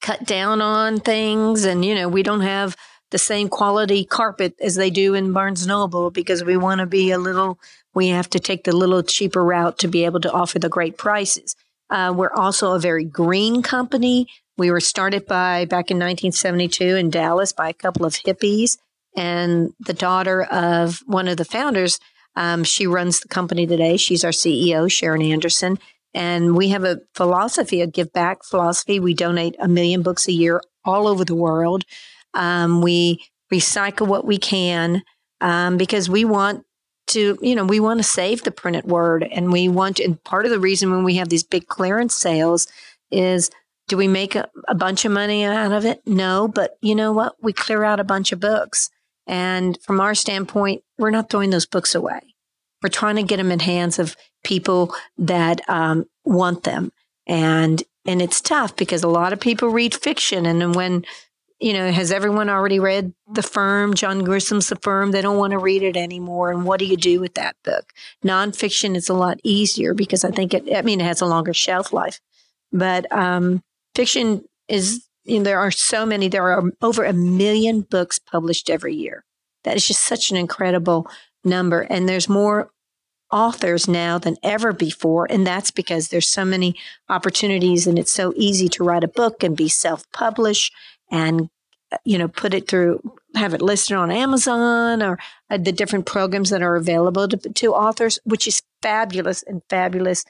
cut 0.00 0.24
down 0.24 0.60
on 0.60 1.00
things. 1.00 1.64
And, 1.64 1.84
you 1.84 1.94
know, 1.94 2.08
we 2.08 2.22
don't 2.22 2.40
have 2.40 2.76
the 3.10 3.18
same 3.18 3.48
quality 3.48 4.04
carpet 4.04 4.54
as 4.60 4.76
they 4.76 4.90
do 4.90 5.14
in 5.14 5.32
Barnes 5.32 5.66
Noble 5.66 6.10
because 6.10 6.44
we 6.44 6.56
want 6.56 6.80
to 6.80 6.86
be 6.86 7.10
a 7.10 7.18
little, 7.18 7.58
we 7.94 8.08
have 8.08 8.30
to 8.30 8.38
take 8.38 8.64
the 8.64 8.76
little 8.76 9.02
cheaper 9.02 9.44
route 9.44 9.78
to 9.78 9.88
be 9.88 10.04
able 10.04 10.20
to 10.20 10.32
offer 10.32 10.58
the 10.58 10.68
great 10.68 10.96
prices. 10.96 11.56
Uh, 11.90 12.12
we're 12.16 12.32
also 12.32 12.72
a 12.72 12.78
very 12.78 13.04
green 13.04 13.62
company. 13.62 14.28
We 14.56 14.70
were 14.70 14.80
started 14.80 15.26
by 15.26 15.64
back 15.64 15.90
in 15.90 15.96
1972 15.96 16.96
in 16.96 17.10
Dallas 17.10 17.52
by 17.52 17.68
a 17.68 17.74
couple 17.74 18.06
of 18.06 18.14
hippies 18.14 18.78
and 19.16 19.72
the 19.80 19.92
daughter 19.92 20.42
of 20.44 21.00
one 21.06 21.26
of 21.26 21.36
the 21.36 21.44
founders. 21.44 21.98
Um, 22.36 22.62
she 22.62 22.86
runs 22.86 23.20
the 23.20 23.28
company 23.28 23.66
today. 23.66 23.96
She's 23.96 24.22
our 24.22 24.30
CEO, 24.30 24.90
Sharon 24.90 25.22
Anderson. 25.22 25.78
And 26.14 26.56
we 26.56 26.70
have 26.70 26.84
a 26.84 27.00
philosophy, 27.14 27.80
a 27.80 27.86
give 27.86 28.12
back 28.12 28.44
philosophy. 28.44 28.98
We 28.98 29.14
donate 29.14 29.56
a 29.60 29.68
million 29.68 30.02
books 30.02 30.26
a 30.26 30.32
year 30.32 30.60
all 30.84 31.06
over 31.06 31.24
the 31.24 31.34
world. 31.34 31.84
Um, 32.34 32.82
we 32.82 33.24
recycle 33.52 34.06
what 34.06 34.24
we 34.24 34.38
can 34.38 35.02
um, 35.40 35.76
because 35.76 36.08
we 36.08 36.24
want 36.24 36.64
to, 37.08 37.38
you 37.40 37.54
know, 37.54 37.64
we 37.64 37.80
want 37.80 37.98
to 37.98 38.04
save 38.04 38.42
the 38.42 38.50
printed 38.50 38.84
word. 38.84 39.26
And 39.30 39.52
we 39.52 39.68
want, 39.68 39.96
to, 39.96 40.04
and 40.04 40.22
part 40.24 40.46
of 40.46 40.50
the 40.50 40.60
reason 40.60 40.90
when 40.90 41.04
we 41.04 41.16
have 41.16 41.28
these 41.28 41.44
big 41.44 41.66
clearance 41.66 42.14
sales 42.14 42.66
is 43.10 43.50
do 43.88 43.96
we 43.96 44.06
make 44.06 44.36
a, 44.36 44.48
a 44.68 44.74
bunch 44.74 45.04
of 45.04 45.12
money 45.12 45.44
out 45.44 45.72
of 45.72 45.84
it? 45.84 46.00
No, 46.06 46.46
but 46.46 46.76
you 46.80 46.94
know 46.94 47.12
what? 47.12 47.34
We 47.42 47.52
clear 47.52 47.82
out 47.82 47.98
a 47.98 48.04
bunch 48.04 48.30
of 48.30 48.38
books. 48.38 48.90
And 49.26 49.78
from 49.82 50.00
our 50.00 50.14
standpoint, 50.14 50.82
we're 50.98 51.10
not 51.10 51.30
throwing 51.30 51.50
those 51.50 51.66
books 51.66 51.94
away. 51.94 52.29
We're 52.82 52.90
trying 52.90 53.16
to 53.16 53.22
get 53.22 53.36
them 53.36 53.52
in 53.52 53.60
hands 53.60 53.98
of 53.98 54.16
people 54.44 54.94
that 55.18 55.60
um, 55.68 56.06
want 56.24 56.64
them. 56.64 56.92
And 57.26 57.82
and 58.06 58.22
it's 58.22 58.40
tough 58.40 58.76
because 58.76 59.02
a 59.02 59.08
lot 59.08 59.32
of 59.32 59.40
people 59.40 59.68
read 59.68 59.94
fiction, 59.94 60.46
and 60.46 60.74
when 60.74 61.04
you 61.60 61.74
know, 61.74 61.92
has 61.92 62.10
everyone 62.10 62.48
already 62.48 62.80
read 62.80 63.12
The 63.30 63.42
Firm, 63.42 63.92
John 63.94 64.24
Grisham's 64.24 64.68
The 64.68 64.76
Firm? 64.76 65.10
They 65.10 65.20
don't 65.20 65.36
want 65.36 65.50
to 65.50 65.58
read 65.58 65.82
it 65.82 65.96
anymore. 65.96 66.50
And 66.50 66.64
what 66.64 66.78
do 66.78 66.86
you 66.86 66.96
do 66.96 67.20
with 67.20 67.34
that 67.34 67.54
book? 67.62 67.92
Nonfiction 68.24 68.96
is 68.96 69.10
a 69.10 69.14
lot 69.14 69.38
easier 69.44 69.92
because 69.92 70.24
I 70.24 70.30
think 70.30 70.54
it, 70.54 70.74
I 70.74 70.80
mean, 70.80 71.00
it 71.00 71.04
has 71.04 71.20
a 71.20 71.26
longer 71.26 71.52
shelf 71.52 71.92
life. 71.92 72.18
But 72.72 73.10
um, 73.12 73.62
fiction 73.94 74.44
is, 74.68 75.06
you 75.24 75.38
know, 75.38 75.44
there 75.44 75.60
are 75.60 75.70
so 75.70 76.06
many, 76.06 76.28
there 76.28 76.50
are 76.50 76.62
over 76.80 77.04
a 77.04 77.12
million 77.12 77.82
books 77.82 78.18
published 78.18 78.70
every 78.70 78.94
year. 78.94 79.24
That 79.64 79.76
is 79.76 79.86
just 79.86 80.00
such 80.00 80.30
an 80.30 80.38
incredible 80.38 81.06
number. 81.44 81.80
And 81.82 82.08
there's 82.08 82.28
more 82.28 82.70
authors 83.30 83.86
now 83.86 84.18
than 84.18 84.36
ever 84.42 84.72
before. 84.72 85.26
And 85.30 85.46
that's 85.46 85.70
because 85.70 86.08
there's 86.08 86.28
so 86.28 86.44
many 86.44 86.74
opportunities 87.08 87.86
and 87.86 87.98
it's 87.98 88.12
so 88.12 88.32
easy 88.36 88.68
to 88.70 88.84
write 88.84 89.04
a 89.04 89.08
book 89.08 89.42
and 89.42 89.56
be 89.56 89.68
self 89.68 90.10
published 90.12 90.72
and 91.10 91.48
you 92.04 92.18
know 92.18 92.28
put 92.28 92.54
it 92.54 92.68
through 92.68 93.00
have 93.34 93.52
it 93.54 93.60
listed 93.60 93.96
on 93.96 94.10
amazon 94.10 95.02
or 95.02 95.18
uh, 95.50 95.58
the 95.58 95.72
different 95.72 96.06
programs 96.06 96.50
that 96.50 96.62
are 96.62 96.76
available 96.76 97.26
to, 97.26 97.36
to 97.36 97.74
authors 97.74 98.18
which 98.24 98.46
is 98.46 98.62
fabulous 98.80 99.42
and 99.42 99.62
fabulous 99.68 100.24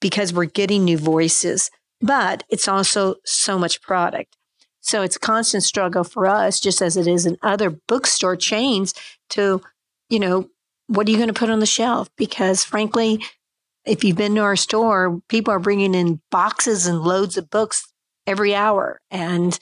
because 0.00 0.32
we're 0.32 0.44
getting 0.44 0.84
new 0.84 0.98
voices 0.98 1.70
but 2.00 2.42
it's 2.48 2.66
also 2.66 3.14
so 3.24 3.58
much 3.58 3.80
product 3.82 4.36
so 4.80 5.02
it's 5.02 5.16
a 5.16 5.20
constant 5.20 5.62
struggle 5.62 6.04
for 6.04 6.26
us 6.26 6.58
just 6.58 6.82
as 6.82 6.96
it 6.96 7.06
is 7.06 7.26
in 7.26 7.36
other 7.42 7.70
bookstore 7.70 8.36
chains 8.36 8.94
to 9.28 9.62
you 10.10 10.20
know 10.20 10.48
what 10.88 11.06
are 11.06 11.10
you 11.10 11.16
going 11.16 11.28
to 11.28 11.34
put 11.34 11.50
on 11.50 11.60
the 11.60 11.66
shelf 11.66 12.10
because 12.16 12.64
frankly 12.64 13.22
if 13.86 14.04
you've 14.04 14.16
been 14.16 14.34
to 14.34 14.42
our 14.42 14.56
store 14.56 15.20
people 15.28 15.54
are 15.54 15.58
bringing 15.58 15.94
in 15.94 16.20
boxes 16.30 16.86
and 16.86 17.00
loads 17.00 17.38
of 17.38 17.48
books 17.48 17.90
every 18.26 18.54
hour 18.54 19.00
and 19.10 19.58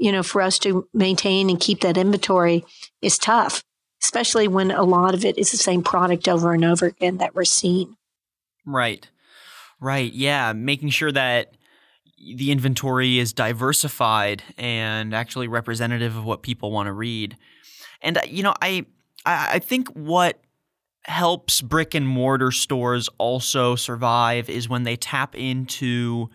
you 0.00 0.10
know, 0.10 0.22
for 0.22 0.40
us 0.40 0.58
to 0.60 0.88
maintain 0.94 1.50
and 1.50 1.60
keep 1.60 1.80
that 1.82 1.98
inventory 1.98 2.64
is 3.02 3.18
tough, 3.18 3.62
especially 4.02 4.48
when 4.48 4.70
a 4.70 4.82
lot 4.82 5.14
of 5.14 5.24
it 5.26 5.36
is 5.36 5.50
the 5.50 5.58
same 5.58 5.82
product 5.82 6.26
over 6.26 6.54
and 6.54 6.64
over 6.64 6.86
again 6.86 7.18
that 7.18 7.34
we're 7.34 7.44
seeing. 7.44 7.96
Right. 8.64 9.06
Right. 9.78 10.10
Yeah. 10.12 10.54
Making 10.54 10.88
sure 10.88 11.12
that 11.12 11.54
the 12.34 12.50
inventory 12.50 13.18
is 13.18 13.34
diversified 13.34 14.42
and 14.56 15.14
actually 15.14 15.48
representative 15.48 16.16
of 16.16 16.24
what 16.24 16.42
people 16.42 16.70
want 16.70 16.86
to 16.86 16.92
read. 16.92 17.36
And 18.00 18.16
uh, 18.16 18.22
you 18.26 18.42
know, 18.42 18.54
I 18.60 18.86
I 19.26 19.58
think 19.58 19.88
what 19.88 20.40
helps 21.04 21.60
brick 21.60 21.94
and 21.94 22.06
mortar 22.06 22.50
stores 22.50 23.08
also 23.18 23.74
survive 23.74 24.50
is 24.50 24.68
when 24.68 24.82
they 24.82 24.96
tap 24.96 25.34
into 25.34 26.28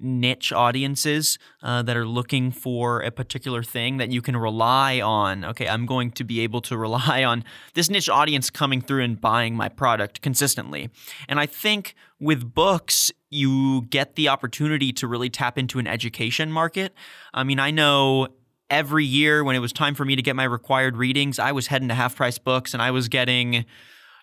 niche 0.00 0.52
audiences 0.52 1.38
uh, 1.62 1.82
that 1.82 1.96
are 1.96 2.06
looking 2.06 2.50
for 2.50 3.00
a 3.00 3.10
particular 3.10 3.62
thing 3.62 3.96
that 3.98 4.10
you 4.10 4.20
can 4.20 4.36
rely 4.36 5.00
on. 5.00 5.44
Okay, 5.44 5.68
I'm 5.68 5.86
going 5.86 6.10
to 6.12 6.24
be 6.24 6.40
able 6.40 6.60
to 6.62 6.76
rely 6.86 7.24
on 7.24 7.44
this 7.74 7.88
niche 7.88 8.08
audience 8.08 8.50
coming 8.50 8.80
through 8.80 9.04
and 9.04 9.20
buying 9.20 9.54
my 9.54 9.68
product 9.68 10.20
consistently. 10.20 10.90
And 11.28 11.38
I 11.38 11.46
think 11.46 11.94
with 12.20 12.52
books, 12.52 13.12
you 13.30 13.82
get 13.82 14.16
the 14.16 14.28
opportunity 14.28 14.92
to 14.94 15.06
really 15.06 15.30
tap 15.30 15.58
into 15.58 15.78
an 15.78 15.86
education 15.86 16.50
market. 16.50 16.92
I 17.32 17.44
mean, 17.44 17.60
I 17.60 17.70
know 17.70 18.28
every 18.70 19.04
year 19.04 19.42
when 19.44 19.56
it 19.56 19.60
was 19.60 19.72
time 19.72 19.94
for 19.94 20.04
me 20.04 20.16
to 20.16 20.22
get 20.22 20.36
my 20.36 20.44
required 20.44 20.96
readings, 20.96 21.38
I 21.38 21.52
was 21.52 21.66
heading 21.66 21.88
to 21.88 21.94
half 21.94 22.16
price 22.16 22.38
books 22.38 22.74
and 22.74 22.82
I 22.82 22.90
was 22.90 23.08
getting 23.08 23.64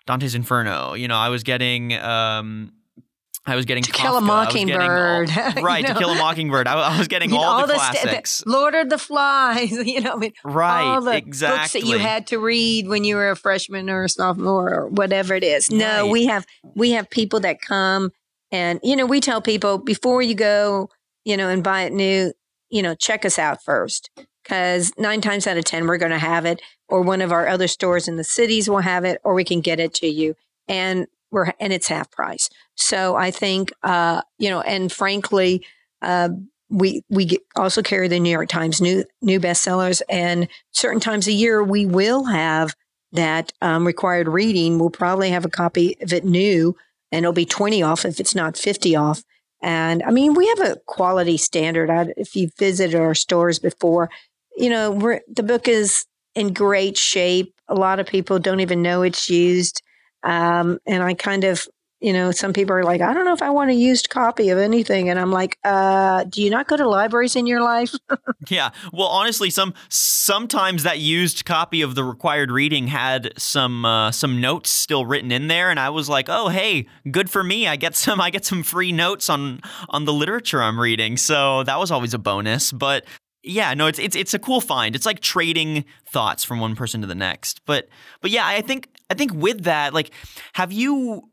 Dante's 0.06 0.34
Inferno. 0.34 0.94
You 0.94 1.08
know, 1.08 1.16
I 1.16 1.28
was 1.28 1.42
getting 1.42 1.94
um, 1.94 2.72
I 3.48 3.54
was 3.54 3.64
getting 3.64 3.84
to 3.84 3.92
kill 3.92 4.16
a 4.16 4.20
mockingbird, 4.20 5.30
all, 5.30 5.52
right? 5.62 5.82
you 5.82 5.88
know? 5.88 5.94
To 5.94 5.98
kill 5.98 6.10
a 6.10 6.16
mockingbird. 6.16 6.66
I, 6.66 6.94
I 6.94 6.98
was 6.98 7.06
getting 7.06 7.32
all, 7.32 7.44
all, 7.44 7.60
the, 7.60 7.68
the 7.68 7.74
classics. 7.74 8.30
St- 8.30 8.48
Lord 8.48 8.74
of 8.74 8.88
the 8.88 8.98
Flies. 8.98 9.72
You 9.86 10.00
know, 10.00 10.14
I 10.14 10.16
mean, 10.16 10.32
right? 10.44 10.82
All 10.82 11.00
the 11.00 11.16
exactly. 11.16 11.58
books 11.58 11.72
that 11.72 11.84
you 11.84 11.98
had 11.98 12.26
to 12.28 12.38
read 12.38 12.88
when 12.88 13.04
you 13.04 13.14
were 13.14 13.30
a 13.30 13.36
freshman 13.36 13.88
or 13.88 14.04
a 14.04 14.08
sophomore 14.08 14.74
or 14.74 14.88
whatever 14.88 15.34
it 15.34 15.44
is. 15.44 15.70
Right. 15.70 15.78
No, 15.78 16.06
we 16.08 16.26
have 16.26 16.44
we 16.74 16.90
have 16.92 17.08
people 17.08 17.40
that 17.40 17.60
come 17.60 18.10
and 18.50 18.80
you 18.82 18.96
know 18.96 19.06
we 19.06 19.20
tell 19.20 19.40
people 19.40 19.78
before 19.78 20.22
you 20.22 20.34
go, 20.34 20.90
you 21.24 21.36
know, 21.36 21.48
and 21.48 21.62
buy 21.62 21.82
it 21.82 21.92
new, 21.92 22.32
you 22.68 22.82
know, 22.82 22.94
check 22.94 23.24
us 23.24 23.38
out 23.38 23.62
first 23.62 24.10
because 24.46 24.92
nine 24.96 25.20
times 25.20 25.46
out 25.46 25.56
of 25.56 25.64
ten 25.64 25.86
we're 25.86 25.98
going 25.98 26.12
to 26.12 26.18
have 26.18 26.44
it, 26.44 26.62
or 26.88 27.02
one 27.02 27.20
of 27.20 27.32
our 27.32 27.48
other 27.48 27.66
stores 27.66 28.06
in 28.06 28.16
the 28.16 28.24
cities 28.24 28.70
will 28.70 28.80
have 28.80 29.04
it, 29.04 29.20
or 29.24 29.34
we 29.34 29.44
can 29.44 29.60
get 29.60 29.80
it 29.80 29.92
to 29.94 30.06
you. 30.06 30.36
And 30.68 31.06
we're 31.30 31.52
and 31.58 31.72
it's 31.72 31.88
half 31.88 32.10
price. 32.10 32.48
So 32.76 33.16
I 33.16 33.30
think 33.30 33.72
uh, 33.82 34.22
you 34.38 34.50
know, 34.50 34.60
and 34.60 34.92
frankly, 34.92 35.64
uh, 36.00 36.28
we 36.70 37.02
we 37.08 37.38
also 37.56 37.82
carry 37.82 38.08
the 38.08 38.20
New 38.20 38.30
York 38.30 38.48
Times 38.48 38.80
new 38.80 39.04
new 39.20 39.40
bestsellers, 39.40 40.02
and 40.08 40.48
certain 40.72 41.00
times 41.00 41.26
a 41.26 41.32
year 41.32 41.62
we 41.62 41.86
will 41.86 42.24
have 42.24 42.74
that 43.12 43.52
um, 43.60 43.86
required 43.86 44.28
reading. 44.28 44.78
We'll 44.78 44.90
probably 44.90 45.30
have 45.30 45.44
a 45.44 45.50
copy 45.50 45.96
of 46.00 46.12
it 46.12 46.24
new, 46.24 46.76
and 47.10 47.24
it'll 47.24 47.32
be 47.32 47.46
twenty 47.46 47.82
off 47.82 48.04
if 48.04 48.20
it's 48.20 48.34
not 48.34 48.56
fifty 48.56 48.94
off. 48.94 49.22
And 49.62 50.02
I 50.02 50.10
mean, 50.10 50.34
we 50.34 50.46
have 50.48 50.60
a 50.60 50.76
quality 50.86 51.36
standard. 51.36 51.90
I, 51.90 52.12
if 52.16 52.36
you've 52.36 52.54
visited 52.58 53.00
our 53.00 53.14
stores 53.14 53.58
before, 53.58 54.10
you 54.56 54.70
know, 54.70 55.20
the 55.28 55.42
book 55.42 55.68
is 55.68 56.04
in 56.34 56.52
great 56.52 56.96
shape. 56.96 57.54
A 57.68 57.74
lot 57.74 58.00
of 58.00 58.06
people 58.06 58.38
don't 58.38 58.60
even 58.60 58.82
know 58.82 59.02
it's 59.02 59.28
used. 59.28 59.82
Um, 60.22 60.78
and 60.86 61.02
I 61.02 61.14
kind 61.14 61.44
of, 61.44 61.66
you 62.00 62.12
know, 62.12 62.30
some 62.30 62.52
people 62.52 62.74
are 62.74 62.84
like, 62.84 63.00
I 63.00 63.14
don't 63.14 63.24
know 63.24 63.32
if 63.32 63.42
I 63.42 63.50
want 63.50 63.70
a 63.70 63.74
used 63.74 64.10
copy 64.10 64.50
of 64.50 64.58
anything. 64.58 65.08
And 65.08 65.18
I'm 65.18 65.30
like, 65.30 65.58
uh, 65.64 66.24
do 66.24 66.42
you 66.42 66.50
not 66.50 66.68
go 66.68 66.76
to 66.76 66.86
libraries 66.86 67.36
in 67.36 67.46
your 67.46 67.62
life? 67.62 67.94
yeah. 68.48 68.70
Well, 68.92 69.08
honestly, 69.08 69.48
some 69.48 69.72
sometimes 69.88 70.82
that 70.82 70.98
used 70.98 71.44
copy 71.46 71.80
of 71.80 71.94
the 71.94 72.04
required 72.04 72.50
reading 72.50 72.88
had 72.88 73.32
some 73.38 73.84
uh, 73.84 74.12
some 74.12 74.40
notes 74.40 74.68
still 74.68 75.06
written 75.06 75.32
in 75.32 75.48
there, 75.48 75.70
and 75.70 75.80
I 75.80 75.88
was 75.90 76.08
like, 76.08 76.26
oh, 76.28 76.48
hey, 76.48 76.86
good 77.10 77.30
for 77.30 77.42
me. 77.42 77.66
I 77.66 77.76
get 77.76 77.96
some 77.96 78.20
I 78.20 78.30
get 78.30 78.44
some 78.44 78.62
free 78.62 78.92
notes 78.92 79.30
on 79.30 79.60
on 79.88 80.04
the 80.04 80.12
literature 80.12 80.62
I'm 80.62 80.78
reading. 80.78 81.16
So 81.16 81.62
that 81.64 81.78
was 81.78 81.90
always 81.90 82.12
a 82.12 82.18
bonus. 82.18 82.72
But 82.72 83.06
yeah, 83.46 83.74
no, 83.74 83.86
it's 83.86 83.98
it's 83.98 84.16
it's 84.16 84.34
a 84.34 84.38
cool 84.38 84.60
find. 84.60 84.96
It's 84.96 85.06
like 85.06 85.20
trading 85.20 85.84
thoughts 86.06 86.44
from 86.44 86.60
one 86.60 86.74
person 86.74 87.00
to 87.00 87.06
the 87.06 87.14
next. 87.14 87.64
But 87.64 87.88
but 88.20 88.30
yeah, 88.30 88.46
I 88.46 88.60
think 88.60 88.88
I 89.08 89.14
think 89.14 89.32
with 89.32 89.64
that, 89.64 89.94
like, 89.94 90.10
have 90.54 90.72
you 90.72 91.30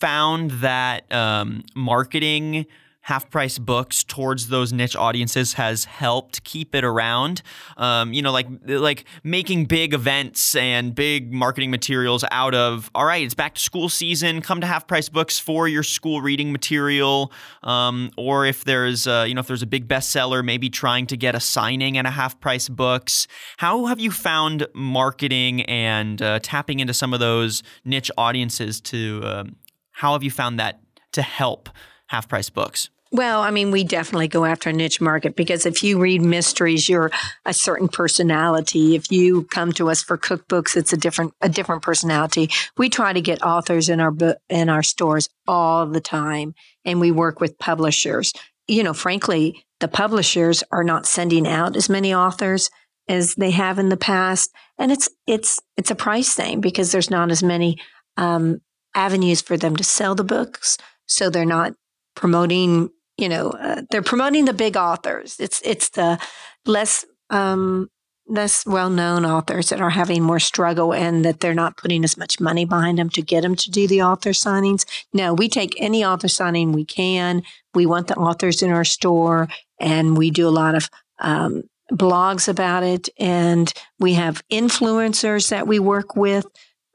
found 0.00 0.50
that 0.52 1.10
um, 1.12 1.64
marketing 1.74 2.66
half 3.04 3.28
price 3.28 3.58
books 3.58 4.02
towards 4.02 4.48
those 4.48 4.72
niche 4.72 4.96
audiences 4.96 5.52
has 5.54 5.84
helped 5.84 6.42
keep 6.42 6.74
it 6.74 6.82
around. 6.84 7.42
Um, 7.76 8.14
you 8.14 8.22
know, 8.22 8.32
like 8.32 8.46
like 8.66 9.04
making 9.22 9.66
big 9.66 9.92
events 9.92 10.54
and 10.54 10.94
big 10.94 11.30
marketing 11.30 11.70
materials 11.70 12.24
out 12.30 12.54
of. 12.54 12.90
All 12.94 13.04
right, 13.04 13.22
it's 13.22 13.34
back 13.34 13.56
to 13.56 13.60
school 13.60 13.90
season. 13.90 14.40
Come 14.40 14.62
to 14.62 14.66
half 14.66 14.86
price 14.86 15.10
books 15.10 15.38
for 15.38 15.68
your 15.68 15.82
school 15.82 16.22
reading 16.22 16.50
material. 16.50 17.30
Um, 17.62 18.10
or 18.16 18.46
if 18.46 18.64
there's 18.64 19.06
you 19.06 19.34
know 19.34 19.40
if 19.40 19.46
there's 19.46 19.62
a 19.62 19.66
big 19.66 19.86
bestseller, 19.86 20.42
maybe 20.42 20.70
trying 20.70 21.06
to 21.08 21.16
get 21.16 21.34
a 21.34 21.40
signing 21.40 21.98
at 21.98 22.06
a 22.06 22.10
half 22.10 22.40
price 22.40 22.70
books. 22.70 23.28
How 23.58 23.84
have 23.84 24.00
you 24.00 24.10
found 24.10 24.66
marketing 24.74 25.60
and 25.62 26.22
uh, 26.22 26.38
tapping 26.42 26.80
into 26.80 26.94
some 26.94 27.12
of 27.12 27.20
those 27.20 27.62
niche 27.84 28.10
audiences 28.16 28.80
to 28.80 29.20
um, 29.24 29.56
How 29.92 30.14
have 30.14 30.22
you 30.22 30.30
found 30.30 30.58
that 30.58 30.80
to 31.12 31.20
help 31.20 31.68
half 32.06 32.28
price 32.28 32.48
books? 32.48 32.88
Well, 33.14 33.42
I 33.42 33.52
mean, 33.52 33.70
we 33.70 33.84
definitely 33.84 34.26
go 34.26 34.44
after 34.44 34.70
a 34.70 34.72
niche 34.72 35.00
market 35.00 35.36
because 35.36 35.66
if 35.66 35.84
you 35.84 36.00
read 36.00 36.20
mysteries, 36.20 36.88
you're 36.88 37.12
a 37.46 37.54
certain 37.54 37.86
personality. 37.86 38.96
If 38.96 39.12
you 39.12 39.44
come 39.44 39.70
to 39.74 39.88
us 39.88 40.02
for 40.02 40.18
cookbooks, 40.18 40.76
it's 40.76 40.92
a 40.92 40.96
different 40.96 41.32
a 41.40 41.48
different 41.48 41.82
personality. 41.82 42.50
We 42.76 42.90
try 42.90 43.12
to 43.12 43.20
get 43.20 43.40
authors 43.40 43.88
in 43.88 44.00
our 44.00 44.10
book 44.10 44.38
in 44.48 44.68
our 44.68 44.82
stores 44.82 45.28
all 45.46 45.86
the 45.86 46.00
time, 46.00 46.56
and 46.84 46.98
we 46.98 47.12
work 47.12 47.40
with 47.40 47.56
publishers. 47.56 48.32
You 48.66 48.82
know, 48.82 48.92
frankly, 48.92 49.64
the 49.78 49.86
publishers 49.86 50.64
are 50.72 50.82
not 50.82 51.06
sending 51.06 51.46
out 51.46 51.76
as 51.76 51.88
many 51.88 52.12
authors 52.12 52.68
as 53.06 53.36
they 53.36 53.52
have 53.52 53.78
in 53.78 53.90
the 53.90 53.96
past, 53.96 54.50
and 54.76 54.90
it's 54.90 55.08
it's 55.28 55.62
it's 55.76 55.92
a 55.92 55.94
price 55.94 56.34
thing 56.34 56.60
because 56.60 56.90
there's 56.90 57.10
not 57.10 57.30
as 57.30 57.44
many 57.44 57.78
um, 58.16 58.60
avenues 58.92 59.40
for 59.40 59.56
them 59.56 59.76
to 59.76 59.84
sell 59.84 60.16
the 60.16 60.24
books, 60.24 60.78
so 61.06 61.30
they're 61.30 61.44
not 61.44 61.74
promoting 62.16 62.90
you 63.16 63.28
know, 63.28 63.50
uh, 63.50 63.82
they're 63.90 64.02
promoting 64.02 64.44
the 64.44 64.52
big 64.52 64.76
authors. 64.76 65.36
It's 65.38 65.60
it's 65.64 65.90
the 65.90 66.18
less 66.66 67.04
um, 67.30 67.88
less 68.26 68.64
well 68.66 68.90
known 68.90 69.24
authors 69.24 69.68
that 69.68 69.80
are 69.80 69.90
having 69.90 70.22
more 70.22 70.40
struggle 70.40 70.94
and 70.94 71.24
that 71.24 71.40
they're 71.40 71.54
not 71.54 71.76
putting 71.76 72.04
as 72.04 72.16
much 72.16 72.40
money 72.40 72.64
behind 72.64 72.98
them 72.98 73.10
to 73.10 73.22
get 73.22 73.42
them 73.42 73.54
to 73.56 73.70
do 73.70 73.86
the 73.86 74.02
author 74.02 74.30
signings. 74.30 74.84
No, 75.12 75.34
we 75.34 75.48
take 75.48 75.74
any 75.78 76.04
author 76.04 76.28
signing 76.28 76.72
we 76.72 76.84
can. 76.84 77.42
We 77.74 77.86
want 77.86 78.08
the 78.08 78.16
authors 78.16 78.62
in 78.62 78.70
our 78.70 78.84
store, 78.84 79.48
and 79.78 80.16
we 80.16 80.30
do 80.30 80.48
a 80.48 80.50
lot 80.50 80.74
of 80.74 80.88
um, 81.18 81.64
blogs 81.92 82.48
about 82.48 82.82
it. 82.82 83.08
And 83.18 83.72
we 83.98 84.14
have 84.14 84.42
influencers 84.50 85.50
that 85.50 85.66
we 85.66 85.78
work 85.78 86.16
with 86.16 86.46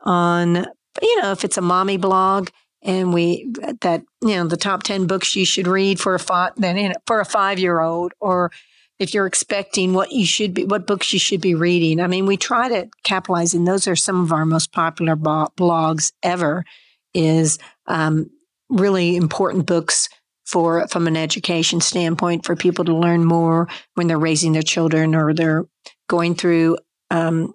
on, 0.02 0.66
you 1.02 1.22
know, 1.22 1.32
if 1.32 1.44
it's 1.44 1.58
a 1.58 1.62
mommy 1.62 1.98
blog 1.98 2.50
and 2.82 3.14
we 3.14 3.52
that 3.82 4.04
you 4.22 4.36
know 4.36 4.48
the 4.48 4.58
top 4.58 4.84
10 4.84 5.08
books 5.08 5.36
you 5.36 5.46
should 5.46 5.68
read 5.68 6.00
for 6.00 6.16
a 6.16 6.20
five 6.20 6.54
then 6.58 6.94
for 7.06 7.20
a 7.20 7.26
5 7.26 7.60
year 7.60 7.80
old 7.82 8.14
or 8.20 8.52
if 9.00 9.14
you're 9.14 9.26
expecting 9.26 9.94
what 9.94 10.12
you 10.12 10.26
should 10.26 10.54
be 10.54 10.66
what 10.66 10.86
books 10.86 11.14
you 11.14 11.20
should 11.20 11.42
be 11.42 11.56
reading. 11.56 12.00
I 12.00 12.08
mean 12.08 12.26
we 12.26 12.38
try 12.38 12.70
to 12.70 12.90
capitalize 13.04 13.54
and 13.54 13.68
those 13.68 13.88
are 13.88 13.96
some 13.96 14.22
of 14.22 14.32
our 14.32 14.46
most 14.46 14.72
popular 14.72 15.16
blogs 15.16 16.12
ever 16.22 16.66
is 17.14 17.58
um, 17.88 18.30
really 18.70 19.16
important 19.16 19.66
books 19.66 20.10
for 20.46 20.88
from 20.88 21.08
an 21.08 21.16
education 21.16 21.80
standpoint 21.80 22.46
for 22.46 22.56
people 22.56 22.86
to 22.86 22.96
learn 22.96 23.24
more 23.24 23.68
when 23.96 24.08
they're 24.08 24.18
raising 24.18 24.52
their 24.52 24.62
children 24.62 25.16
or 25.16 25.34
they're 25.34 25.66
going 26.08 26.36
through 26.36 26.78
um, 27.12 27.54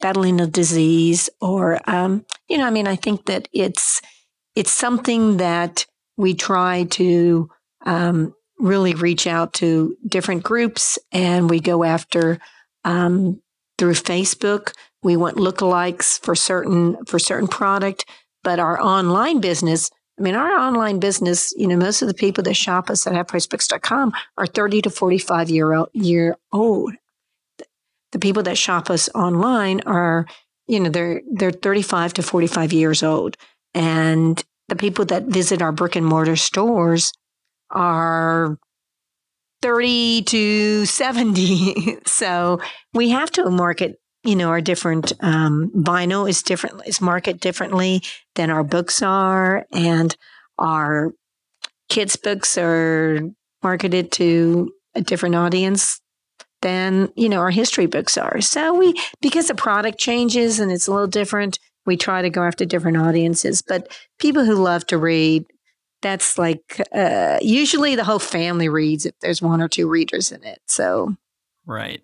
battling 0.00 0.40
a 0.40 0.46
disease 0.46 1.28
or 1.40 1.78
um, 1.90 2.24
you 2.48 2.58
know 2.58 2.66
i 2.66 2.70
mean 2.70 2.86
i 2.86 2.96
think 2.96 3.26
that 3.26 3.48
it's 3.52 4.00
it's 4.56 4.72
something 4.72 5.36
that 5.36 5.86
we 6.16 6.34
try 6.34 6.84
to 6.84 7.50
um, 7.84 8.34
really 8.58 8.94
reach 8.94 9.26
out 9.26 9.52
to 9.52 9.96
different 10.08 10.42
groups 10.42 10.98
and 11.12 11.48
we 11.48 11.60
go 11.60 11.84
after 11.84 12.38
um, 12.84 13.40
through 13.78 13.92
Facebook. 13.92 14.72
We 15.02 15.16
want 15.16 15.36
lookalikes 15.36 16.18
for 16.20 16.34
certain 16.34 17.04
for 17.04 17.18
certain 17.18 17.48
product, 17.48 18.06
but 18.42 18.58
our 18.58 18.80
online 18.80 19.40
business. 19.40 19.90
I 20.18 20.22
mean, 20.22 20.34
our 20.34 20.52
online 20.52 20.98
business. 20.98 21.52
You 21.56 21.66
know, 21.66 21.76
most 21.76 22.00
of 22.00 22.08
the 22.08 22.14
people 22.14 22.42
that 22.44 22.54
shop 22.54 22.88
us 22.88 23.06
at 23.06 23.12
halfpricebooks.com 23.12 24.12
are 24.38 24.46
thirty 24.46 24.80
to 24.82 24.90
forty-five 24.90 25.50
year 25.50 25.74
old, 25.74 25.90
year 25.92 26.36
old. 26.52 26.94
The 28.12 28.18
people 28.18 28.42
that 28.44 28.56
shop 28.56 28.88
us 28.88 29.10
online 29.14 29.82
are, 29.82 30.26
you 30.66 30.80
know, 30.80 30.88
they're 30.88 31.20
they're 31.30 31.50
thirty-five 31.50 32.14
to 32.14 32.22
forty-five 32.22 32.72
years 32.72 33.02
old. 33.02 33.36
And 33.74 34.42
the 34.68 34.76
people 34.76 35.04
that 35.06 35.24
visit 35.24 35.62
our 35.62 35.72
brick 35.72 35.96
and 35.96 36.06
mortar 36.06 36.36
stores 36.36 37.12
are 37.70 38.58
30 39.62 40.22
to 40.22 40.86
70. 40.86 41.98
so 42.06 42.60
we 42.94 43.10
have 43.10 43.30
to 43.32 43.50
market, 43.50 43.98
you 44.24 44.36
know, 44.36 44.48
our 44.48 44.60
different 44.60 45.12
um, 45.20 45.70
vinyl 45.74 46.28
is 46.28 46.42
different, 46.42 46.86
is 46.86 47.00
market 47.00 47.40
differently 47.40 48.02
than 48.34 48.50
our 48.50 48.64
books 48.64 49.02
are. 49.02 49.66
And 49.72 50.14
our 50.58 51.12
kids' 51.88 52.16
books 52.16 52.58
are 52.58 53.20
marketed 53.62 54.12
to 54.12 54.72
a 54.94 55.00
different 55.00 55.34
audience 55.34 56.00
than, 56.62 57.12
you 57.16 57.28
know, 57.28 57.40
our 57.40 57.50
history 57.50 57.86
books 57.86 58.16
are. 58.16 58.40
So 58.40 58.74
we, 58.74 58.94
because 59.20 59.48
the 59.48 59.54
product 59.54 59.98
changes 59.98 60.58
and 60.58 60.72
it's 60.72 60.88
a 60.88 60.92
little 60.92 61.06
different, 61.06 61.58
we 61.86 61.96
try 61.96 62.22
to 62.22 62.30
go 62.30 62.42
after 62.42 62.64
different 62.64 62.96
audiences, 62.96 63.62
but 63.62 63.96
people 64.18 64.44
who 64.44 64.54
love 64.54 64.86
to 64.88 64.98
read, 64.98 65.44
that's 66.02 66.38
like 66.38 66.80
uh, 66.94 67.38
usually 67.40 67.96
the 67.96 68.04
whole 68.04 68.18
family 68.18 68.68
reads 68.68 69.06
if 69.06 69.14
there's 69.20 69.40
one 69.40 69.60
or 69.60 69.68
two 69.68 69.88
readers 69.88 70.32
in 70.32 70.44
it. 70.44 70.60
So, 70.66 71.16
right. 71.64 72.02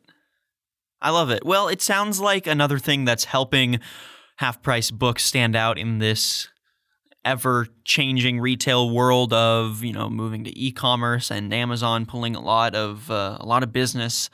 I 1.00 1.10
love 1.10 1.30
it. 1.30 1.44
Well, 1.44 1.68
it 1.68 1.82
sounds 1.82 2.20
like 2.20 2.46
another 2.46 2.78
thing 2.78 3.04
that's 3.04 3.24
helping 3.24 3.80
half 4.36 4.62
price 4.62 4.90
books 4.90 5.24
stand 5.24 5.56
out 5.56 5.78
in 5.78 5.98
this 5.98 6.48
ever 7.24 7.66
changing 7.84 8.40
retail 8.40 8.90
world 8.90 9.32
of 9.32 9.84
you 9.84 9.92
know 9.92 10.10
moving 10.10 10.44
to 10.44 10.58
e-commerce 10.58 11.30
and 11.30 11.52
Amazon 11.54 12.04
pulling 12.06 12.34
a 12.34 12.40
lot 12.40 12.74
of 12.74 13.10
uh, 13.10 13.36
a 13.38 13.46
lot 13.46 13.62
of 13.62 13.72
business 13.72 14.28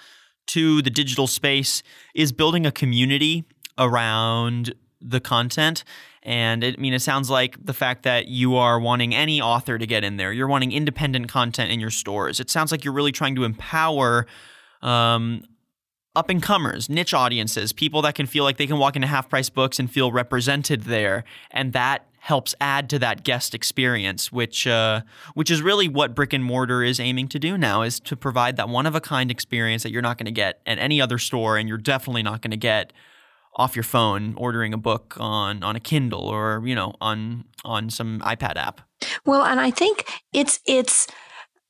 to 0.47 0.81
the 0.83 0.91
digital 0.91 1.27
space 1.27 1.83
is 2.15 2.33
building 2.33 2.65
a 2.65 2.73
community 2.73 3.45
around 3.77 4.75
the 5.01 5.21
content. 5.21 5.85
And 6.23 6.63
it, 6.65 6.77
I 6.79 6.81
mean, 6.81 6.93
it 6.93 7.01
sounds 7.01 7.31
like 7.31 7.57
the 7.65 7.73
fact 7.73 8.03
that 8.03 8.29
you 8.29 8.57
are 8.57 8.79
wanting 8.81 9.15
any 9.15 9.41
author 9.41 9.79
to 9.79 9.87
get 9.87 10.05
in 10.05 10.17
there, 10.17 10.33
you're 10.33 10.49
wanting 10.49 10.73
independent 10.73 11.29
content 11.29 11.71
in 11.71 11.81
your 11.81 11.91
stores. 11.91 12.41
It 12.41 12.51
sounds 12.51 12.73
like 12.73 12.85
you're 12.85 12.95
really 12.95 13.13
trying 13.13 13.37
to 13.37 13.45
empower 13.45 14.27
um, 14.83 15.43
up 16.15 16.29
and 16.31 16.43
comers, 16.43 16.89
niche 16.89 17.15
audiences, 17.15 17.73
people 17.73 18.03
that 18.03 18.15
can 18.15 18.27
feel 18.27 18.45
like 18.45 18.57
they 18.57 18.67
can 18.67 18.79
walk 18.79 18.97
into 18.97 19.09
half 19.09 19.29
price 19.29 19.49
books 19.49 19.79
and 19.79 19.91
feel 19.91 20.11
represented 20.11 20.83
there. 20.83 21.25
And 21.51 21.73
that 21.73 22.07
helps 22.19 22.55
add 22.61 22.91
to 22.91 22.99
that 22.99 23.23
guest 23.23 23.55
experience, 23.55 24.33
which 24.33 24.67
uh, 24.67 25.03
which 25.35 25.51
is 25.51 25.63
really 25.63 25.89
what 25.89 26.15
brick 26.15 26.33
and 26.33 26.45
mortar 26.45 26.83
is 26.83 26.99
aiming 26.99 27.29
to 27.29 27.39
do 27.39 27.57
now, 27.57 27.83
is 27.83 28.01
to 28.01 28.17
provide 28.17 28.57
that 28.57 28.69
one 28.69 28.87
of 28.87 28.95
a 28.95 29.01
kind 29.01 29.31
experience 29.31 29.85
that 29.85 29.93
you're 29.93 30.03
not 30.03 30.19
going 30.19 30.27
to 30.27 30.33
get 30.33 30.61
at 30.67 30.79
any 30.79 31.01
other 31.01 31.19
store, 31.19 31.57
and 31.57 31.69
you're 31.69 31.79
definitely 31.79 32.23
not 32.23 32.43
going 32.43 32.51
to 32.51 32.57
get 32.57 32.93
off 33.59 33.77
your 33.77 33.83
phone 33.83 34.35
ordering 34.37 34.73
a 34.73 34.79
book 34.79 35.17
on 35.19 35.63
on 35.63 35.77
a 35.77 35.81
Kindle 35.81 36.29
or 36.29 36.63
you 36.65 36.75
know 36.75 36.95
on 37.01 37.45
on 37.65 37.91
some 37.91 38.21
iPad 38.21 38.57
app. 38.57 38.81
Well, 39.27 39.45
and 39.45 39.61
I 39.61 39.71
think 39.71 40.05
it's 40.33 40.61
it's 40.67 41.07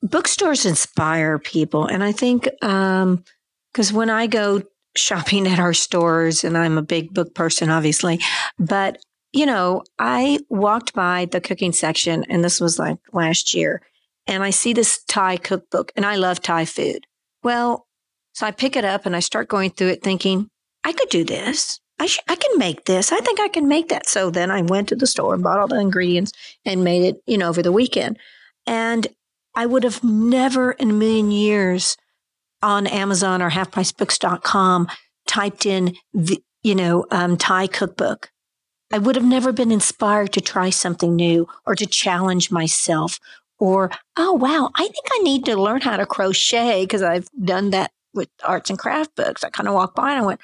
bookstores 0.01 0.65
inspire 0.65 1.39
people, 1.39 1.85
and 1.85 2.03
I 2.03 2.11
think 2.11 2.43
because 2.43 2.61
um, 2.61 3.95
when 3.95 4.09
I 4.09 4.27
go 4.27 4.61
shopping 4.95 5.47
at 5.47 5.59
our 5.59 5.73
stores, 5.73 6.43
and 6.43 6.57
I'm 6.57 6.77
a 6.77 6.83
big 6.83 7.13
book 7.13 7.33
person, 7.35 7.69
obviously, 7.69 8.19
but 8.57 9.01
you 9.31 9.45
know, 9.45 9.83
I 9.99 10.39
walked 10.49 10.93
by 10.93 11.25
the 11.25 11.41
cooking 11.41 11.71
section, 11.71 12.23
and 12.29 12.43
this 12.43 12.59
was 12.59 12.79
like 12.79 12.97
last 13.13 13.53
year, 13.53 13.81
and 14.27 14.43
I 14.43 14.49
see 14.49 14.73
this 14.73 15.03
Thai 15.07 15.37
cookbook, 15.37 15.91
and 15.95 16.05
I 16.05 16.15
love 16.15 16.41
Thai 16.41 16.65
food. 16.65 17.05
Well, 17.43 17.87
so 18.33 18.47
I 18.47 18.51
pick 18.51 18.75
it 18.75 18.85
up 18.85 19.05
and 19.05 19.15
I 19.15 19.19
start 19.19 19.49
going 19.49 19.71
through 19.71 19.89
it 19.89 20.03
thinking, 20.03 20.49
I 20.89 20.93
could 20.93 21.09
do 21.09 21.23
this. 21.23 21.79
I, 21.99 22.07
sh- 22.07 22.23
I 22.27 22.35
can 22.35 22.57
make 22.57 22.85
this. 22.85 23.11
I 23.11 23.19
think 23.19 23.39
I 23.39 23.47
can 23.47 23.67
make 23.67 23.89
that. 23.89 24.09
So 24.09 24.31
then 24.31 24.49
I 24.49 24.63
went 24.63 24.89
to 24.89 24.95
the 24.95 25.05
store 25.05 25.35
and 25.35 25.43
bought 25.43 25.59
all 25.59 25.67
the 25.67 25.79
ingredients 25.79 26.31
and 26.65 26.83
made 26.83 27.03
it, 27.03 27.21
you 27.27 27.37
know, 27.37 27.49
over 27.49 27.61
the 27.61 27.71
weekend. 27.71 28.17
And 28.65 29.05
I 29.55 29.67
would 29.67 29.83
have 29.83 30.03
never 30.03 30.71
in 30.71 30.89
a 30.89 30.93
million 30.93 31.29
years 31.29 31.95
on 32.63 32.87
Amazon 32.87 33.39
or 33.39 33.51
halfpricebooks.com 33.51 34.87
typed 35.27 35.67
in, 35.67 35.95
the, 36.11 36.41
you 36.63 36.73
know, 36.73 37.05
um, 37.11 37.37
Thai 37.37 37.67
cookbook. 37.67 38.31
I 38.91 38.97
would 38.97 39.15
have 39.15 39.25
never 39.25 39.51
been 39.51 39.71
inspired 39.71 40.33
to 40.33 40.41
try 40.41 40.71
something 40.71 41.15
new 41.15 41.47
or 41.67 41.75
to 41.75 41.85
challenge 41.85 42.49
myself 42.49 43.19
or, 43.59 43.91
oh, 44.17 44.33
wow, 44.33 44.71
I 44.73 44.83
think 44.83 45.05
I 45.13 45.19
need 45.19 45.45
to 45.45 45.55
learn 45.55 45.81
how 45.81 45.97
to 45.97 46.07
crochet 46.07 46.81
because 46.81 47.03
I've 47.03 47.27
done 47.43 47.69
that 47.69 47.91
with 48.15 48.29
arts 48.43 48.71
and 48.71 48.79
craft 48.79 49.15
books. 49.15 49.43
I 49.43 49.51
kind 49.51 49.67
of 49.67 49.75
walked 49.75 49.95
by 49.95 50.13
and 50.13 50.23
I 50.23 50.25
went, 50.25 50.41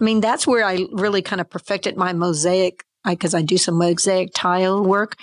I 0.00 0.04
mean, 0.04 0.20
that's 0.20 0.46
where 0.46 0.64
I 0.64 0.86
really 0.92 1.22
kind 1.22 1.40
of 1.40 1.50
perfected 1.50 1.96
my 1.96 2.12
mosaic 2.12 2.84
because 3.04 3.34
I, 3.34 3.38
I 3.40 3.42
do 3.42 3.58
some 3.58 3.76
mosaic 3.76 4.30
tile 4.34 4.82
work. 4.84 5.16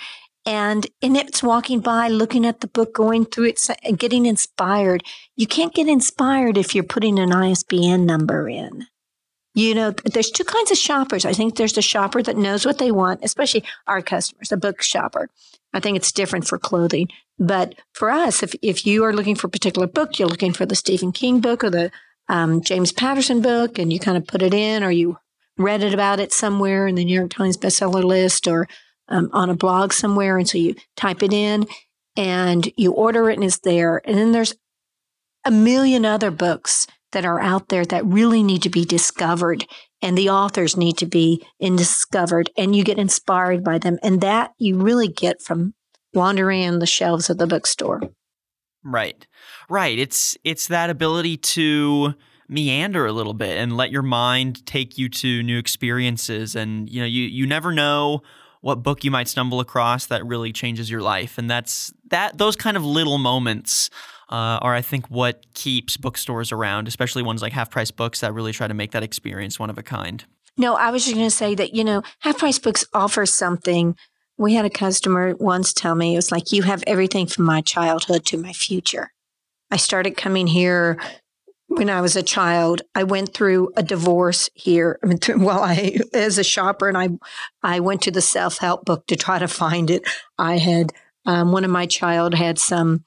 And 0.46 0.86
and 1.02 1.16
it's 1.16 1.42
walking 1.42 1.80
by, 1.80 2.08
looking 2.08 2.46
at 2.46 2.60
the 2.60 2.68
book, 2.68 2.94
going 2.94 3.26
through 3.26 3.46
it, 3.46 3.68
and 3.82 3.98
getting 3.98 4.24
inspired. 4.24 5.02
You 5.36 5.46
can't 5.46 5.74
get 5.74 5.88
inspired 5.88 6.56
if 6.56 6.74
you're 6.74 6.84
putting 6.84 7.18
an 7.18 7.32
ISBN 7.32 8.06
number 8.06 8.48
in. 8.48 8.86
You 9.54 9.74
know, 9.74 9.90
there's 9.90 10.30
two 10.30 10.44
kinds 10.44 10.70
of 10.70 10.78
shoppers. 10.78 11.24
I 11.24 11.32
think 11.32 11.56
there's 11.56 11.72
the 11.72 11.82
shopper 11.82 12.22
that 12.22 12.36
knows 12.36 12.64
what 12.64 12.78
they 12.78 12.92
want, 12.92 13.20
especially 13.24 13.64
our 13.86 14.00
customers, 14.00 14.48
the 14.48 14.56
book 14.56 14.80
shopper. 14.80 15.28
I 15.74 15.80
think 15.80 15.96
it's 15.96 16.12
different 16.12 16.46
for 16.46 16.58
clothing. 16.58 17.08
But 17.38 17.74
for 17.92 18.10
us, 18.10 18.42
if, 18.42 18.54
if 18.62 18.86
you 18.86 19.04
are 19.04 19.12
looking 19.12 19.34
for 19.34 19.48
a 19.48 19.50
particular 19.50 19.86
book, 19.86 20.18
you're 20.18 20.28
looking 20.28 20.52
for 20.52 20.64
the 20.64 20.76
Stephen 20.76 21.12
King 21.12 21.40
book 21.40 21.62
or 21.62 21.70
the 21.70 21.90
um, 22.28 22.62
James 22.62 22.92
Patterson 22.92 23.40
book 23.40 23.78
and 23.78 23.92
you 23.92 23.98
kind 23.98 24.16
of 24.16 24.26
put 24.26 24.42
it 24.42 24.54
in 24.54 24.82
or 24.82 24.90
you 24.90 25.18
read 25.56 25.82
it 25.82 25.94
about 25.94 26.20
it 26.20 26.32
somewhere 26.32 26.86
in 26.86 26.94
the 26.94 27.04
New 27.04 27.14
York 27.14 27.30
Times 27.30 27.56
bestseller 27.56 28.04
list 28.04 28.46
or 28.46 28.68
um, 29.08 29.30
on 29.32 29.50
a 29.50 29.54
blog 29.54 29.92
somewhere. 29.92 30.38
And 30.38 30.48
so 30.48 30.58
you 30.58 30.74
type 30.96 31.22
it 31.22 31.32
in 31.32 31.66
and 32.16 32.70
you 32.76 32.92
order 32.92 33.30
it 33.30 33.34
and 33.34 33.44
it's 33.44 33.58
there. 33.60 34.00
And 34.04 34.16
then 34.16 34.32
there's 34.32 34.54
a 35.44 35.50
million 35.50 36.04
other 36.04 36.30
books 36.30 36.86
that 37.12 37.24
are 37.24 37.40
out 37.40 37.68
there 37.68 37.86
that 37.86 38.04
really 38.04 38.42
need 38.42 38.62
to 38.62 38.70
be 38.70 38.84
discovered 38.84 39.64
and 40.02 40.16
the 40.16 40.28
authors 40.28 40.76
need 40.76 40.98
to 40.98 41.06
be 41.06 41.44
discovered 41.60 42.50
and 42.56 42.76
you 42.76 42.84
get 42.84 42.98
inspired 42.98 43.64
by 43.64 43.78
them. 43.78 43.98
And 44.02 44.20
that 44.20 44.52
you 44.58 44.78
really 44.78 45.08
get 45.08 45.42
from 45.42 45.74
wandering 46.14 46.62
in 46.62 46.78
the 46.78 46.86
shelves 46.86 47.30
of 47.30 47.38
the 47.38 47.46
bookstore. 47.46 48.02
Right. 48.84 49.26
Right. 49.68 49.98
It's 49.98 50.36
it's 50.44 50.68
that 50.68 50.90
ability 50.90 51.36
to 51.36 52.14
meander 52.48 53.06
a 53.06 53.12
little 53.12 53.34
bit 53.34 53.58
and 53.58 53.76
let 53.76 53.90
your 53.90 54.02
mind 54.02 54.64
take 54.64 54.96
you 54.96 55.08
to 55.10 55.42
new 55.42 55.58
experiences 55.58 56.56
and 56.56 56.88
you 56.88 56.98
know 56.98 57.06
you 57.06 57.24
you 57.24 57.46
never 57.46 57.72
know 57.72 58.22
what 58.62 58.82
book 58.82 59.04
you 59.04 59.10
might 59.10 59.28
stumble 59.28 59.60
across 59.60 60.06
that 60.06 60.24
really 60.24 60.50
changes 60.50 60.90
your 60.90 61.02
life 61.02 61.36
and 61.36 61.50
that's 61.50 61.92
that 62.08 62.38
those 62.38 62.56
kind 62.56 62.74
of 62.74 62.82
little 62.82 63.18
moments 63.18 63.90
uh, 64.30 64.58
are 64.60 64.74
I 64.74 64.82
think 64.82 65.06
what 65.06 65.44
keeps 65.54 65.96
bookstores 65.96 66.52
around, 66.52 66.86
especially 66.86 67.22
ones 67.22 67.40
like 67.40 67.52
Half 67.52 67.70
Price 67.70 67.90
Books 67.90 68.20
that 68.20 68.34
really 68.34 68.52
try 68.52 68.68
to 68.68 68.74
make 68.74 68.92
that 68.92 69.02
experience 69.02 69.58
one 69.58 69.70
of 69.70 69.78
a 69.78 69.82
kind. 69.82 70.24
No, 70.56 70.74
I 70.74 70.90
was 70.90 71.04
just 71.04 71.16
going 71.16 71.26
to 71.26 71.34
say 71.34 71.54
that 71.54 71.74
you 71.74 71.84
know 71.84 72.02
Half 72.20 72.38
Price 72.38 72.58
Books 72.58 72.84
offer 72.92 73.24
something. 73.24 73.96
We 74.38 74.54
had 74.54 74.64
a 74.64 74.70
customer 74.70 75.34
once 75.36 75.72
tell 75.72 75.94
me 75.94 76.14
it 76.14 76.16
was 76.16 76.32
like 76.32 76.52
you 76.52 76.62
have 76.62 76.84
everything 76.86 77.26
from 77.26 77.44
my 77.44 77.60
childhood 77.60 78.24
to 78.26 78.38
my 78.38 78.52
future. 78.52 79.12
I 79.70 79.76
started 79.76 80.16
coming 80.16 80.46
here 80.46 80.98
when 81.66 81.90
I 81.90 82.00
was 82.00 82.16
a 82.16 82.22
child. 82.22 82.82
I 82.94 83.02
went 83.02 83.34
through 83.34 83.72
a 83.76 83.82
divorce 83.82 84.48
here. 84.54 84.98
I 85.02 85.06
mean, 85.06 85.18
while 85.42 85.62
I, 85.62 85.98
as 86.14 86.38
a 86.38 86.44
shopper, 86.44 86.88
and 86.88 86.96
I, 86.96 87.08
I 87.62 87.80
went 87.80 88.02
to 88.02 88.10
the 88.10 88.20
self 88.20 88.58
help 88.58 88.84
book 88.84 89.06
to 89.08 89.16
try 89.16 89.38
to 89.38 89.48
find 89.48 89.90
it. 89.90 90.02
I 90.38 90.58
had 90.58 90.92
um, 91.26 91.52
one 91.52 91.64
of 91.64 91.70
my 91.70 91.86
child 91.86 92.34
had 92.34 92.58
some 92.58 93.04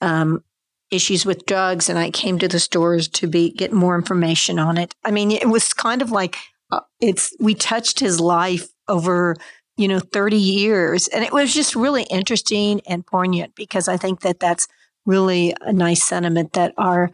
um, 0.00 0.44
issues 0.90 1.26
with 1.26 1.46
drugs, 1.46 1.88
and 1.88 1.98
I 1.98 2.10
came 2.10 2.38
to 2.38 2.48
the 2.48 2.60
stores 2.60 3.08
to 3.08 3.26
be 3.26 3.50
get 3.50 3.72
more 3.72 3.96
information 3.96 4.58
on 4.58 4.78
it. 4.78 4.94
I 5.04 5.10
mean, 5.10 5.30
it 5.30 5.48
was 5.48 5.72
kind 5.72 6.02
of 6.02 6.10
like 6.10 6.36
uh, 6.70 6.80
it's 7.00 7.34
we 7.40 7.54
touched 7.54 8.00
his 8.00 8.20
life 8.20 8.68
over 8.86 9.36
you 9.76 9.88
know 9.88 10.00
30 10.00 10.36
years. 10.36 11.08
And 11.08 11.24
it 11.24 11.32
was 11.32 11.52
just 11.54 11.74
really 11.74 12.04
interesting 12.04 12.80
and 12.86 13.06
poignant 13.06 13.54
because 13.54 13.88
i 13.88 13.96
think 13.96 14.20
that 14.20 14.40
that's 14.40 14.68
really 15.06 15.54
a 15.60 15.72
nice 15.72 16.02
sentiment 16.02 16.52
that 16.54 16.72
our 16.78 17.10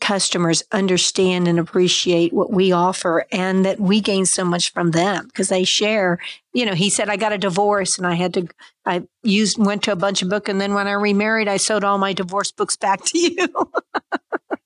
customers 0.00 0.62
understand 0.70 1.48
and 1.48 1.58
appreciate 1.58 2.30
what 2.32 2.52
we 2.52 2.72
offer 2.72 3.24
and 3.32 3.64
that 3.64 3.80
we 3.80 4.02
gain 4.02 4.26
so 4.26 4.44
much 4.44 4.70
from 4.70 4.90
them 4.90 5.24
because 5.26 5.48
they 5.48 5.64
share. 5.64 6.18
You 6.52 6.66
know 6.66 6.74
he 6.74 6.90
said 6.90 7.08
i 7.08 7.16
got 7.16 7.32
a 7.32 7.38
divorce 7.38 7.98
and 7.98 8.06
i 8.06 8.14
had 8.14 8.34
to 8.34 8.46
i 8.86 9.02
used 9.22 9.58
went 9.58 9.82
to 9.84 9.92
a 9.92 9.96
bunch 9.96 10.22
of 10.22 10.28
books 10.28 10.48
and 10.48 10.60
then 10.60 10.74
when 10.74 10.86
i 10.86 10.92
remarried 10.92 11.48
i 11.48 11.56
sold 11.56 11.82
all 11.84 11.98
my 11.98 12.12
divorce 12.12 12.52
books 12.52 12.76
back 12.76 13.04
to 13.06 13.18
you. 13.18 13.48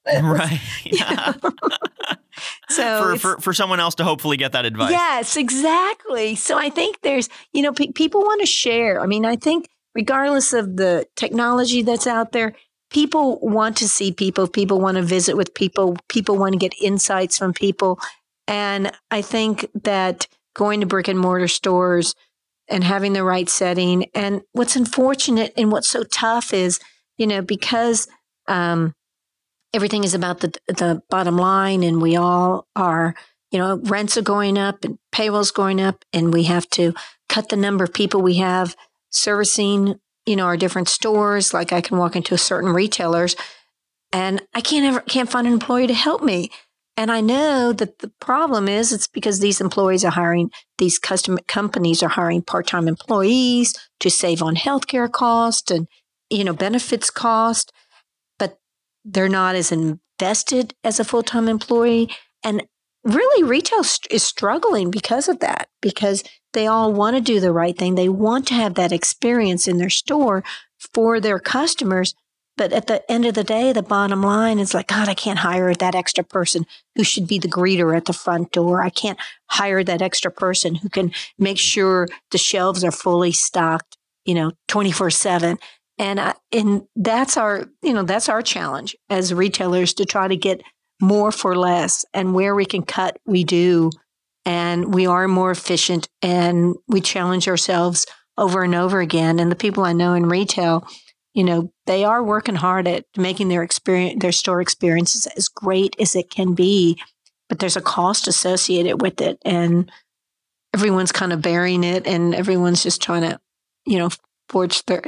Right. 0.06 0.60
Yeah. 0.84 1.34
so 2.70 3.16
for, 3.16 3.18
for, 3.18 3.40
for 3.40 3.52
someone 3.52 3.80
else 3.80 3.94
to 3.94 4.04
hopefully 4.04 4.36
get 4.36 4.52
that 4.52 4.64
advice 4.64 4.90
yes 4.90 5.36
exactly 5.36 6.34
so 6.34 6.58
i 6.58 6.70
think 6.70 7.00
there's 7.02 7.28
you 7.52 7.62
know 7.62 7.72
pe- 7.72 7.92
people 7.92 8.22
want 8.22 8.40
to 8.40 8.46
share 8.46 9.00
i 9.00 9.06
mean 9.06 9.24
i 9.24 9.36
think 9.36 9.68
regardless 9.94 10.52
of 10.52 10.76
the 10.76 11.06
technology 11.16 11.82
that's 11.82 12.06
out 12.06 12.32
there 12.32 12.54
people 12.90 13.38
want 13.40 13.76
to 13.78 13.88
see 13.88 14.12
people, 14.12 14.48
people 14.48 14.80
want 14.80 14.96
to 14.96 15.02
visit 15.02 15.36
with 15.36 15.54
people, 15.54 15.96
people 16.08 16.36
want 16.36 16.52
to 16.52 16.58
get 16.58 16.72
insights 16.80 17.38
from 17.38 17.52
people. 17.52 17.98
And 18.46 18.92
I 19.10 19.22
think 19.22 19.66
that 19.82 20.26
going 20.54 20.80
to 20.80 20.86
brick 20.86 21.08
and 21.08 21.18
mortar 21.18 21.48
stores 21.48 22.14
and 22.68 22.82
having 22.82 23.12
the 23.12 23.24
right 23.24 23.48
setting. 23.48 24.06
And 24.14 24.42
what's 24.52 24.76
unfortunate 24.76 25.52
and 25.56 25.70
what's 25.70 25.88
so 25.88 26.02
tough 26.04 26.52
is, 26.52 26.80
you 27.16 27.26
know, 27.26 27.42
because 27.42 28.08
um, 28.46 28.94
everything 29.74 30.04
is 30.04 30.14
about 30.14 30.40
the 30.40 30.52
the 30.68 31.02
bottom 31.10 31.36
line, 31.36 31.82
and 31.82 32.02
we 32.02 32.16
all 32.16 32.66
are, 32.76 33.14
you 33.50 33.58
know, 33.58 33.80
rents 33.84 34.16
are 34.16 34.22
going 34.22 34.58
up 34.58 34.84
and 34.84 34.98
payrolls 35.12 35.50
going 35.50 35.80
up, 35.80 36.04
and 36.12 36.32
we 36.32 36.44
have 36.44 36.68
to 36.70 36.94
cut 37.28 37.48
the 37.48 37.56
number 37.56 37.84
of 37.84 37.92
people 37.92 38.22
we 38.22 38.36
have 38.36 38.76
servicing 39.10 39.98
you 40.28 40.36
know, 40.36 40.44
our 40.44 40.58
different 40.58 40.88
stores. 40.90 41.54
Like 41.54 41.72
I 41.72 41.80
can 41.80 41.96
walk 41.96 42.14
into 42.14 42.36
certain 42.36 42.70
retailers 42.74 43.34
and 44.12 44.42
I 44.54 44.60
can't 44.60 44.84
ever 44.84 45.00
can't 45.00 45.30
find 45.30 45.46
an 45.46 45.54
employee 45.54 45.86
to 45.86 45.94
help 45.94 46.22
me. 46.22 46.50
And 46.98 47.10
I 47.10 47.22
know 47.22 47.72
that 47.72 48.00
the 48.00 48.12
problem 48.20 48.68
is 48.68 48.92
it's 48.92 49.06
because 49.06 49.40
these 49.40 49.60
employees 49.60 50.04
are 50.04 50.10
hiring 50.10 50.50
these 50.76 50.98
custom 50.98 51.38
companies 51.48 52.02
are 52.02 52.10
hiring 52.10 52.42
part-time 52.42 52.88
employees 52.88 53.74
to 54.00 54.10
save 54.10 54.42
on 54.42 54.54
healthcare 54.54 55.10
cost 55.10 55.70
and 55.70 55.88
you 56.28 56.44
know 56.44 56.52
benefits 56.52 57.08
cost, 57.08 57.72
they're 59.08 59.28
not 59.28 59.54
as 59.54 59.72
invested 59.72 60.74
as 60.84 61.00
a 61.00 61.04
full-time 61.04 61.48
employee. 61.48 62.10
And 62.44 62.66
really 63.04 63.42
retail 63.42 63.80
is 64.10 64.22
struggling 64.22 64.90
because 64.90 65.28
of 65.28 65.40
that 65.40 65.68
because 65.80 66.22
they 66.52 66.66
all 66.66 66.92
want 66.92 67.16
to 67.16 67.20
do 67.22 67.40
the 67.40 67.52
right 67.52 67.76
thing. 67.76 67.94
They 67.94 68.08
want 68.08 68.46
to 68.48 68.54
have 68.54 68.74
that 68.74 68.92
experience 68.92 69.66
in 69.66 69.78
their 69.78 69.90
store 69.90 70.44
for 70.78 71.20
their 71.20 71.38
customers. 71.38 72.14
But 72.56 72.72
at 72.72 72.88
the 72.88 73.08
end 73.10 73.24
of 73.24 73.34
the 73.34 73.44
day 73.44 73.72
the 73.72 73.82
bottom 73.82 74.20
line 74.20 74.58
is 74.58 74.74
like 74.74 74.88
god 74.88 75.08
i 75.08 75.14
can't 75.14 75.38
hire 75.38 75.72
that 75.74 75.94
extra 75.94 76.24
person 76.24 76.66
who 76.96 77.04
should 77.04 77.28
be 77.28 77.38
the 77.38 77.46
greeter 77.48 77.96
at 77.96 78.06
the 78.06 78.12
front 78.12 78.50
door. 78.50 78.82
I 78.82 78.90
can't 78.90 79.18
hire 79.46 79.84
that 79.84 80.02
extra 80.02 80.32
person 80.32 80.74
who 80.74 80.88
can 80.88 81.12
make 81.38 81.58
sure 81.58 82.08
the 82.32 82.38
shelves 82.38 82.82
are 82.82 82.90
fully 82.90 83.30
stocked 83.30 83.96
you 84.24 84.34
know 84.34 84.52
24 84.66 85.10
7 85.10 85.58
and 85.98 86.20
I, 86.20 86.34
and 86.52 86.82
that's 86.96 87.36
our 87.36 87.68
you 87.82 87.92
know 87.92 88.02
that's 88.02 88.28
our 88.28 88.42
challenge 88.42 88.96
as 89.10 89.34
retailers 89.34 89.94
to 89.94 90.04
try 90.04 90.28
to 90.28 90.36
get 90.36 90.62
more 91.00 91.32
for 91.32 91.56
less 91.56 92.04
and 92.12 92.34
where 92.34 92.54
we 92.54 92.64
can 92.64 92.82
cut, 92.82 93.18
we 93.26 93.44
do. 93.44 93.90
And 94.44 94.94
we 94.94 95.06
are 95.06 95.28
more 95.28 95.50
efficient 95.50 96.08
and 96.22 96.74
we 96.86 97.00
challenge 97.00 97.48
ourselves 97.48 98.06
over 98.36 98.62
and 98.62 98.74
over 98.74 99.00
again. 99.00 99.38
And 99.38 99.50
the 99.50 99.56
people 99.56 99.84
I 99.84 99.92
know 99.92 100.14
in 100.14 100.26
retail, 100.26 100.86
you 101.34 101.44
know, 101.44 101.70
they 101.86 102.04
are 102.04 102.22
working 102.22 102.54
hard 102.54 102.88
at 102.88 103.04
making 103.16 103.48
their 103.48 103.62
experience, 103.62 104.22
their 104.22 104.32
store 104.32 104.60
experiences 104.60 105.26
as 105.26 105.48
great 105.48 105.94
as 106.00 106.16
it 106.16 106.30
can 106.30 106.54
be. 106.54 107.00
But 107.48 107.58
there's 107.58 107.76
a 107.76 107.82
cost 107.82 108.26
associated 108.26 109.02
with 109.02 109.20
it. 109.20 109.38
And 109.44 109.90
everyone's 110.74 111.12
kind 111.12 111.32
of 111.32 111.42
bearing 111.42 111.84
it 111.84 112.06
and 112.06 112.34
everyone's 112.34 112.82
just 112.82 113.02
trying 113.02 113.22
to, 113.22 113.38
you 113.86 113.98
know, 113.98 114.10
forge 114.48 114.84
their. 114.86 115.02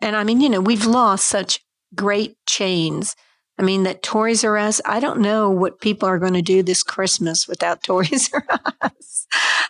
And 0.00 0.16
I 0.16 0.24
mean, 0.24 0.40
you 0.40 0.48
know, 0.48 0.60
we've 0.60 0.86
lost 0.86 1.26
such 1.26 1.60
great 1.94 2.36
chains 2.46 3.16
I 3.60 3.62
mean, 3.62 3.82
that 3.82 4.02
Toys 4.02 4.42
R 4.42 4.56
Us, 4.56 4.80
I 4.86 5.00
don't 5.00 5.20
know 5.20 5.50
what 5.50 5.82
people 5.82 6.08
are 6.08 6.18
going 6.18 6.32
to 6.32 6.40
do 6.40 6.62
this 6.62 6.82
Christmas 6.82 7.46
without 7.46 7.82
Toys 7.84 8.30
R 8.32 8.42
Us. 8.80 9.26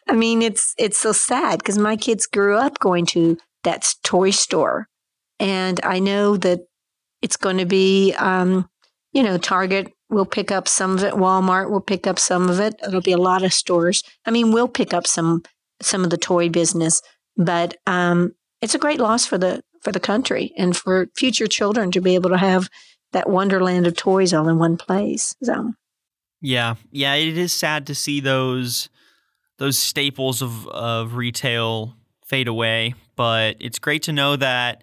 I 0.09 0.13
mean, 0.13 0.43
it's, 0.43 0.75
it's 0.79 0.97
so 0.97 1.11
sad 1.11 1.59
because 1.59 1.77
my 1.77 1.97
kids 1.97 2.27
grew 2.27 2.57
up 2.57 2.79
going 2.79 3.05
to 3.07 3.37
that 3.65 3.93
toy 4.05 4.31
store. 4.31 4.87
And 5.41 5.81
I 5.83 5.99
know 5.99 6.37
that 6.37 6.61
it's 7.21 7.37
going 7.37 7.59
to 7.59 7.67
be, 7.67 8.15
um, 8.17 8.71
you 9.13 9.25
know, 9.25 9.39
Target 9.39 9.93
will 10.09 10.25
pick 10.25 10.53
up 10.53 10.69
some 10.69 10.97
of 10.97 11.03
it. 11.03 11.15
Walmart 11.15 11.69
will 11.69 11.81
pick 11.81 12.07
up 12.07 12.21
some 12.21 12.49
of 12.49 12.61
it. 12.61 12.77
It'll 12.87 13.01
be 13.01 13.11
a 13.11 13.19
lot 13.19 13.43
of 13.43 13.53
stores. 13.53 14.05
I 14.25 14.31
mean, 14.31 14.53
we'll 14.53 14.69
pick 14.69 14.95
up 14.95 15.09
some, 15.09 15.43
some 15.83 16.05
of 16.05 16.11
the 16.11 16.17
toy 16.17 16.49
business, 16.49 17.03
but, 17.37 17.77
um, 17.89 18.35
it's 18.61 18.75
a 18.75 18.79
great 18.79 19.01
loss 19.01 19.27
for 19.27 19.37
the, 19.37 19.63
for 19.81 19.93
the 19.93 20.01
country 20.01 20.53
and 20.57 20.77
for 20.77 21.09
future 21.17 21.47
children 21.47 21.91
to 21.93 22.01
be 22.01 22.15
able 22.15 22.31
to 22.31 22.39
have 22.39 22.69
that 23.13 23.29
wonderland 23.29 23.87
of 23.87 23.97
toys 23.97 24.33
all 24.33 24.49
in 24.49 24.59
one 24.59 24.77
place. 24.77 25.35
So, 25.43 25.73
yeah, 26.41 26.77
yeah, 26.91 27.15
it 27.15 27.37
is 27.37 27.53
sad 27.53 27.87
to 27.89 27.95
see 27.95 28.21
those 28.21 28.89
those 29.59 29.79
staples 29.79 30.43
of 30.43 30.67
of 30.69 31.15
retail 31.15 31.97
fade 32.25 32.49
away, 32.49 32.95
but 33.17 33.57
it's 33.61 33.79
great 33.79 34.03
to 34.05 34.13
know 34.13 34.37
that 34.37 34.83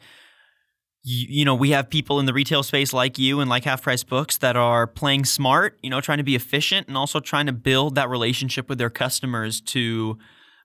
you, 1.03 1.27
you 1.29 1.45
know 1.45 1.55
we 1.55 1.71
have 1.71 1.89
people 1.89 2.19
in 2.19 2.25
the 2.25 2.33
retail 2.33 2.63
space 2.63 2.93
like 2.93 3.17
you 3.17 3.39
and 3.39 3.49
like 3.49 3.63
Half 3.63 3.83
Price 3.83 4.03
Books 4.03 4.37
that 4.37 4.55
are 4.55 4.85
playing 4.85 5.25
smart, 5.25 5.79
you 5.81 5.89
know, 5.89 6.01
trying 6.01 6.19
to 6.19 6.23
be 6.23 6.35
efficient 6.35 6.87
and 6.87 6.97
also 6.97 7.19
trying 7.19 7.45
to 7.45 7.53
build 7.53 7.95
that 7.95 8.09
relationship 8.09 8.69
with 8.69 8.77
their 8.77 8.89
customers 8.89 9.61
to 9.61 10.17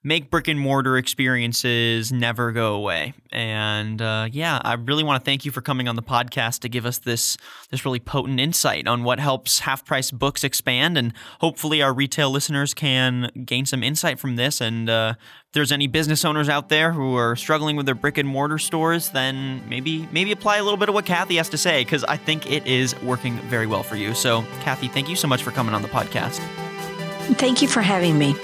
make 0.05 0.31
brick 0.31 0.49
and 0.49 0.59
mortar 0.59 0.97
experiences 0.97 2.11
never 2.11 2.51
go 2.51 2.75
away. 2.75 3.15
And 3.31 4.03
uh, 4.03 4.29
yeah, 4.31 4.61
I 4.65 4.75
really 4.75 5.05
want 5.05 5.23
to 5.23 5.25
thank 5.25 5.45
you 5.45 5.53
for 5.53 5.61
coming 5.61 5.89
on 5.89 5.97
the 5.97 6.03
podcast 6.03 6.61
to 6.61 6.69
give 6.69 6.85
us 6.85 6.99
this 6.99 7.37
this 7.71 7.85
really 7.85 8.01
potent 8.01 8.41
insight 8.41 8.87
on 8.87 9.05
what 9.05 9.21
helps 9.21 9.61
half 9.61 9.85
price 9.85 10.11
books 10.11 10.45
expand, 10.45 10.99
and 10.99 11.13
hopefully 11.41 11.83
our 11.83 11.93
retail 11.93 12.31
listeners 12.31 12.75
can 12.75 13.31
gain 13.45 13.65
some 13.65 13.83
insight 13.83 14.19
from 14.19 14.37
this. 14.37 14.61
And 14.61 14.91
uh, 14.91 15.15
if 15.19 15.53
there's 15.53 15.73
any 15.73 15.87
business 15.87 16.25
owners 16.25 16.49
out 16.49 16.69
there 16.69 16.93
who 16.93 17.17
are 17.17 17.37
struggling 17.37 17.77
with 17.77 17.87
their 17.87 17.95
brick 17.95 18.19
and 18.19 18.29
mortar 18.29 18.59
stores, 18.59 19.11
then 19.11 19.63
maybe 19.69 20.09
maybe 20.13 20.33
apply 20.33 20.59
a 20.59 20.65
little 20.65 20.79
bit 20.79 20.89
of 20.89 20.95
what 20.95 21.07
Kathy 21.07 21.37
has 21.37 21.49
to 21.51 21.59
say 21.59 21.85
because 21.85 22.05
I 22.05 22.17
think 22.17 22.51
it 22.51 22.67
is 22.67 23.01
working 23.03 23.37
very 23.49 23.67
well 23.67 23.83
for 23.83 23.97
you. 23.97 24.15
So, 24.15 24.43
Kathy, 24.61 24.89
thank 24.89 25.09
you 25.09 25.17
so 25.17 25.29
much 25.29 25.43
for 25.43 25.53
coming 25.53 25.75
on 25.75 25.83
the 25.83 25.89
podcast. 25.89 26.41
Thank 27.37 27.63
you 27.63 27.69
for 27.69 27.81
having 27.83 28.19
me. 28.19 28.35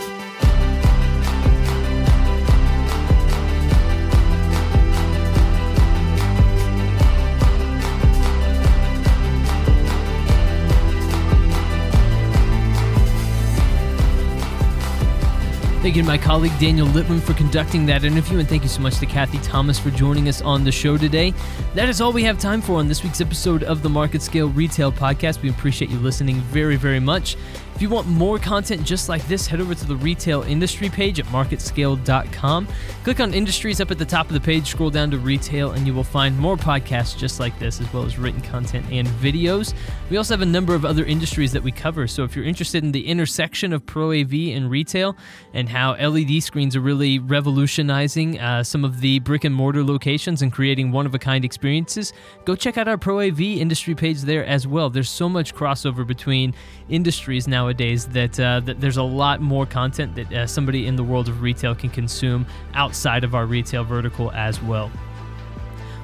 Thank 15.89 15.97
you 15.97 16.03
to 16.03 16.07
my 16.07 16.19
colleague 16.19 16.53
Daniel 16.61 16.87
Littman 16.89 17.23
for 17.23 17.33
conducting 17.33 17.87
that 17.87 18.05
interview, 18.05 18.41
and 18.41 18.47
thank 18.47 18.63
you 18.63 18.69
so 18.69 18.83
much 18.83 18.99
to 18.99 19.07
Kathy 19.07 19.39
Thomas 19.39 19.79
for 19.79 19.89
joining 19.89 20.29
us 20.29 20.43
on 20.43 20.63
the 20.63 20.71
show 20.71 20.99
today. 20.99 21.33
That 21.75 21.89
is 21.89 22.03
all 22.03 22.13
we 22.13 22.23
have 22.25 22.39
time 22.39 22.61
for 22.61 22.75
on 22.75 22.89
this 22.89 23.03
week's 23.03 23.23
episode 23.23 23.63
of 23.63 23.83
the 23.83 23.89
Market 23.89 24.21
Scale 24.21 24.51
Retail 24.51 24.93
Podcast. 24.93 25.41
We 25.41 25.49
appreciate 25.49 25.91
you 25.91 25.99
listening 25.99 26.43
very, 26.43 26.77
very 26.77 27.01
much. 27.01 27.39
If 27.79 27.83
you 27.83 27.91
want 27.91 28.09
more 28.09 28.41
content 28.41 28.83
just 28.83 29.09
like 29.09 29.25
this, 29.29 29.47
head 29.47 29.61
over 29.61 29.73
to 29.73 29.87
the 29.87 29.95
retail 29.95 30.43
industry 30.43 30.89
page 30.89 31.21
at 31.21 31.27
marketscale.com. 31.27 32.67
Click 33.05 33.21
on 33.21 33.33
industries 33.33 33.81
up 33.81 33.93
at 33.93 33.99
the 33.99 34.05
top 34.05 34.27
of 34.27 34.33
the 34.33 34.41
page, 34.41 34.67
scroll 34.67 34.91
down 34.91 35.13
to 35.13 35.19
retail, 35.19 35.71
and 35.71 35.87
you 35.87 35.95
will 35.95 36.03
find 36.03 36.37
more 36.37 36.57
podcasts 36.57 37.17
just 37.17 37.39
like 37.39 37.57
this, 37.61 37.81
as 37.81 37.93
well 37.93 38.03
as 38.03 38.19
written 38.19 38.41
content 38.41 38.85
and 38.91 39.07
videos. 39.07 39.75
We 40.11 40.17
also 40.17 40.35
have 40.35 40.43
a 40.43 40.47
number 40.47 40.75
of 40.75 40.85
other 40.85 41.05
industries 41.05 41.53
that 41.53 41.63
we 41.63 41.71
cover. 41.71 42.09
So 42.09 42.25
if 42.25 42.35
you're 42.35 42.45
interested 42.45 42.83
in 42.83 42.91
the 42.91 43.07
intersection 43.07 43.73
of 43.73 43.87
Pro 43.87 44.11
AV 44.11 44.33
and 44.57 44.69
retail 44.69 45.17
and 45.55 45.69
how 45.69 45.93
LED 45.93 46.43
screens 46.43 46.75
are 46.75 46.81
really 46.81 47.21
revolutionizing 47.21 48.41
uh, 48.41 48.65
some 48.65 48.85
of 48.85 49.01
the 49.01 49.21
brick 49.21 49.45
and 49.45 49.55
mortar 49.55 49.85
locations 49.85 50.43
and 50.43 50.53
creating 50.53 50.91
one 50.91 51.07
of 51.07 51.15
a 51.15 51.19
kind 51.21 51.45
experiences, 51.45 52.13
go 52.45 52.57
check 52.57 52.77
out 52.77 52.89
our 52.89 52.99
Pro 52.99 53.21
AV 53.21 53.41
industry 53.41 53.95
page 53.95 54.23
there 54.23 54.45
as 54.47 54.67
well. 54.67 54.91
There's 54.91 55.09
so 55.09 55.29
much 55.29 55.55
crossover 55.55 56.05
between 56.05 56.55
industries 56.89 57.47
now 57.47 57.68
nowadays 57.69 58.07
that, 58.07 58.41
uh, 58.41 58.61
that 58.61 58.81
there's 58.81 58.97
a 58.97 59.03
lot 59.03 59.43
more 59.43 59.67
content 59.67 60.15
that 60.15 60.33
uh, 60.33 60.47
somebody 60.47 60.87
in 60.87 60.97
the 60.97 61.05
world 61.05 61.29
of 61.29 61.43
retail 61.43 61.75
can 61.75 61.91
consume 61.91 62.47
outside 62.73 63.25
of 63.25 63.35
our 63.35 63.45
retail 63.45 63.85
vertical 63.85 64.33
as 64.33 64.63
well. 64.63 64.91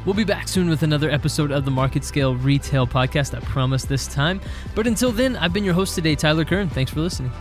We'll 0.04 0.14
be 0.14 0.24
back 0.24 0.46
soon 0.46 0.68
with 0.68 0.82
another 0.82 1.10
episode 1.10 1.50
of 1.50 1.64
the 1.64 1.70
Market 1.70 2.04
Scale 2.04 2.36
Retail 2.36 2.86
Podcast. 2.86 3.34
I 3.34 3.40
promise 3.40 3.86
this 3.86 4.06
time. 4.06 4.42
But 4.74 4.86
until 4.86 5.10
then, 5.10 5.36
I've 5.36 5.54
been 5.54 5.64
your 5.64 5.72
host 5.72 5.94
today, 5.94 6.14
Tyler 6.14 6.44
Kern. 6.44 6.68
Thanks 6.68 6.92
for 6.92 7.00
listening. 7.00 7.32